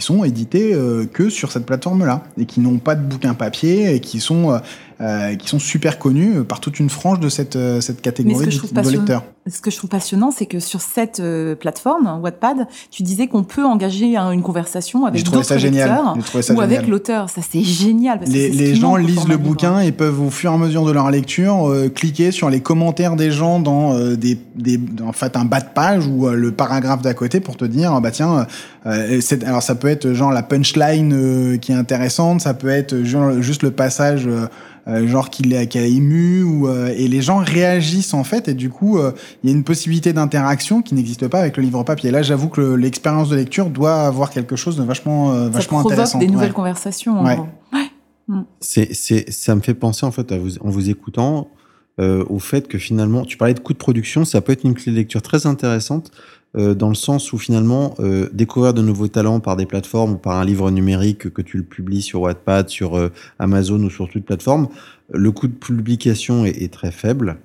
sont 0.00 0.24
édités 0.24 0.74
euh, 0.74 1.06
que 1.06 1.28
sur 1.28 1.52
cette 1.52 1.66
plateforme-là 1.66 2.24
et 2.38 2.46
qui 2.46 2.60
n'ont 2.60 2.78
pas 2.78 2.94
de 2.94 3.02
bouquin 3.02 3.34
papier 3.34 3.94
et 3.94 4.00
qui 4.00 4.20
sont 4.20 4.60
euh, 5.00 5.10
euh, 5.10 5.34
qui 5.36 5.48
sont 5.48 5.58
super 5.58 5.98
connus 5.98 6.44
par 6.44 6.60
toute 6.60 6.78
une 6.78 6.90
frange 6.90 7.20
de 7.20 7.28
cette, 7.28 7.56
euh, 7.56 7.80
cette 7.80 8.00
catégorie 8.00 8.46
de, 8.46 8.82
de 8.82 8.90
lecteurs. 8.90 9.24
Ce 9.46 9.60
que 9.60 9.70
je 9.70 9.76
trouve 9.76 9.90
passionnant, 9.90 10.30
c'est 10.30 10.46
que 10.46 10.60
sur 10.60 10.80
cette 10.80 11.20
euh, 11.20 11.54
plateforme, 11.54 12.20
Wattpad, 12.22 12.68
tu 12.90 13.02
disais 13.02 13.26
qu'on 13.26 13.42
peut 13.42 13.64
engager 13.64 14.16
une 14.16 14.42
conversation 14.42 15.06
avec 15.06 15.24
d'autres 15.24 15.54
lecteurs 15.54 16.16
ou 16.54 16.60
avec 16.60 16.86
l'auteur. 16.86 17.30
Ça, 17.30 17.40
c'est 17.48 17.62
génial. 17.62 18.18
Parce 18.18 18.30
les, 18.30 18.50
les 18.50 18.74
gens 18.74 18.96
lisent 18.96 19.26
le 19.26 19.38
bouquin 19.38 19.80
et 19.80 19.92
peuvent, 19.92 20.20
au 20.20 20.30
fur 20.30 20.52
et 20.52 20.54
à 20.54 20.58
mesure 20.58 20.84
de 20.84 20.92
leur 20.92 21.10
lecture, 21.10 21.74
cliquer 21.94 22.30
sur 22.30 22.50
les 22.50 22.60
commentaires 22.60 23.16
des 23.16 23.30
gens 23.30 23.60
dans 23.60 23.98
des, 24.14 24.38
des, 24.54 24.78
en 25.02 25.12
fait, 25.12 25.36
un 25.36 25.44
bas 25.44 25.60
de 25.60 25.70
page 25.74 26.06
ou 26.06 26.28
le 26.28 26.52
paragraphe 26.52 27.02
d'à 27.02 27.14
côté 27.14 27.40
pour 27.40 27.56
te 27.56 27.64
dire, 27.64 27.98
bah 28.00 28.10
tiens, 28.10 28.46
alors 28.84 29.62
ça 29.62 29.74
peut 29.74 29.88
être 29.88 30.12
genre 30.12 30.32
la 30.32 30.42
punchline 30.42 31.58
qui 31.58 31.72
est 31.72 31.76
intéressante, 31.76 32.42
ça 32.42 32.54
peut 32.54 32.68
être 32.68 33.02
genre, 33.04 33.40
juste 33.40 33.62
le 33.62 33.70
passage 33.70 34.28
euh, 34.90 35.06
genre 35.06 35.30
qu'il 35.30 35.54
a, 35.54 35.60
a 35.60 35.80
ému 35.80 36.42
ou 36.42 36.66
euh, 36.66 36.92
et 36.96 37.06
les 37.06 37.22
gens 37.22 37.38
réagissent 37.38 38.12
en 38.12 38.24
fait 38.24 38.48
et 38.48 38.54
du 38.54 38.70
coup 38.70 38.98
euh, 38.98 39.12
il 39.42 39.50
y 39.50 39.52
a 39.52 39.56
une 39.56 39.62
possibilité 39.62 40.12
d'interaction 40.12 40.82
qui 40.82 40.94
n'existe 40.94 41.28
pas 41.28 41.38
avec 41.40 41.56
le 41.56 41.62
livre 41.62 41.84
papier. 41.84 42.10
Là, 42.10 42.22
j'avoue 42.22 42.48
que 42.48 42.60
l'expérience 42.60 43.28
de 43.28 43.36
lecture 43.36 43.70
doit 43.70 44.02
avoir 44.02 44.30
quelque 44.30 44.56
chose 44.56 44.76
de 44.76 44.82
vachement 44.82 45.32
ça 45.32 45.48
vachement 45.48 45.80
intéressant. 45.80 46.18
des 46.18 46.26
nouvelles 46.26 46.52
conversations. 46.52 47.22
Ouais. 47.22 47.38
Mm. 48.26 48.40
C'est 48.60 48.92
c'est 48.94 49.30
ça 49.30 49.54
me 49.54 49.60
fait 49.60 49.74
penser 49.74 50.04
en 50.04 50.10
fait 50.10 50.32
à 50.32 50.38
vous 50.38 50.58
en 50.58 50.70
vous 50.70 50.90
écoutant 50.90 51.48
au 51.98 52.38
fait 52.38 52.66
que 52.66 52.78
finalement, 52.78 53.26
tu 53.26 53.36
parlais 53.36 53.52
de 53.52 53.60
coût 53.60 53.74
de 53.74 53.78
production, 53.78 54.24
ça 54.24 54.40
peut 54.40 54.52
être 54.52 54.64
une 54.64 54.72
clé 54.72 54.90
de 54.90 54.96
lecture 54.96 55.20
très 55.20 55.44
intéressante 55.44 56.10
euh, 56.56 56.74
dans 56.74 56.88
le 56.88 56.96
sens 56.96 57.32
où 57.32 57.38
finalement 57.38 57.94
euh, 58.00 58.28
découvrir 58.32 58.74
de 58.74 58.82
nouveaux 58.82 59.06
talents 59.06 59.38
par 59.38 59.56
des 59.56 59.66
plateformes 59.66 60.14
ou 60.14 60.16
par 60.16 60.36
un 60.36 60.44
livre 60.44 60.68
numérique 60.72 61.32
que 61.32 61.42
tu 61.42 61.56
le 61.56 61.62
publies 61.62 62.02
sur 62.02 62.22
Wattpad, 62.22 62.68
sur 62.68 62.96
euh, 62.96 63.12
Amazon 63.38 63.80
ou 63.84 63.88
sur 63.88 64.08
toute 64.08 64.24
plateforme, 64.24 64.68
le 65.12 65.30
coût 65.30 65.46
de 65.46 65.52
publication 65.52 66.44
est, 66.44 66.72
très 66.72 66.90
faible. 66.90 67.36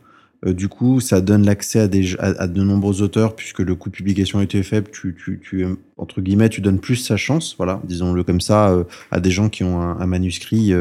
du 0.46 0.68
coup, 0.68 1.00
ça 1.00 1.22
donne 1.22 1.46
l'accès 1.46 1.80
à, 1.80 2.26
à, 2.26 2.48
de 2.48 2.64
nombreux 2.64 3.02
auteurs 3.02 3.36
puisque 3.36 3.60
le 3.60 3.76
coût 3.76 3.90
de 3.90 3.96
publication 3.96 4.42
était 4.42 4.64
faible. 4.64 4.90
Tu, 4.92 5.16
tu, 5.16 5.40
tu, 5.40 5.66
entre 5.98 6.22
guillemets, 6.22 6.50
tu 6.50 6.62
donnes 6.62 6.80
plus 6.80 6.98
sa 6.98 7.16
chance, 7.16 7.56
voilà, 7.58 7.82
disons-le 7.86 8.24
comme 8.24 8.42
ça, 8.42 8.86
à 9.12 9.20
des 9.20 9.32
gens 9.32 9.50
qui 9.50 9.64
ont 9.64 9.80
un, 9.82 10.06
manuscrit 10.06 10.74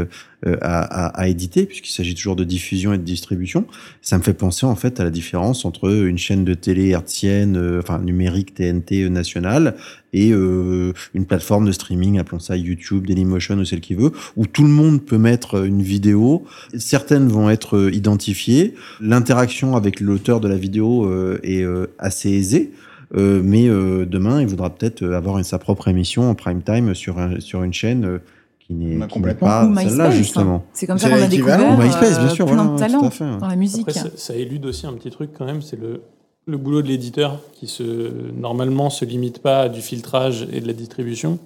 euh, 0.46 0.56
à, 0.60 0.82
à, 0.82 1.22
à, 1.22 1.28
éditer, 1.28 1.64
puisqu'il 1.64 1.92
s'agit 1.92 2.14
toujours 2.14 2.36
de 2.36 2.44
diffusion 2.44 2.92
et 2.92 2.98
de 2.98 3.02
distribution. 3.02 3.66
Ça 4.02 4.18
me 4.18 4.22
fait 4.22 4.34
penser 4.34 4.66
en 4.66 4.76
fait 4.76 5.00
à 5.00 5.04
la 5.04 5.10
différence 5.10 5.64
entre 5.64 5.90
une 5.90 6.18
chaîne 6.18 6.44
de 6.44 6.52
télé 6.52 6.88
hertzienne, 6.88 7.56
euh, 7.56 7.80
enfin 7.80 7.98
numérique 7.98 8.54
TNT 8.54 9.08
nationale, 9.08 9.76
et 10.12 10.32
euh, 10.32 10.92
une 11.14 11.24
plateforme 11.24 11.64
de 11.64 11.72
streaming, 11.72 12.18
appelons 12.18 12.40
ça 12.40 12.58
YouTube, 12.58 13.06
Dailymotion 13.06 13.56
ou 13.56 13.64
celle 13.64 13.80
qui 13.80 13.94
veut, 13.94 14.12
où 14.36 14.46
tout 14.46 14.64
le 14.64 14.68
monde 14.68 15.02
peut 15.02 15.18
mettre 15.18 15.64
une 15.64 15.82
vidéo. 15.82 16.44
Certaines 16.76 17.28
vont 17.28 17.48
être 17.48 17.90
identifiées. 17.92 18.74
L'interaction 19.00 19.76
avec 19.76 20.00
l'auteur 20.00 20.40
de 20.40 20.48
la 20.48 20.56
vidéo 20.56 21.10
est 21.42 21.64
assez 21.98 22.30
aisée. 22.30 22.72
Mais 23.14 23.68
demain, 23.68 24.40
il 24.40 24.46
voudra 24.46 24.70
peut-être 24.70 25.04
avoir 25.04 25.38
une, 25.38 25.44
sa 25.44 25.58
propre 25.58 25.88
émission 25.88 26.28
en 26.28 26.34
prime 26.34 26.62
time 26.62 26.94
sur, 26.94 27.18
un, 27.18 27.40
sur 27.40 27.62
une 27.62 27.72
chaîne 27.72 28.20
qui 28.60 28.74
n'est 28.74 29.34
pas 29.34 29.70
celle-là, 29.76 30.10
justement. 30.10 30.64
C'est 30.72 30.86
comme 30.86 30.98
ça 30.98 31.10
qu'on 31.10 31.22
a 31.22 31.26
découvert 31.26 31.78
MySpace, 31.78 32.18
bien 32.18 32.28
sûr, 32.30 32.46
plein 32.46 32.64
de 32.64 32.78
talents 32.78 33.10
dans 33.38 33.48
la 33.48 33.56
musique. 33.56 33.88
Après, 33.88 34.10
ça, 34.16 34.34
élude 34.34 34.66
aussi 34.66 34.86
un 34.86 34.92
petit 34.94 35.10
truc 35.10 35.30
quand 35.36 35.44
même, 35.44 35.62
c'est 35.62 35.80
le, 35.80 36.02
le 36.46 36.56
boulot 36.56 36.82
de 36.82 36.88
l'éditeur 36.88 37.40
qui 37.52 37.66
se, 37.66 37.82
normalement 38.32 38.90
se 38.90 39.04
limite 39.04 39.40
pas 39.40 39.62
à 39.62 39.68
du 39.68 39.80
filtrage 39.80 40.46
et 40.52 40.60
de 40.60 40.66
la 40.66 40.72
distribution, 40.72 41.38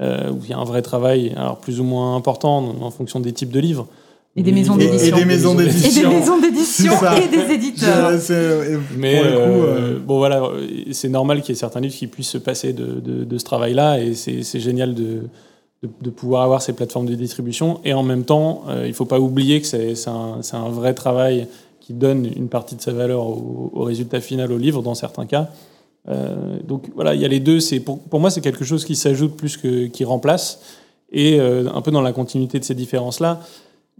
euh, 0.00 0.30
où 0.30 0.40
il 0.44 0.50
y 0.50 0.52
a 0.52 0.58
un 0.58 0.64
vrai 0.64 0.82
travail, 0.82 1.32
alors 1.36 1.58
plus 1.58 1.80
ou 1.80 1.84
moins 1.84 2.16
important 2.16 2.58
en 2.80 2.90
fonction 2.90 3.20
des 3.20 3.32
types 3.32 3.52
de 3.52 3.60
livres. 3.60 3.86
Et 4.34 4.42
des 4.42 4.52
maisons 4.52 4.76
d'édition. 4.76 5.16
Et 5.16 5.20
des 5.20 5.24
maisons 5.26 5.54
d'édition. 5.54 5.90
Et 5.90 6.04
des 6.04 6.20
maisons 6.20 6.40
d'édition 6.40 6.92
et 7.16 7.28
des 7.28 7.54
éditeurs. 7.54 8.12
Mais 8.96 9.18
euh, 9.18 9.36
euh, 9.36 9.98
bon 9.98 10.16
voilà, 10.16 10.42
c'est 10.92 11.10
normal 11.10 11.42
qu'il 11.42 11.50
y 11.50 11.52
ait 11.52 11.60
certains 11.60 11.80
livres 11.80 11.94
qui 11.94 12.06
puissent 12.06 12.30
se 12.30 12.38
passer 12.38 12.72
de, 12.72 13.00
de, 13.00 13.24
de 13.24 13.38
ce 13.38 13.44
travail-là 13.44 14.00
et 14.00 14.14
c'est 14.14 14.60
génial 14.60 14.94
de, 14.94 15.24
de, 15.82 16.10
pouvoir 16.10 16.42
avoir 16.42 16.62
ces 16.62 16.72
plateformes 16.72 17.06
de 17.06 17.14
distribution. 17.14 17.80
Et 17.84 17.92
en 17.92 18.02
même 18.02 18.24
temps, 18.24 18.62
euh, 18.68 18.82
il 18.84 18.90
ne 18.90 18.94
faut 18.94 19.04
pas 19.04 19.18
oublier 19.18 19.60
que 19.60 19.66
c'est 19.66 20.08
un, 20.08 20.40
un, 20.52 20.68
vrai 20.68 20.94
travail 20.94 21.48
qui 21.80 21.92
donne 21.92 22.26
une 22.36 22.48
partie 22.48 22.76
de 22.76 22.80
sa 22.80 22.92
valeur 22.92 23.26
au, 23.26 23.82
résultat 23.82 24.20
final 24.20 24.52
au 24.52 24.58
livre, 24.58 24.82
dans 24.82 24.94
certains 24.94 25.26
cas. 25.26 25.50
Euh, 26.08 26.58
donc 26.66 26.84
voilà, 26.94 27.14
il 27.14 27.20
y 27.20 27.24
a 27.24 27.28
les 27.28 27.40
deux. 27.40 27.58
Pour, 27.84 27.98
pour 27.98 28.20
moi, 28.20 28.30
c'est 28.30 28.40
quelque 28.40 28.64
chose 28.64 28.84
qui 28.84 28.94
s'ajoute 28.94 29.36
plus 29.36 29.56
que 29.56 29.86
qui 29.86 30.04
remplace. 30.04 30.60
Et 31.10 31.38
euh, 31.40 31.68
un 31.74 31.82
peu 31.82 31.90
dans 31.90 32.00
la 32.00 32.12
continuité 32.12 32.58
de 32.58 32.64
ces 32.64 32.74
différences-là, 32.74 33.40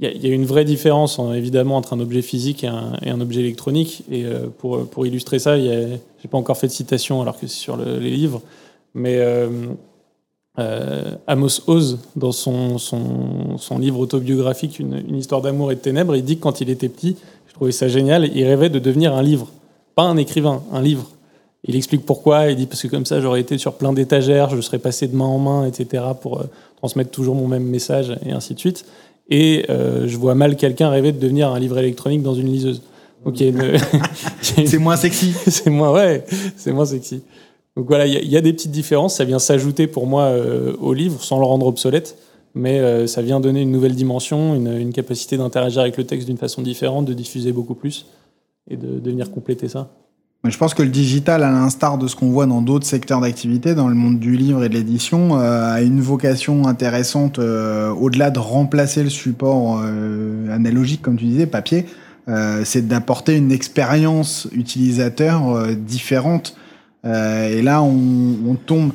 il 0.03 0.27
y, 0.27 0.31
a 0.31 0.35
une 0.35 0.45
vraie 0.45 0.65
différence, 0.65 1.21
évidemment, 1.35 1.77
entre 1.77 1.93
un 1.93 2.01
objet 2.01 2.23
physique 2.23 2.65
et 2.65 2.67
un, 2.67 2.95
et 3.03 3.11
un 3.11 3.21
objet 3.21 3.41
électronique. 3.41 4.03
Et 4.11 4.25
pour, 4.59 4.87
pour 4.87 5.07
illustrer 5.07 5.39
ça, 5.39 5.59
je 5.59 5.65
n'ai 5.65 6.01
pas 6.31 6.39
encore 6.39 6.57
fait 6.57 6.67
de 6.67 6.73
citation 6.73 7.23
alors 7.23 7.39
que 7.39 7.47
c'est 7.47 7.59
sur 7.59 7.77
les 7.77 8.11
livres. 8.11 8.43
Mais 8.95 9.19
euh, 10.59 11.15
Amos 11.27 11.63
Oz, 11.67 11.99
dans 12.15 12.33
son, 12.33 12.79
livre 13.79 14.01
autobiographique 14.01 14.79
une, 14.79 15.03
une 15.09 15.17
histoire 15.17 15.41
d'amour 15.41 15.73
et 15.73 15.77
de 15.77 15.81
ténèbres, 15.81 16.15
il 16.15 16.25
dit 16.25 16.37
que 16.37 16.43
quand 16.43 16.61
il 16.61 16.69
était 16.69 16.91
petit, 16.91 17.17
je 17.49 17.55
trouvais 17.55 17.73
ça 17.73 17.89
génial, 17.89 18.31
il 18.35 18.45
rêvait 18.45 18.69
de 18.69 18.79
devenir 18.79 19.15
un 19.15 19.23
livre. 19.23 19.49
Pas 19.95 20.03
un 20.03 20.17
écrivain, 20.17 20.63
un 20.73 20.83
livre. 20.83 21.09
Il 21.65 21.77
explique 21.77 22.05
pourquoi, 22.05 22.51
il 22.51 22.57
dit 22.57 22.67
parce 22.67 22.83
que 22.83 22.89
comme 22.89 23.07
ça 23.07 23.21
j'aurais 23.21 23.41
été 23.41 23.57
sur 23.57 23.75
plein 23.75 23.93
d'étagères, 23.93 24.51
je 24.51 24.61
serais 24.61 24.79
passé 24.79 25.07
de 25.07 25.17
main 25.17 25.27
en 25.27 25.39
main, 25.39 25.67
etc., 25.67 26.05
pour 26.21 26.41
euh, 26.41 26.45
transmettre 26.77 27.11
toujours 27.11 27.37
mon 27.37 27.47
même 27.47 27.65
message, 27.65 28.19
et 28.27 28.33
ainsi 28.33 28.55
de 28.55 28.59
suite. 28.59 28.85
Et 29.35 29.65
euh, 29.71 30.07
je 30.07 30.19
vois 30.19 30.35
mal 30.35 30.57
quelqu'un 30.57 30.91
rêver 30.91 31.11
de 31.11 31.19
devenir 31.19 31.49
un 31.49 31.59
livre 31.59 31.79
électronique 31.79 32.23
dans 32.23 32.35
une 32.35 32.49
liseuse. 32.49 32.83
Ok, 33.25 33.43
c'est 34.43 34.79
moins 34.79 34.97
sexy. 34.97 35.33
c'est 35.47 35.71
moins, 35.71 35.91
ouais, 35.91 36.23
c'est 36.59 36.71
moins 36.71 36.85
sexy. 36.85 37.23
Donc 37.75 37.87
voilà, 37.87 38.07
il 38.07 38.31
y, 38.31 38.37
a 38.37 38.43
des 38.43 38.53
petites 38.53 38.71
différences. 38.71 39.17
Ça 39.17 39.25
vient 39.25 39.39
s'ajouter 39.39 39.87
pour 39.87 40.07
moi 40.07 40.25
euh, 40.25 40.77
au 40.83 40.93
livre 40.93 41.25
sans 41.25 41.39
le 41.39 41.47
rendre 41.47 41.65
obsolète, 41.65 42.19
mais 42.55 42.79
euh, 42.79 43.07
ça 43.07 43.23
vient 43.23 43.41
donner 43.41 43.63
une 43.63 43.71
nouvelle 43.71 43.95
dimension, 43.95 44.55
une, 44.55 44.93
capacité 44.93 45.39
d'interagir 45.39 45.81
avec 45.81 45.97
le 45.97 46.05
texte 46.05 46.29
d'une 46.29 46.37
façon 46.37 46.61
différente, 46.61 47.07
de 47.07 47.15
diffuser 47.15 47.53
beaucoup 47.53 47.75
plus 47.75 48.05
et 48.69 48.77
de, 48.77 49.01
venir 49.01 49.31
compléter 49.31 49.67
ça. 49.67 49.89
Je 50.45 50.57
pense 50.59 50.75
que 50.75 50.83
le 50.83 50.89
digital, 50.89 51.45
à 51.45 51.51
l'instar 51.53 51.99
de 51.99 52.09
ce 52.09 52.17
qu'on 52.17 52.31
voit 52.31 52.47
dans 52.47 52.63
d'autres 52.63 52.87
secteurs 52.87 53.21
d'activité, 53.21 53.77
dans 53.77 53.89
le 53.89 53.95
monde 53.95 54.19
du 54.19 54.37
livre 54.37 54.65
et 54.65 54.69
de 54.69 54.75
l'édition, 54.75 55.39
euh, 55.39 55.75
a 55.75 55.83
une 55.83 56.01
vocation 56.01 56.67
intéressante 56.67 57.39
au-delà 57.39 58.31
de 58.31 58.41
remplacer 58.41 59.05
le 59.05 59.11
support 59.11 59.81
analogique, 60.51 61.01
comme 61.03 61.17
tu 61.17 61.27
disais, 61.27 61.47
papier. 61.47 61.87
c'est 62.65 62.89
d'apporter 62.89 63.37
une 63.37 63.53
expérience 63.53 64.49
utilisateur 64.53 65.69
différente 65.77 66.57
euh, 67.05 67.49
et 67.49 67.63
là, 67.63 67.83
on, 67.83 68.57
tombe. 68.67 68.93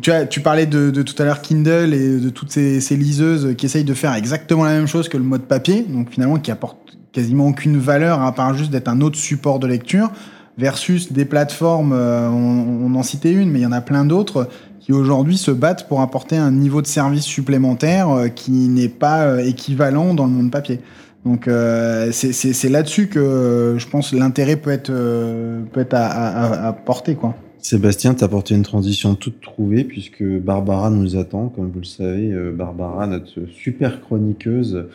Tu, 0.00 0.40
parlais 0.40 0.66
de, 0.66 0.90
de 0.90 1.02
tout 1.02 1.20
à 1.20 1.24
l'heure 1.24 1.42
Kindle 1.42 1.92
et 1.92 2.20
de 2.20 2.30
toutes 2.30 2.52
ces, 2.52 2.80
ces, 2.80 2.96
liseuses 2.96 3.56
qui 3.56 3.66
essayent 3.66 3.84
de 3.84 3.94
faire 3.94 4.14
exactement 4.14 4.64
la 4.64 4.70
même 4.70 4.86
chose 4.86 5.08
que 5.08 5.16
le 5.16 5.24
mode 5.24 5.42
papier, 5.42 5.84
donc 5.88 6.10
finalement 6.10 6.38
qui 6.38 6.52
apporte 6.52 6.78
quasiment 7.10 7.48
aucune 7.48 7.78
valeur 7.78 8.22
à 8.22 8.32
part 8.32 8.56
juste 8.56 8.70
d'être 8.70 8.88
un 8.88 9.00
autre 9.00 9.18
support 9.18 9.58
de 9.58 9.66
lecture, 9.66 10.12
versus 10.58 11.12
des 11.12 11.24
plateformes, 11.24 11.92
euh, 11.92 12.28
on, 12.28 12.94
en 12.94 13.02
citait 13.02 13.32
une, 13.32 13.50
mais 13.50 13.60
il 13.60 13.62
y 13.62 13.66
en 13.66 13.72
a 13.72 13.80
plein 13.80 14.04
d'autres 14.04 14.48
qui 14.80 14.92
aujourd'hui 14.92 15.36
se 15.36 15.50
battent 15.50 15.88
pour 15.88 16.00
apporter 16.00 16.36
un 16.36 16.50
niveau 16.50 16.82
de 16.82 16.86
service 16.86 17.24
supplémentaire 17.24 18.10
euh, 18.10 18.28
qui 18.28 18.50
n'est 18.68 18.88
pas 18.88 19.42
équivalent 19.42 20.14
dans 20.14 20.26
le 20.26 20.32
monde 20.32 20.50
papier. 20.50 20.80
Donc 21.24 21.46
euh, 21.46 22.10
c'est 22.10 22.68
là-dessus 22.68 23.06
que 23.06 23.76
je 23.78 23.86
pense 23.86 24.12
l'intérêt 24.12 24.56
peut 24.56 24.70
être 24.70 24.90
euh, 24.90 25.62
peut 25.72 25.80
être 25.80 25.94
à, 25.94 26.76
porter 26.84 27.14
quoi. 27.14 27.36
Sébastien, 27.58 28.14
t'as 28.14 28.26
apporté 28.26 28.56
une 28.56 28.64
transition 28.64 29.14
toute 29.14 29.40
trouvée 29.40 29.84
puisque 29.84 30.24
Barbara 30.24 30.90
nous 30.90 31.16
attend, 31.16 31.48
comme 31.48 31.70
vous 31.70 31.78
le 31.78 31.84
savez, 31.84 32.32
euh, 32.32 32.50
Barbara, 32.50 33.06
notre 33.06 33.46
super 33.46 34.00
chroniqueuse 34.00 34.88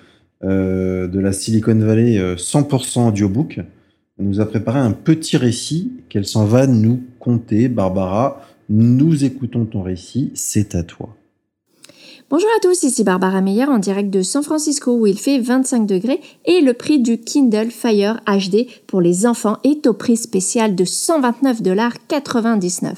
euh, 0.44 1.08
de 1.08 1.20
la 1.20 1.32
Silicon 1.32 1.80
Valley 1.80 2.20
100% 2.36 3.08
audiobook, 3.08 3.62
nous 4.20 4.40
a 4.40 4.46
préparé 4.46 4.80
un 4.80 4.92
petit 4.92 5.38
récit 5.38 5.92
qu'elle 6.10 6.26
s'en 6.26 6.46
va 6.46 6.68
nous 6.68 7.02
conter. 7.20 7.68
Barbara, 7.68 8.42
Nous 8.70 9.24
écoutons 9.24 9.66
ton 9.66 9.82
récit, 9.82 10.32
c'est 10.34 10.76
à 10.76 10.84
toi. 10.84 11.16
Bonjour 12.30 12.50
à 12.58 12.60
tous, 12.60 12.84
ici 12.84 13.06
Barbara 13.06 13.40
Meyer 13.40 13.68
en 13.68 13.80
direct 13.80 14.10
de 14.10 14.22
San 14.22 14.44
Francisco 14.44 14.94
où 14.94 15.08
il 15.08 15.18
fait 15.18 15.40
25 15.40 15.86
degrés 15.86 16.20
et 16.44 16.60
le 16.60 16.74
prix 16.74 17.00
du 17.00 17.22
Kindle 17.22 17.72
Fire 17.72 18.20
HD 18.28 18.68
pour 18.86 19.00
les 19.00 19.26
enfants 19.26 19.60
est 19.64 19.88
au 19.88 19.94
prix 19.94 20.18
spécial 20.18 20.76
de 20.76 20.84
129,99$. 20.84 22.96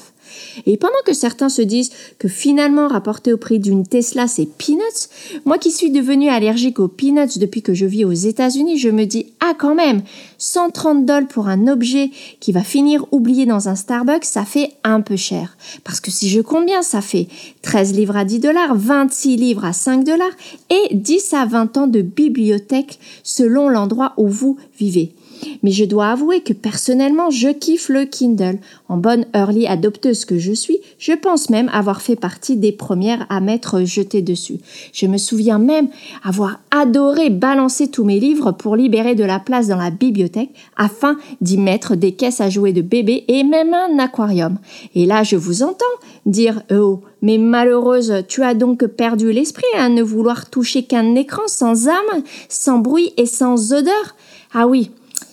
Et 0.66 0.76
pendant 0.76 0.92
que 1.06 1.12
certains 1.12 1.48
se 1.48 1.62
disent 1.62 1.90
que 2.18 2.28
finalement 2.28 2.88
rapporter 2.88 3.32
au 3.32 3.36
prix 3.36 3.58
d'une 3.58 3.86
Tesla 3.86 4.26
c'est 4.26 4.46
peanuts, 4.46 5.08
moi 5.44 5.58
qui 5.58 5.70
suis 5.70 5.90
devenue 5.90 6.28
allergique 6.28 6.80
aux 6.80 6.88
peanuts 6.88 7.38
depuis 7.38 7.62
que 7.62 7.74
je 7.74 7.86
vis 7.86 8.04
aux 8.04 8.12
États-Unis, 8.12 8.78
je 8.78 8.88
me 8.88 9.04
dis 9.04 9.26
ah 9.40 9.52
quand 9.56 9.74
même 9.74 10.02
130 10.38 11.06
dollars 11.06 11.20
pour 11.28 11.48
un 11.48 11.66
objet 11.66 12.10
qui 12.40 12.52
va 12.52 12.62
finir 12.62 13.04
oublié 13.10 13.46
dans 13.46 13.68
un 13.68 13.74
Starbucks, 13.74 14.24
ça 14.24 14.44
fait 14.44 14.72
un 14.84 15.00
peu 15.00 15.16
cher. 15.16 15.56
Parce 15.84 16.00
que 16.00 16.10
si 16.10 16.28
je 16.28 16.40
compte 16.40 16.66
bien, 16.66 16.82
ça 16.82 17.00
fait 17.00 17.28
13 17.62 17.94
livres 17.94 18.16
à 18.16 18.24
10 18.24 18.40
dollars, 18.40 18.74
26 18.74 19.36
livres 19.36 19.64
à 19.64 19.72
5 19.72 20.04
dollars 20.04 20.30
et 20.70 20.94
10 20.94 21.34
à 21.34 21.46
20 21.46 21.76
ans 21.76 21.86
de 21.86 22.02
bibliothèque 22.02 22.98
selon 23.22 23.68
l'endroit 23.68 24.14
où 24.16 24.28
vous 24.28 24.56
vivez. 24.78 25.14
Mais 25.62 25.70
je 25.70 25.84
dois 25.84 26.08
avouer 26.08 26.40
que 26.40 26.52
personnellement, 26.52 27.30
je 27.30 27.48
kiffe 27.48 27.88
le 27.88 28.04
Kindle. 28.04 28.58
En 28.88 28.96
bonne 28.96 29.26
early 29.34 29.66
adopteuse 29.66 30.24
que 30.24 30.38
je 30.38 30.52
suis, 30.52 30.78
je 30.98 31.12
pense 31.12 31.50
même 31.50 31.70
avoir 31.72 32.02
fait 32.02 32.16
partie 32.16 32.56
des 32.56 32.72
premières 32.72 33.26
à 33.28 33.40
m'être 33.40 33.84
jetée 33.84 34.22
dessus. 34.22 34.58
Je 34.92 35.06
me 35.06 35.18
souviens 35.18 35.58
même 35.58 35.88
avoir 36.24 36.60
adoré 36.70 37.30
balancer 37.30 37.88
tous 37.88 38.04
mes 38.04 38.20
livres 38.20 38.52
pour 38.52 38.76
libérer 38.76 39.14
de 39.14 39.24
la 39.24 39.38
place 39.38 39.68
dans 39.68 39.76
la 39.76 39.90
bibliothèque 39.90 40.50
afin 40.76 41.16
d'y 41.40 41.56
mettre 41.56 41.94
des 41.94 42.12
caisses 42.12 42.40
à 42.40 42.50
jouer 42.50 42.72
de 42.72 42.82
bébé 42.82 43.24
et 43.28 43.44
même 43.44 43.74
un 43.74 43.98
aquarium. 43.98 44.58
Et 44.94 45.06
là, 45.06 45.22
je 45.22 45.36
vous 45.36 45.62
entends 45.62 45.84
dire 46.26 46.62
Oh, 46.70 47.00
mais 47.22 47.38
malheureuse, 47.38 48.24
tu 48.28 48.42
as 48.42 48.54
donc 48.54 48.86
perdu 48.86 49.32
l'esprit 49.32 49.64
à 49.76 49.88
ne 49.88 50.02
vouloir 50.02 50.48
toucher 50.50 50.84
qu'un 50.84 51.14
écran 51.14 51.42
sans 51.46 51.88
âme, 51.88 52.22
sans 52.48 52.78
bruit 52.78 53.12
et 53.16 53.26
sans 53.26 53.72
odeur. 53.72 54.16
Ah 54.52 54.66
oui, 54.66 54.90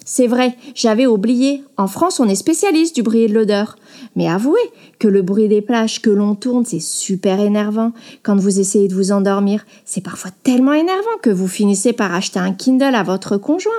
c'est 0.09 0.27
vrai, 0.27 0.55
j'avais 0.73 1.05
oublié. 1.05 1.65
En 1.75 1.87
France, 1.87 2.21
on 2.21 2.29
est 2.29 2.35
spécialiste 2.35 2.95
du 2.95 3.03
bruit 3.03 3.23
et 3.23 3.27
de 3.27 3.33
l'odeur. 3.33 3.75
Mais 4.15 4.29
avouez 4.29 4.61
que 4.99 5.09
le 5.09 5.21
bruit 5.21 5.49
des 5.49 5.61
plages 5.61 6.01
que 6.01 6.09
l'on 6.09 6.33
tourne, 6.33 6.63
c'est 6.63 6.79
super 6.79 7.41
énervant. 7.41 7.91
Quand 8.23 8.37
vous 8.37 8.61
essayez 8.61 8.87
de 8.87 8.95
vous 8.95 9.11
endormir, 9.11 9.65
c'est 9.83 9.99
parfois 9.99 10.31
tellement 10.43 10.71
énervant 10.71 11.17
que 11.21 11.29
vous 11.29 11.49
finissez 11.49 11.91
par 11.91 12.15
acheter 12.15 12.39
un 12.39 12.53
Kindle 12.53 12.95
à 12.95 13.03
votre 13.03 13.35
conjoint. 13.35 13.73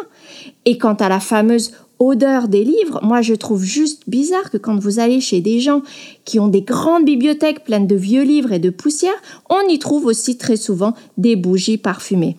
Et 0.66 0.76
quant 0.76 0.92
à 0.92 1.08
la 1.08 1.18
fameuse 1.18 1.72
odeur 1.98 2.48
des 2.48 2.64
livres, 2.64 3.00
moi 3.02 3.22
je 3.22 3.34
trouve 3.34 3.64
juste 3.64 4.02
bizarre 4.06 4.50
que 4.50 4.56
quand 4.56 4.78
vous 4.78 5.00
allez 5.00 5.20
chez 5.20 5.40
des 5.40 5.60
gens 5.60 5.82
qui 6.24 6.38
ont 6.38 6.48
des 6.48 6.62
grandes 6.62 7.04
bibliothèques 7.04 7.64
pleines 7.64 7.86
de 7.86 7.96
vieux 7.96 8.22
livres 8.22 8.52
et 8.52 8.58
de 8.58 8.70
poussière, 8.70 9.20
on 9.50 9.68
y 9.68 9.78
trouve 9.78 10.06
aussi 10.06 10.38
très 10.38 10.56
souvent 10.56 10.94
des 11.16 11.34
bougies 11.36 11.78
parfumées. 11.78 12.36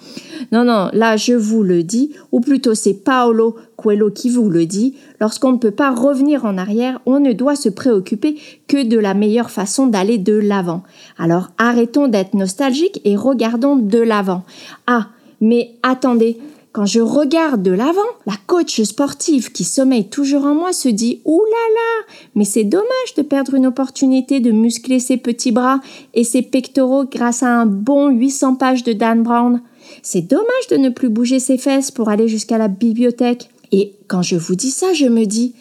Non, 0.51 0.64
non, 0.64 0.89
là 0.93 1.18
je 1.18 1.34
vous 1.34 1.64
le 1.64 1.84
dis, 1.84 2.12
ou 2.32 2.39
plutôt 2.39 2.74
c'est 2.74 2.93
Paolo 2.93 3.55
Coelho 3.76 4.12
qui 4.12 4.30
vous 4.30 4.49
le 4.49 4.66
dit, 4.66 4.95
lorsqu'on 5.20 5.53
ne 5.53 5.57
peut 5.57 5.72
pas 5.72 5.93
revenir 5.93 6.45
en 6.45 6.57
arrière, 6.57 6.99
on 7.05 7.20
ne 7.20 7.34
doit 7.34 7.55
se 7.55 7.70
préoccuper 7.70 8.38
que 8.68 8.84
de 8.84 8.97
la 8.97 9.14
meilleure 9.14 9.51
façon 9.51 9.88
d'aller 9.88 10.18
de 10.18 10.34
l'avant. 10.34 10.84
Alors 11.18 11.49
arrêtons 11.57 12.07
d'être 12.07 12.34
nostalgiques 12.34 13.01
et 13.03 13.16
regardons 13.16 13.76
de 13.76 13.99
l'avant. 13.99 14.43
Ah, 14.88 15.07
mais 15.41 15.72
attendez, 15.84 16.38
quand 16.72 16.86
je 16.86 16.99
regarde 16.99 17.63
de 17.63 17.72
l'avant, 17.72 18.01
la 18.28 18.36
coach 18.45 18.82
sportive 18.84 19.51
qui 19.51 19.63
sommeille 19.63 20.07
toujours 20.07 20.45
en 20.45 20.53
moi 20.53 20.72
se 20.72 20.88
dit 20.89 21.22
Ouh 21.26 21.43
là 21.43 21.74
là, 21.74 22.13
mais 22.36 22.45
c'est 22.45 22.63
dommage 22.63 23.15
de 23.17 23.24
perdre 23.24 23.55
une 23.55 23.65
opportunité 23.65 24.39
de 24.39 24.51
muscler 24.51 24.99
ses 24.99 25.17
petits 25.17 25.51
bras 25.51 25.82
et 26.13 26.24
ses 26.24 26.43
pectoraux 26.43 27.05
grâce 27.05 27.41
à 27.41 27.49
un 27.49 27.65
bon 27.65 28.09
800 28.09 28.55
pages 28.55 28.84
de 28.84 28.93
Dan 28.93 29.24
Brown. 29.24 29.61
C'est 30.03 30.22
dommage 30.22 30.67
de 30.70 30.78
ne 30.78 30.89
plus 30.89 31.09
bouger 31.09 31.39
ses 31.39 31.57
fesses 31.57 31.89
pour 31.89 32.09
aller 32.09 32.28
jusqu'à 32.28 32.59
la 32.59 32.67
bibliothèque. 32.67 33.49
Et 33.72 33.95
quand 34.07 34.22
je 34.22 34.36
vous 34.36 34.55
dis 34.55 34.72
ça, 34.72 34.93
je 34.93 35.05
me 35.05 35.26
dis 35.26 35.55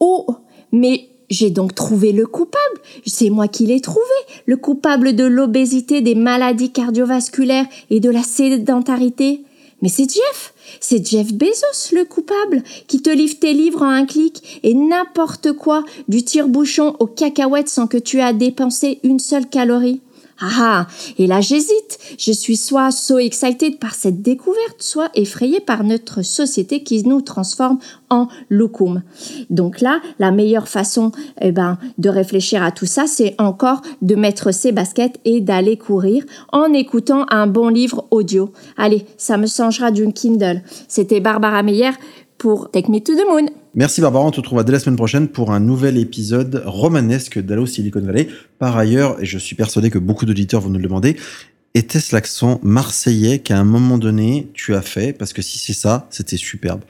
Oh, 0.00 0.26
mais 0.72 1.08
j'ai 1.30 1.50
donc 1.50 1.74
trouvé 1.74 2.12
le 2.12 2.26
coupable. 2.26 2.80
C'est 3.06 3.30
moi 3.30 3.46
qui 3.48 3.66
l'ai 3.66 3.80
trouvé. 3.80 4.00
Le 4.46 4.56
coupable 4.56 5.14
de 5.14 5.24
l'obésité, 5.24 6.00
des 6.00 6.14
maladies 6.14 6.72
cardiovasculaires 6.72 7.66
et 7.90 8.00
de 8.00 8.10
la 8.10 8.22
sédentarité. 8.22 9.42
Mais 9.80 9.88
c'est 9.88 10.10
Jeff, 10.10 10.54
c'est 10.80 11.06
Jeff 11.06 11.32
Bezos 11.32 11.92
le 11.92 12.04
coupable, 12.04 12.62
qui 12.88 13.00
te 13.00 13.10
livre 13.10 13.38
tes 13.38 13.52
livres 13.52 13.82
en 13.82 13.90
un 13.90 14.06
clic 14.06 14.60
et 14.62 14.74
n'importe 14.74 15.52
quoi, 15.52 15.84
du 16.08 16.24
tire-bouchon 16.24 16.96
aux 16.98 17.06
cacahuètes 17.06 17.68
sans 17.68 17.86
que 17.86 17.98
tu 17.98 18.20
aies 18.20 18.34
dépensé 18.34 18.98
une 19.04 19.20
seule 19.20 19.48
calorie. 19.48 20.00
Ah 20.40 20.48
ah 20.60 20.86
Et 21.18 21.26
là 21.26 21.40
j'hésite. 21.40 21.98
Je 22.18 22.32
suis 22.32 22.56
soit 22.56 22.90
so 22.90 23.18
excited 23.18 23.78
par 23.78 23.94
cette 23.94 24.22
découverte, 24.22 24.80
soit 24.80 25.10
effrayée 25.14 25.60
par 25.60 25.84
notre 25.84 26.22
société 26.22 26.82
qui 26.82 27.02
nous 27.04 27.20
transforme 27.20 27.78
en 28.10 28.28
loukoum. 28.48 29.02
Donc 29.50 29.80
là, 29.80 30.00
la 30.18 30.30
meilleure 30.30 30.68
façon 30.68 31.12
eh 31.40 31.52
ben, 31.52 31.78
de 31.98 32.08
réfléchir 32.08 32.62
à 32.62 32.70
tout 32.70 32.86
ça, 32.86 33.06
c'est 33.06 33.34
encore 33.38 33.82
de 34.02 34.14
mettre 34.14 34.52
ses 34.52 34.72
baskets 34.72 35.20
et 35.24 35.40
d'aller 35.40 35.76
courir 35.76 36.24
en 36.52 36.72
écoutant 36.72 37.26
un 37.30 37.46
bon 37.46 37.68
livre 37.68 38.06
audio. 38.10 38.52
Allez, 38.76 39.06
ça 39.16 39.36
me 39.36 39.46
changera 39.46 39.90
d'une 39.90 40.12
Kindle. 40.12 40.62
C'était 40.86 41.20
Barbara 41.20 41.62
Meyer 41.62 41.90
pour 42.38 42.70
Take 42.70 42.90
Me 42.90 43.00
to 43.00 43.14
the 43.14 43.26
Moon. 43.28 43.50
Merci 43.74 44.00
Barbara, 44.00 44.24
on 44.24 44.30
te 44.30 44.36
retrouvera 44.36 44.64
dès 44.64 44.72
la 44.72 44.80
semaine 44.80 44.96
prochaine 44.96 45.28
pour 45.28 45.52
un 45.52 45.60
nouvel 45.60 45.98
épisode 45.98 46.62
romanesque 46.64 47.38
d'Allo 47.38 47.66
Silicon 47.66 48.00
Valley. 48.00 48.28
Par 48.58 48.76
ailleurs, 48.76 49.20
et 49.20 49.26
je 49.26 49.38
suis 49.38 49.54
persuadé 49.54 49.90
que 49.90 49.98
beaucoup 49.98 50.26
d'auditeurs 50.26 50.60
vont 50.60 50.70
nous 50.70 50.78
le 50.78 50.84
demander, 50.84 51.16
était-ce 51.74 52.14
l'accent 52.14 52.58
marseillais 52.62 53.40
qu'à 53.40 53.58
un 53.58 53.64
moment 53.64 53.98
donné 53.98 54.48
tu 54.54 54.74
as 54.74 54.82
fait? 54.82 55.12
Parce 55.12 55.32
que 55.32 55.42
si 55.42 55.58
c'est 55.58 55.74
ça, 55.74 56.06
c'était 56.10 56.36
superbe. 56.36 56.80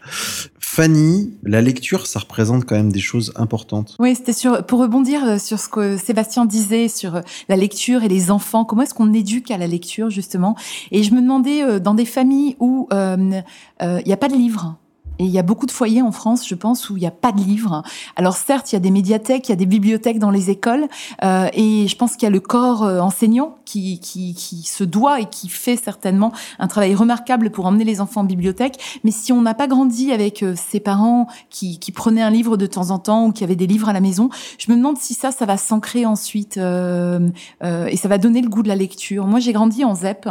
Fanny, 0.60 1.32
la 1.42 1.60
lecture, 1.60 2.06
ça 2.06 2.20
représente 2.20 2.64
quand 2.64 2.76
même 2.76 2.92
des 2.92 3.00
choses 3.00 3.32
importantes. 3.36 3.96
Oui, 3.98 4.14
c'était 4.14 4.32
sur 4.32 4.64
pour 4.64 4.80
rebondir 4.80 5.24
euh, 5.24 5.38
sur 5.38 5.58
ce 5.58 5.68
que 5.68 5.96
Sébastien 5.96 6.44
disait 6.44 6.88
sur 6.88 7.16
euh, 7.16 7.20
la 7.48 7.56
lecture 7.56 8.04
et 8.04 8.08
les 8.08 8.30
enfants. 8.30 8.64
Comment 8.64 8.82
est-ce 8.82 8.94
qu'on 8.94 9.12
éduque 9.12 9.50
à 9.50 9.58
la 9.58 9.66
lecture 9.66 10.10
justement? 10.10 10.56
Et 10.92 11.02
je 11.02 11.12
me 11.12 11.20
demandais 11.20 11.62
euh, 11.62 11.80
dans 11.80 11.94
des 11.94 12.04
familles 12.04 12.54
où 12.60 12.86
il 12.92 12.96
euh, 12.96 14.00
n'y 14.06 14.12
a 14.12 14.16
pas 14.16 14.28
de 14.28 14.36
livres 14.36 14.76
et 15.18 15.24
il 15.24 15.30
y 15.30 15.38
a 15.38 15.42
beaucoup 15.42 15.66
de 15.66 15.70
foyers 15.70 16.02
en 16.02 16.12
France, 16.12 16.46
je 16.46 16.54
pense, 16.54 16.90
où 16.90 16.96
il 16.96 17.00
n'y 17.00 17.06
a 17.06 17.12
pas 17.12 17.32
de 17.32 17.40
livres. 17.40 17.82
Alors 18.16 18.36
certes, 18.36 18.72
il 18.72 18.74
y 18.74 18.76
a 18.76 18.80
des 18.80 18.90
médiathèques, 18.90 19.48
il 19.48 19.52
y 19.52 19.52
a 19.52 19.56
des 19.56 19.66
bibliothèques 19.66 20.18
dans 20.18 20.30
les 20.30 20.50
écoles, 20.50 20.86
euh, 21.24 21.48
et 21.52 21.88
je 21.88 21.96
pense 21.96 22.12
qu'il 22.12 22.24
y 22.24 22.26
a 22.26 22.30
le 22.30 22.40
corps 22.40 22.84
euh, 22.84 23.00
enseignant 23.00 23.58
qui, 23.68 24.00
qui, 24.00 24.34
qui, 24.34 24.62
se 24.62 24.82
doit 24.82 25.20
et 25.20 25.26
qui 25.26 25.48
fait 25.48 25.76
certainement 25.76 26.32
un 26.58 26.68
travail 26.68 26.94
remarquable 26.94 27.50
pour 27.50 27.66
emmener 27.66 27.84
les 27.84 28.00
enfants 28.00 28.22
en 28.22 28.24
bibliothèque. 28.24 29.00
Mais 29.04 29.10
si 29.10 29.30
on 29.30 29.42
n'a 29.42 29.54
pas 29.54 29.66
grandi 29.66 30.10
avec 30.10 30.42
euh, 30.42 30.54
ses 30.56 30.80
parents 30.80 31.26
qui, 31.50 31.78
qui, 31.78 31.92
prenaient 31.92 32.22
un 32.22 32.30
livre 32.30 32.56
de 32.56 32.66
temps 32.66 32.90
en 32.90 32.98
temps 32.98 33.26
ou 33.26 33.32
qui 33.32 33.44
avaient 33.44 33.56
des 33.56 33.66
livres 33.66 33.88
à 33.88 33.92
la 33.92 34.00
maison, 34.00 34.30
je 34.58 34.70
me 34.72 34.76
demande 34.76 34.96
si 34.96 35.12
ça, 35.12 35.32
ça 35.32 35.44
va 35.44 35.58
s'ancrer 35.58 36.06
ensuite 36.06 36.56
euh, 36.56 37.28
euh, 37.62 37.86
et 37.86 37.96
ça 37.96 38.08
va 38.08 38.16
donner 38.16 38.40
le 38.40 38.48
goût 38.48 38.62
de 38.62 38.68
la 38.68 38.76
lecture. 38.76 39.26
Moi, 39.26 39.40
j'ai 39.40 39.52
grandi 39.52 39.84
en 39.84 39.94
ZEP, 39.94 40.28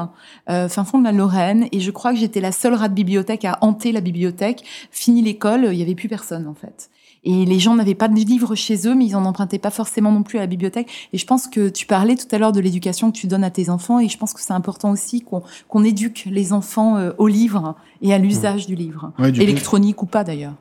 fin 0.48 0.84
fond 0.84 1.00
de 1.00 1.04
la 1.04 1.12
Lorraine, 1.12 1.68
et 1.72 1.80
je 1.80 1.92
crois 1.92 2.14
que 2.14 2.20
j'étais 2.20 2.42
la 2.42 2.52
seule 2.52 2.74
rat 2.74 2.90
de 2.90 2.94
bibliothèque 2.94 3.46
à 3.46 3.58
hanter 3.62 3.92
la 3.92 4.02
bibliothèque 4.02 4.64
fini 4.92 5.22
l'école, 5.22 5.70
il 5.72 5.78
y 5.78 5.82
avait 5.82 5.96
plus 5.96 6.10
personne 6.10 6.48
en 6.48 6.54
fait. 6.54 6.90
Et 7.24 7.44
les 7.46 7.60
gens 7.60 7.76
n'avaient 7.76 7.94
pas 7.96 8.08
de 8.08 8.16
livres 8.16 8.56
chez 8.56 8.88
eux, 8.88 8.96
mais 8.96 9.06
ils 9.06 9.16
en 9.16 9.26
empruntaient 9.26 9.60
pas 9.60 9.70
forcément 9.70 10.14
non 10.14 10.24
plus 10.24 10.38
à 10.38 10.42
la 10.42 10.48
bibliothèque. 10.48 10.88
Et 11.12 11.18
je 11.18 11.26
pense 11.26 11.48
que 11.48 11.68
tu 11.68 11.86
parlais 11.86 12.16
tout 12.16 12.28
à 12.32 12.38
l'heure 12.38 12.54
de 12.54 12.62
l'éducation 12.62 13.12
que 13.12 13.18
tu 13.18 13.28
donnes 13.28 13.44
à 13.44 13.50
tes 13.50 13.70
enfants, 13.70 14.00
et 14.00 14.08
je 14.08 14.18
pense 14.18 14.34
que 14.34 14.42
c'est 14.42 14.54
important 14.54 14.92
aussi 14.92 15.26
qu'on 15.70 15.84
éduque 15.84 16.28
les 16.32 16.54
enfants 16.54 16.98
euh, 16.98 17.12
au 17.18 17.28
livre 17.28 17.76
et 18.02 18.14
à 18.14 18.18
l'usage 18.18 18.66
du 18.66 18.76
livre, 18.76 19.12
électronique 19.20 20.02
ou 20.02 20.06
pas 20.06 20.24
d'ailleurs. 20.24 20.54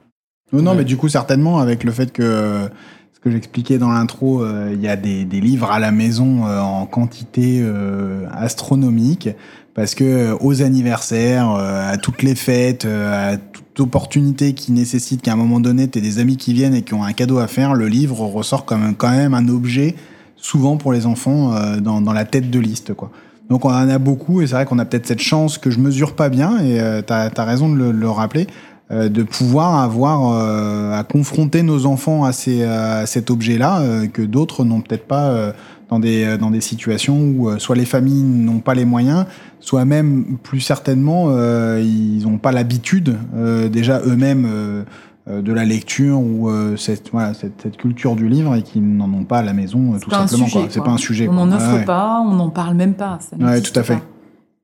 Non, 0.52 0.62
non, 0.62 0.74
mais 0.74 0.84
du 0.84 0.96
coup 0.96 1.08
certainement 1.08 1.58
avec 1.58 1.84
le 1.84 1.92
fait 1.92 2.12
que 2.12 2.68
ce 3.12 3.20
que 3.20 3.30
j'expliquais 3.30 3.78
dans 3.78 3.90
l'intro, 3.90 4.42
euh, 4.42 4.70
il 4.72 4.80
y 4.80 4.88
a 4.88 4.96
des, 4.96 5.24
livres 5.24 5.70
à 5.70 5.78
la 5.78 5.92
maison 5.92 6.46
euh, 6.46 6.60
en 6.60 6.86
quantité 6.86 7.64
astronomique 8.32 9.28
parce 9.76 9.94
que 9.94 10.34
aux 10.40 10.62
anniversaires, 10.62 11.50
à 11.50 11.96
toutes 11.98 12.24
les 12.24 12.34
fêtes, 12.34 12.86
à 12.86 13.36
opportunité 13.80 14.54
qui 14.54 14.72
nécessite 14.72 15.22
qu'à 15.22 15.32
un 15.32 15.36
moment 15.36 15.60
donné, 15.60 15.88
tu 15.88 15.98
aies 15.98 16.02
des 16.02 16.18
amis 16.18 16.36
qui 16.36 16.52
viennent 16.52 16.74
et 16.74 16.82
qui 16.82 16.94
ont 16.94 17.04
un 17.04 17.12
cadeau 17.12 17.38
à 17.38 17.46
faire, 17.46 17.74
le 17.74 17.88
livre 17.88 18.20
ressort 18.20 18.64
comme 18.64 18.94
quand 18.96 19.10
même 19.10 19.34
un 19.34 19.48
objet, 19.48 19.94
souvent 20.36 20.76
pour 20.76 20.92
les 20.92 21.06
enfants, 21.06 21.54
euh, 21.54 21.80
dans, 21.80 22.12
la 22.12 22.24
tête 22.24 22.50
de 22.50 22.58
liste. 22.58 22.94
Quoi. 22.94 23.10
Donc 23.48 23.64
on 23.64 23.70
en 23.70 23.88
a 23.88 23.98
beaucoup 23.98 24.42
et 24.42 24.46
c'est 24.46 24.54
vrai 24.54 24.66
qu'on 24.66 24.78
a 24.78 24.84
peut-être 24.84 25.06
cette 25.06 25.20
chance 25.20 25.58
que 25.58 25.70
je 25.70 25.78
mesure 25.78 26.14
pas 26.14 26.28
bien, 26.28 26.58
et 26.58 26.80
euh, 26.80 27.02
tu 27.02 27.12
as, 27.12 27.44
raison 27.44 27.68
de 27.68 27.76
le, 27.76 27.92
le 27.92 28.10
rappeler, 28.10 28.46
euh, 28.92 29.08
de 29.08 29.24
pouvoir 29.24 29.80
avoir 29.80 30.32
euh, 30.32 30.96
à 30.96 31.02
confronter 31.02 31.64
nos 31.64 31.86
enfants 31.86 32.24
à, 32.24 32.30
cet 32.32 33.32
objet-là, 33.32 33.80
euh, 33.80 34.06
que 34.06 34.22
d'autres 34.22 34.64
n'ont 34.64 34.80
peut-être 34.80 35.08
pas 35.08 35.52
dans 35.89 35.99
des, 36.01 36.37
dans 36.39 36.51
des 36.51 36.61
situations 36.61 37.20
où 37.20 37.59
soit 37.59 37.76
les 37.76 37.84
familles 37.84 38.22
n'ont 38.22 38.61
pas 38.61 38.74
les 38.74 38.84
moyens, 38.84 39.26
soit 39.61 39.84
même 39.84 40.37
plus 40.43 40.61
certainement 40.61 41.30
ils 41.78 42.22
n'ont 42.24 42.39
pas 42.39 42.53
l'habitude 42.53 43.16
déjà 43.70 44.01
eux-mêmes 44.05 44.84
euh, 45.28 45.43
de 45.43 45.53
la 45.53 45.64
lecture 45.64 46.20
ou 46.20 46.49
euh, 46.49 46.76
cette, 46.76 47.11
voilà, 47.11 47.34
cette, 47.34 47.61
cette 47.61 47.76
culture 47.76 48.14
du 48.14 48.28
livre 48.28 48.55
et 48.55 48.62
qui 48.62 48.78
n'en 48.78 49.12
ont 49.12 49.24
pas 49.24 49.39
à 49.39 49.43
la 49.43 49.55
maison, 49.55 49.95
euh, 49.95 49.99
tout 49.99 50.09
simplement. 50.09 50.47
C'est 50.70 50.84
pas 50.84 50.93
un 50.93 50.99
sujet. 50.99 51.26
On 51.26 51.32
n'en 51.32 51.51
offre 51.51 51.78
ouais. 51.78 51.84
pas, 51.84 52.20
on 52.24 52.34
n'en 52.34 52.49
parle 52.49 52.76
même 52.76 52.95
pas. 52.95 53.18
Ça 53.20 53.37
Ouais, 53.37 53.61
tout 53.61 53.76
à 53.76 53.82
fait. 53.82 53.97
pas. 53.97 54.05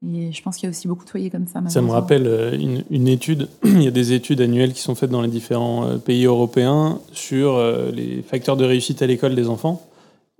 Et 0.04 0.32
je 0.32 0.42
pense 0.42 0.56
qu'il 0.56 0.64
y 0.64 0.66
a 0.66 0.70
aussi 0.70 0.88
beaucoup 0.88 1.04
de 1.04 1.10
foyers 1.10 1.30
comme 1.30 1.46
ça. 1.46 1.60
Ça 1.68 1.80
me 1.80 1.90
rappelle 1.90 2.26
euh, 2.26 2.56
une, 2.56 2.84
une 2.90 3.08
étude, 3.08 3.48
il 3.64 3.82
y 3.82 3.88
a 3.88 3.92
des 3.92 4.12
études 4.12 4.40
annuelles 4.40 4.72
qui 4.72 4.80
sont 4.82 4.94
faites 4.94 5.10
dans 5.10 5.22
les 5.22 5.28
différents 5.28 5.84
euh, 5.84 5.96
pays 5.98 6.26
européens 6.26 6.98
sur 7.12 7.54
euh, 7.54 7.90
les 7.92 8.22
facteurs 8.22 8.56
de 8.56 8.64
réussite 8.64 9.00
à 9.02 9.06
l'école 9.06 9.34
des 9.34 9.48
enfants. 9.48 9.82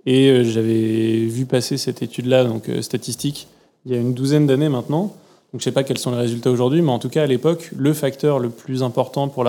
Et 0.05 0.29
euh, 0.29 0.43
j'avais 0.43 1.25
vu 1.25 1.45
passer 1.45 1.77
cette 1.77 2.01
étude-là, 2.01 2.43
donc 2.43 2.69
euh, 2.69 2.81
statistique, 2.81 3.47
il 3.85 3.93
y 3.93 3.95
a 3.95 3.99
une 3.99 4.13
douzaine 4.13 4.47
d'années 4.47 4.69
maintenant. 4.69 5.13
Donc 5.51 5.59
je 5.59 5.63
sais 5.63 5.71
pas 5.71 5.83
quels 5.83 5.97
sont 5.97 6.11
les 6.11 6.17
résultats 6.17 6.51
aujourd'hui, 6.51 6.81
mais 6.81 6.91
en 6.91 6.99
tout 6.99 7.09
cas 7.09 7.23
à 7.23 7.27
l'époque, 7.27 7.69
le 7.77 7.93
facteur 7.93 8.39
le 8.39 8.49
plus 8.49 8.83
important 8.83 9.27
pour, 9.27 9.43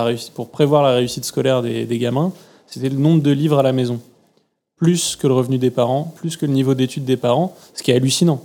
prévoir 0.50 0.82
la 0.82 0.92
réussite 0.92 1.24
scolaire 1.24 1.62
des, 1.62 1.98
gamins, 1.98 2.32
c'était 2.66 2.90
le 2.90 2.98
nombre 2.98 3.22
de 3.22 3.30
livres 3.30 3.58
à 3.58 3.62
la 3.62 3.72
maison. 3.72 4.00
Plus 4.76 5.16
que 5.16 5.26
le 5.26 5.32
revenu 5.32 5.56
des 5.56 5.70
parents, 5.70 6.12
plus 6.16 6.36
que 6.36 6.44
le 6.44 6.52
niveau 6.52 6.74
d'études 6.74 7.04
des 7.04 7.16
parents, 7.16 7.56
ce 7.74 7.82
qui 7.82 7.90
est 7.90 7.94
hallucinant. 7.94 8.42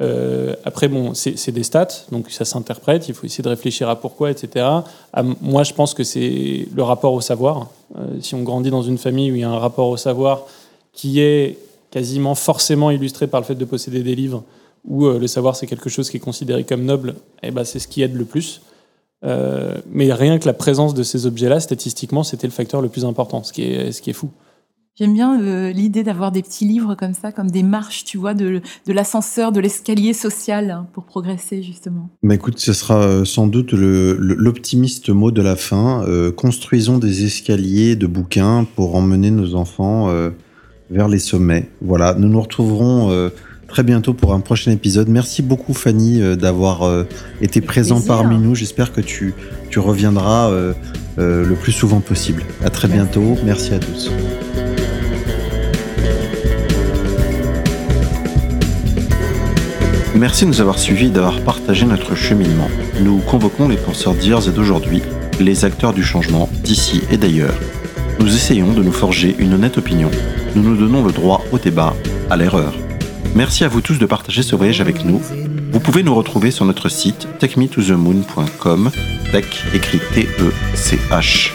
Euh, 0.00 0.56
après, 0.64 0.88
bon, 0.88 1.14
c'est 1.14 1.52
des 1.52 1.62
stats, 1.62 2.06
donc 2.10 2.30
ça 2.30 2.44
s'interprète, 2.44 3.08
il 3.08 3.14
faut 3.14 3.24
essayer 3.24 3.44
de 3.44 3.48
réfléchir 3.48 3.88
à 3.88 4.00
pourquoi, 4.00 4.30
etc. 4.32 4.66
Moi, 5.40 5.62
je 5.62 5.74
pense 5.74 5.94
que 5.94 6.02
c'est 6.02 6.66
le 6.74 6.82
rapport 6.82 7.12
au 7.12 7.20
savoir. 7.20 7.68
Si 8.20 8.34
on 8.34 8.42
grandit 8.42 8.70
dans 8.70 8.82
une 8.82 8.98
famille 8.98 9.30
où 9.30 9.36
il 9.36 9.42
y 9.42 9.44
a 9.44 9.50
un 9.50 9.58
rapport 9.58 9.88
au 9.88 9.96
savoir 9.96 10.46
qui 10.96 11.20
est 11.20 11.58
quasiment 11.92 12.34
forcément 12.34 12.90
illustré 12.90 13.28
par 13.28 13.40
le 13.40 13.46
fait 13.46 13.54
de 13.54 13.64
posséder 13.64 14.02
des 14.02 14.16
livres, 14.16 14.42
où 14.84 15.06
euh, 15.06 15.20
le 15.20 15.28
savoir 15.28 15.54
c'est 15.54 15.68
quelque 15.68 15.88
chose 15.88 16.10
qui 16.10 16.16
est 16.16 16.20
considéré 16.20 16.64
comme 16.64 16.84
noble, 16.84 17.14
eh 17.44 17.52
ben, 17.52 17.62
c'est 17.62 17.78
ce 17.78 17.86
qui 17.86 18.02
aide 18.02 18.16
le 18.16 18.24
plus. 18.24 18.62
Euh, 19.24 19.74
mais 19.90 20.12
rien 20.12 20.38
que 20.38 20.46
la 20.46 20.52
présence 20.52 20.94
de 20.94 21.02
ces 21.04 21.26
objets-là, 21.26 21.60
statistiquement, 21.60 22.24
c'était 22.24 22.46
le 22.46 22.52
facteur 22.52 22.82
le 22.82 22.88
plus 22.88 23.04
important, 23.04 23.44
ce 23.44 23.52
qui 23.52 23.62
est, 23.62 23.92
ce 23.92 24.02
qui 24.02 24.10
est 24.10 24.14
fou. 24.14 24.30
J'aime 24.98 25.12
bien 25.12 25.38
euh, 25.42 25.72
l'idée 25.72 26.02
d'avoir 26.02 26.32
des 26.32 26.40
petits 26.40 26.64
livres 26.64 26.94
comme 26.94 27.12
ça, 27.12 27.30
comme 27.30 27.50
des 27.50 27.62
marches, 27.62 28.04
tu 28.04 28.16
vois, 28.16 28.32
de, 28.32 28.62
de 28.86 28.92
l'ascenseur, 28.94 29.52
de 29.52 29.60
l'escalier 29.60 30.14
social 30.14 30.70
hein, 30.70 30.86
pour 30.94 31.04
progresser 31.04 31.62
justement. 31.62 32.08
Bah 32.22 32.34
écoute, 32.34 32.58
ce 32.58 32.72
sera 32.72 33.26
sans 33.26 33.46
doute 33.46 33.74
l'optimiste 33.74 35.10
mot 35.10 35.30
de 35.30 35.42
la 35.42 35.54
fin. 35.54 36.02
Euh, 36.08 36.32
construisons 36.32 36.96
des 36.96 37.26
escaliers 37.26 37.94
de 37.94 38.06
bouquins 38.06 38.66
pour 38.74 38.96
emmener 38.96 39.30
nos 39.30 39.54
enfants 39.54 40.08
euh, 40.08 40.30
vers 40.90 41.08
les 41.08 41.18
sommets. 41.18 41.68
Voilà, 41.80 42.14
nous 42.14 42.28
nous 42.28 42.40
retrouverons 42.40 43.10
euh, 43.10 43.30
très 43.68 43.82
bientôt 43.82 44.14
pour 44.14 44.32
un 44.34 44.40
prochain 44.40 44.70
épisode. 44.70 45.08
Merci 45.08 45.42
beaucoup 45.42 45.74
Fanny 45.74 46.22
euh, 46.22 46.36
d'avoir 46.36 46.82
euh, 46.82 47.04
été 47.40 47.60
présent 47.60 47.96
plaisir. 47.96 48.14
parmi 48.16 48.38
nous. 48.38 48.54
J'espère 48.54 48.92
que 48.92 49.00
tu, 49.00 49.34
tu 49.70 49.78
reviendras 49.78 50.50
euh, 50.50 50.72
euh, 51.18 51.44
le 51.44 51.54
plus 51.54 51.72
souvent 51.72 52.00
possible. 52.00 52.42
À 52.64 52.70
très 52.70 52.88
Merci. 52.88 53.18
bientôt. 53.18 53.36
Merci 53.44 53.74
à 53.74 53.78
tous. 53.78 54.10
Merci 60.14 60.44
de 60.44 60.50
nous 60.50 60.60
avoir 60.62 60.78
suivis 60.78 61.06
et 61.06 61.10
d'avoir 61.10 61.40
partagé 61.40 61.84
notre 61.84 62.14
cheminement. 62.14 62.68
Nous 63.02 63.18
convoquons 63.18 63.68
les 63.68 63.76
penseurs 63.76 64.14
d'hier 64.14 64.38
et 64.48 64.50
d'aujourd'hui, 64.50 65.02
les 65.40 65.66
acteurs 65.66 65.92
du 65.92 66.02
changement 66.02 66.48
d'ici 66.64 67.02
et 67.10 67.18
d'ailleurs. 67.18 67.54
Nous 68.18 68.34
essayons 68.34 68.72
de 68.72 68.82
nous 68.82 68.92
forger 68.92 69.36
une 69.38 69.52
honnête 69.52 69.76
opinion. 69.76 70.10
Nous 70.54 70.62
nous 70.62 70.76
donnons 70.76 71.04
le 71.04 71.12
droit 71.12 71.44
au 71.52 71.58
débat, 71.58 71.94
à 72.30 72.36
l'erreur. 72.36 72.72
Merci 73.34 73.64
à 73.64 73.68
vous 73.68 73.82
tous 73.82 73.98
de 73.98 74.06
partager 74.06 74.42
ce 74.42 74.56
voyage 74.56 74.80
avec 74.80 75.04
nous. 75.04 75.20
Vous 75.70 75.80
pouvez 75.80 76.02
nous 76.02 76.14
retrouver 76.14 76.50
sur 76.50 76.64
notre 76.64 76.88
site 76.88 77.28
techmetothemoon.com, 77.38 78.90
tech 79.32 79.44
écrit 79.74 80.00
T-E-C-H. 80.14 81.52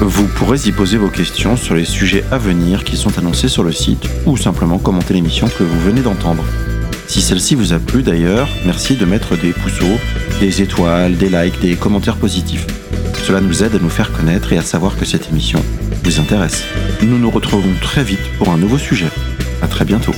Vous 0.00 0.28
pourrez 0.28 0.68
y 0.68 0.72
poser 0.72 0.96
vos 0.96 1.08
questions 1.08 1.56
sur 1.56 1.74
les 1.74 1.84
sujets 1.84 2.22
à 2.30 2.38
venir 2.38 2.84
qui 2.84 2.96
sont 2.96 3.18
annoncés 3.18 3.48
sur 3.48 3.64
le 3.64 3.72
site 3.72 4.08
ou 4.26 4.36
simplement 4.36 4.78
commenter 4.78 5.14
l'émission 5.14 5.48
que 5.48 5.64
vous 5.64 5.80
venez 5.80 6.02
d'entendre. 6.02 6.44
Si 7.08 7.20
celle-ci 7.20 7.56
vous 7.56 7.72
a 7.72 7.78
plu 7.80 8.02
d'ailleurs, 8.02 8.48
merci 8.64 8.94
de 8.94 9.04
mettre 9.04 9.36
des 9.36 9.50
pouceaux, 9.50 9.98
des 10.38 10.62
étoiles, 10.62 11.16
des 11.16 11.28
likes, 11.28 11.60
des 11.60 11.74
commentaires 11.74 12.16
positifs. 12.16 12.66
Cela 13.24 13.40
nous 13.40 13.64
aide 13.64 13.74
à 13.74 13.78
nous 13.78 13.90
faire 13.90 14.12
connaître 14.12 14.52
et 14.52 14.58
à 14.58 14.62
savoir 14.62 14.96
que 14.96 15.04
cette 15.04 15.28
émission 15.30 15.60
vous 16.06 16.20
intéresse. 16.20 16.64
Nous 17.02 17.18
nous 17.18 17.30
retrouvons 17.30 17.74
très 17.82 18.04
vite 18.04 18.30
pour 18.38 18.50
un 18.50 18.56
nouveau 18.56 18.78
sujet. 18.78 19.08
À 19.60 19.66
très 19.66 19.84
bientôt. 19.84 20.12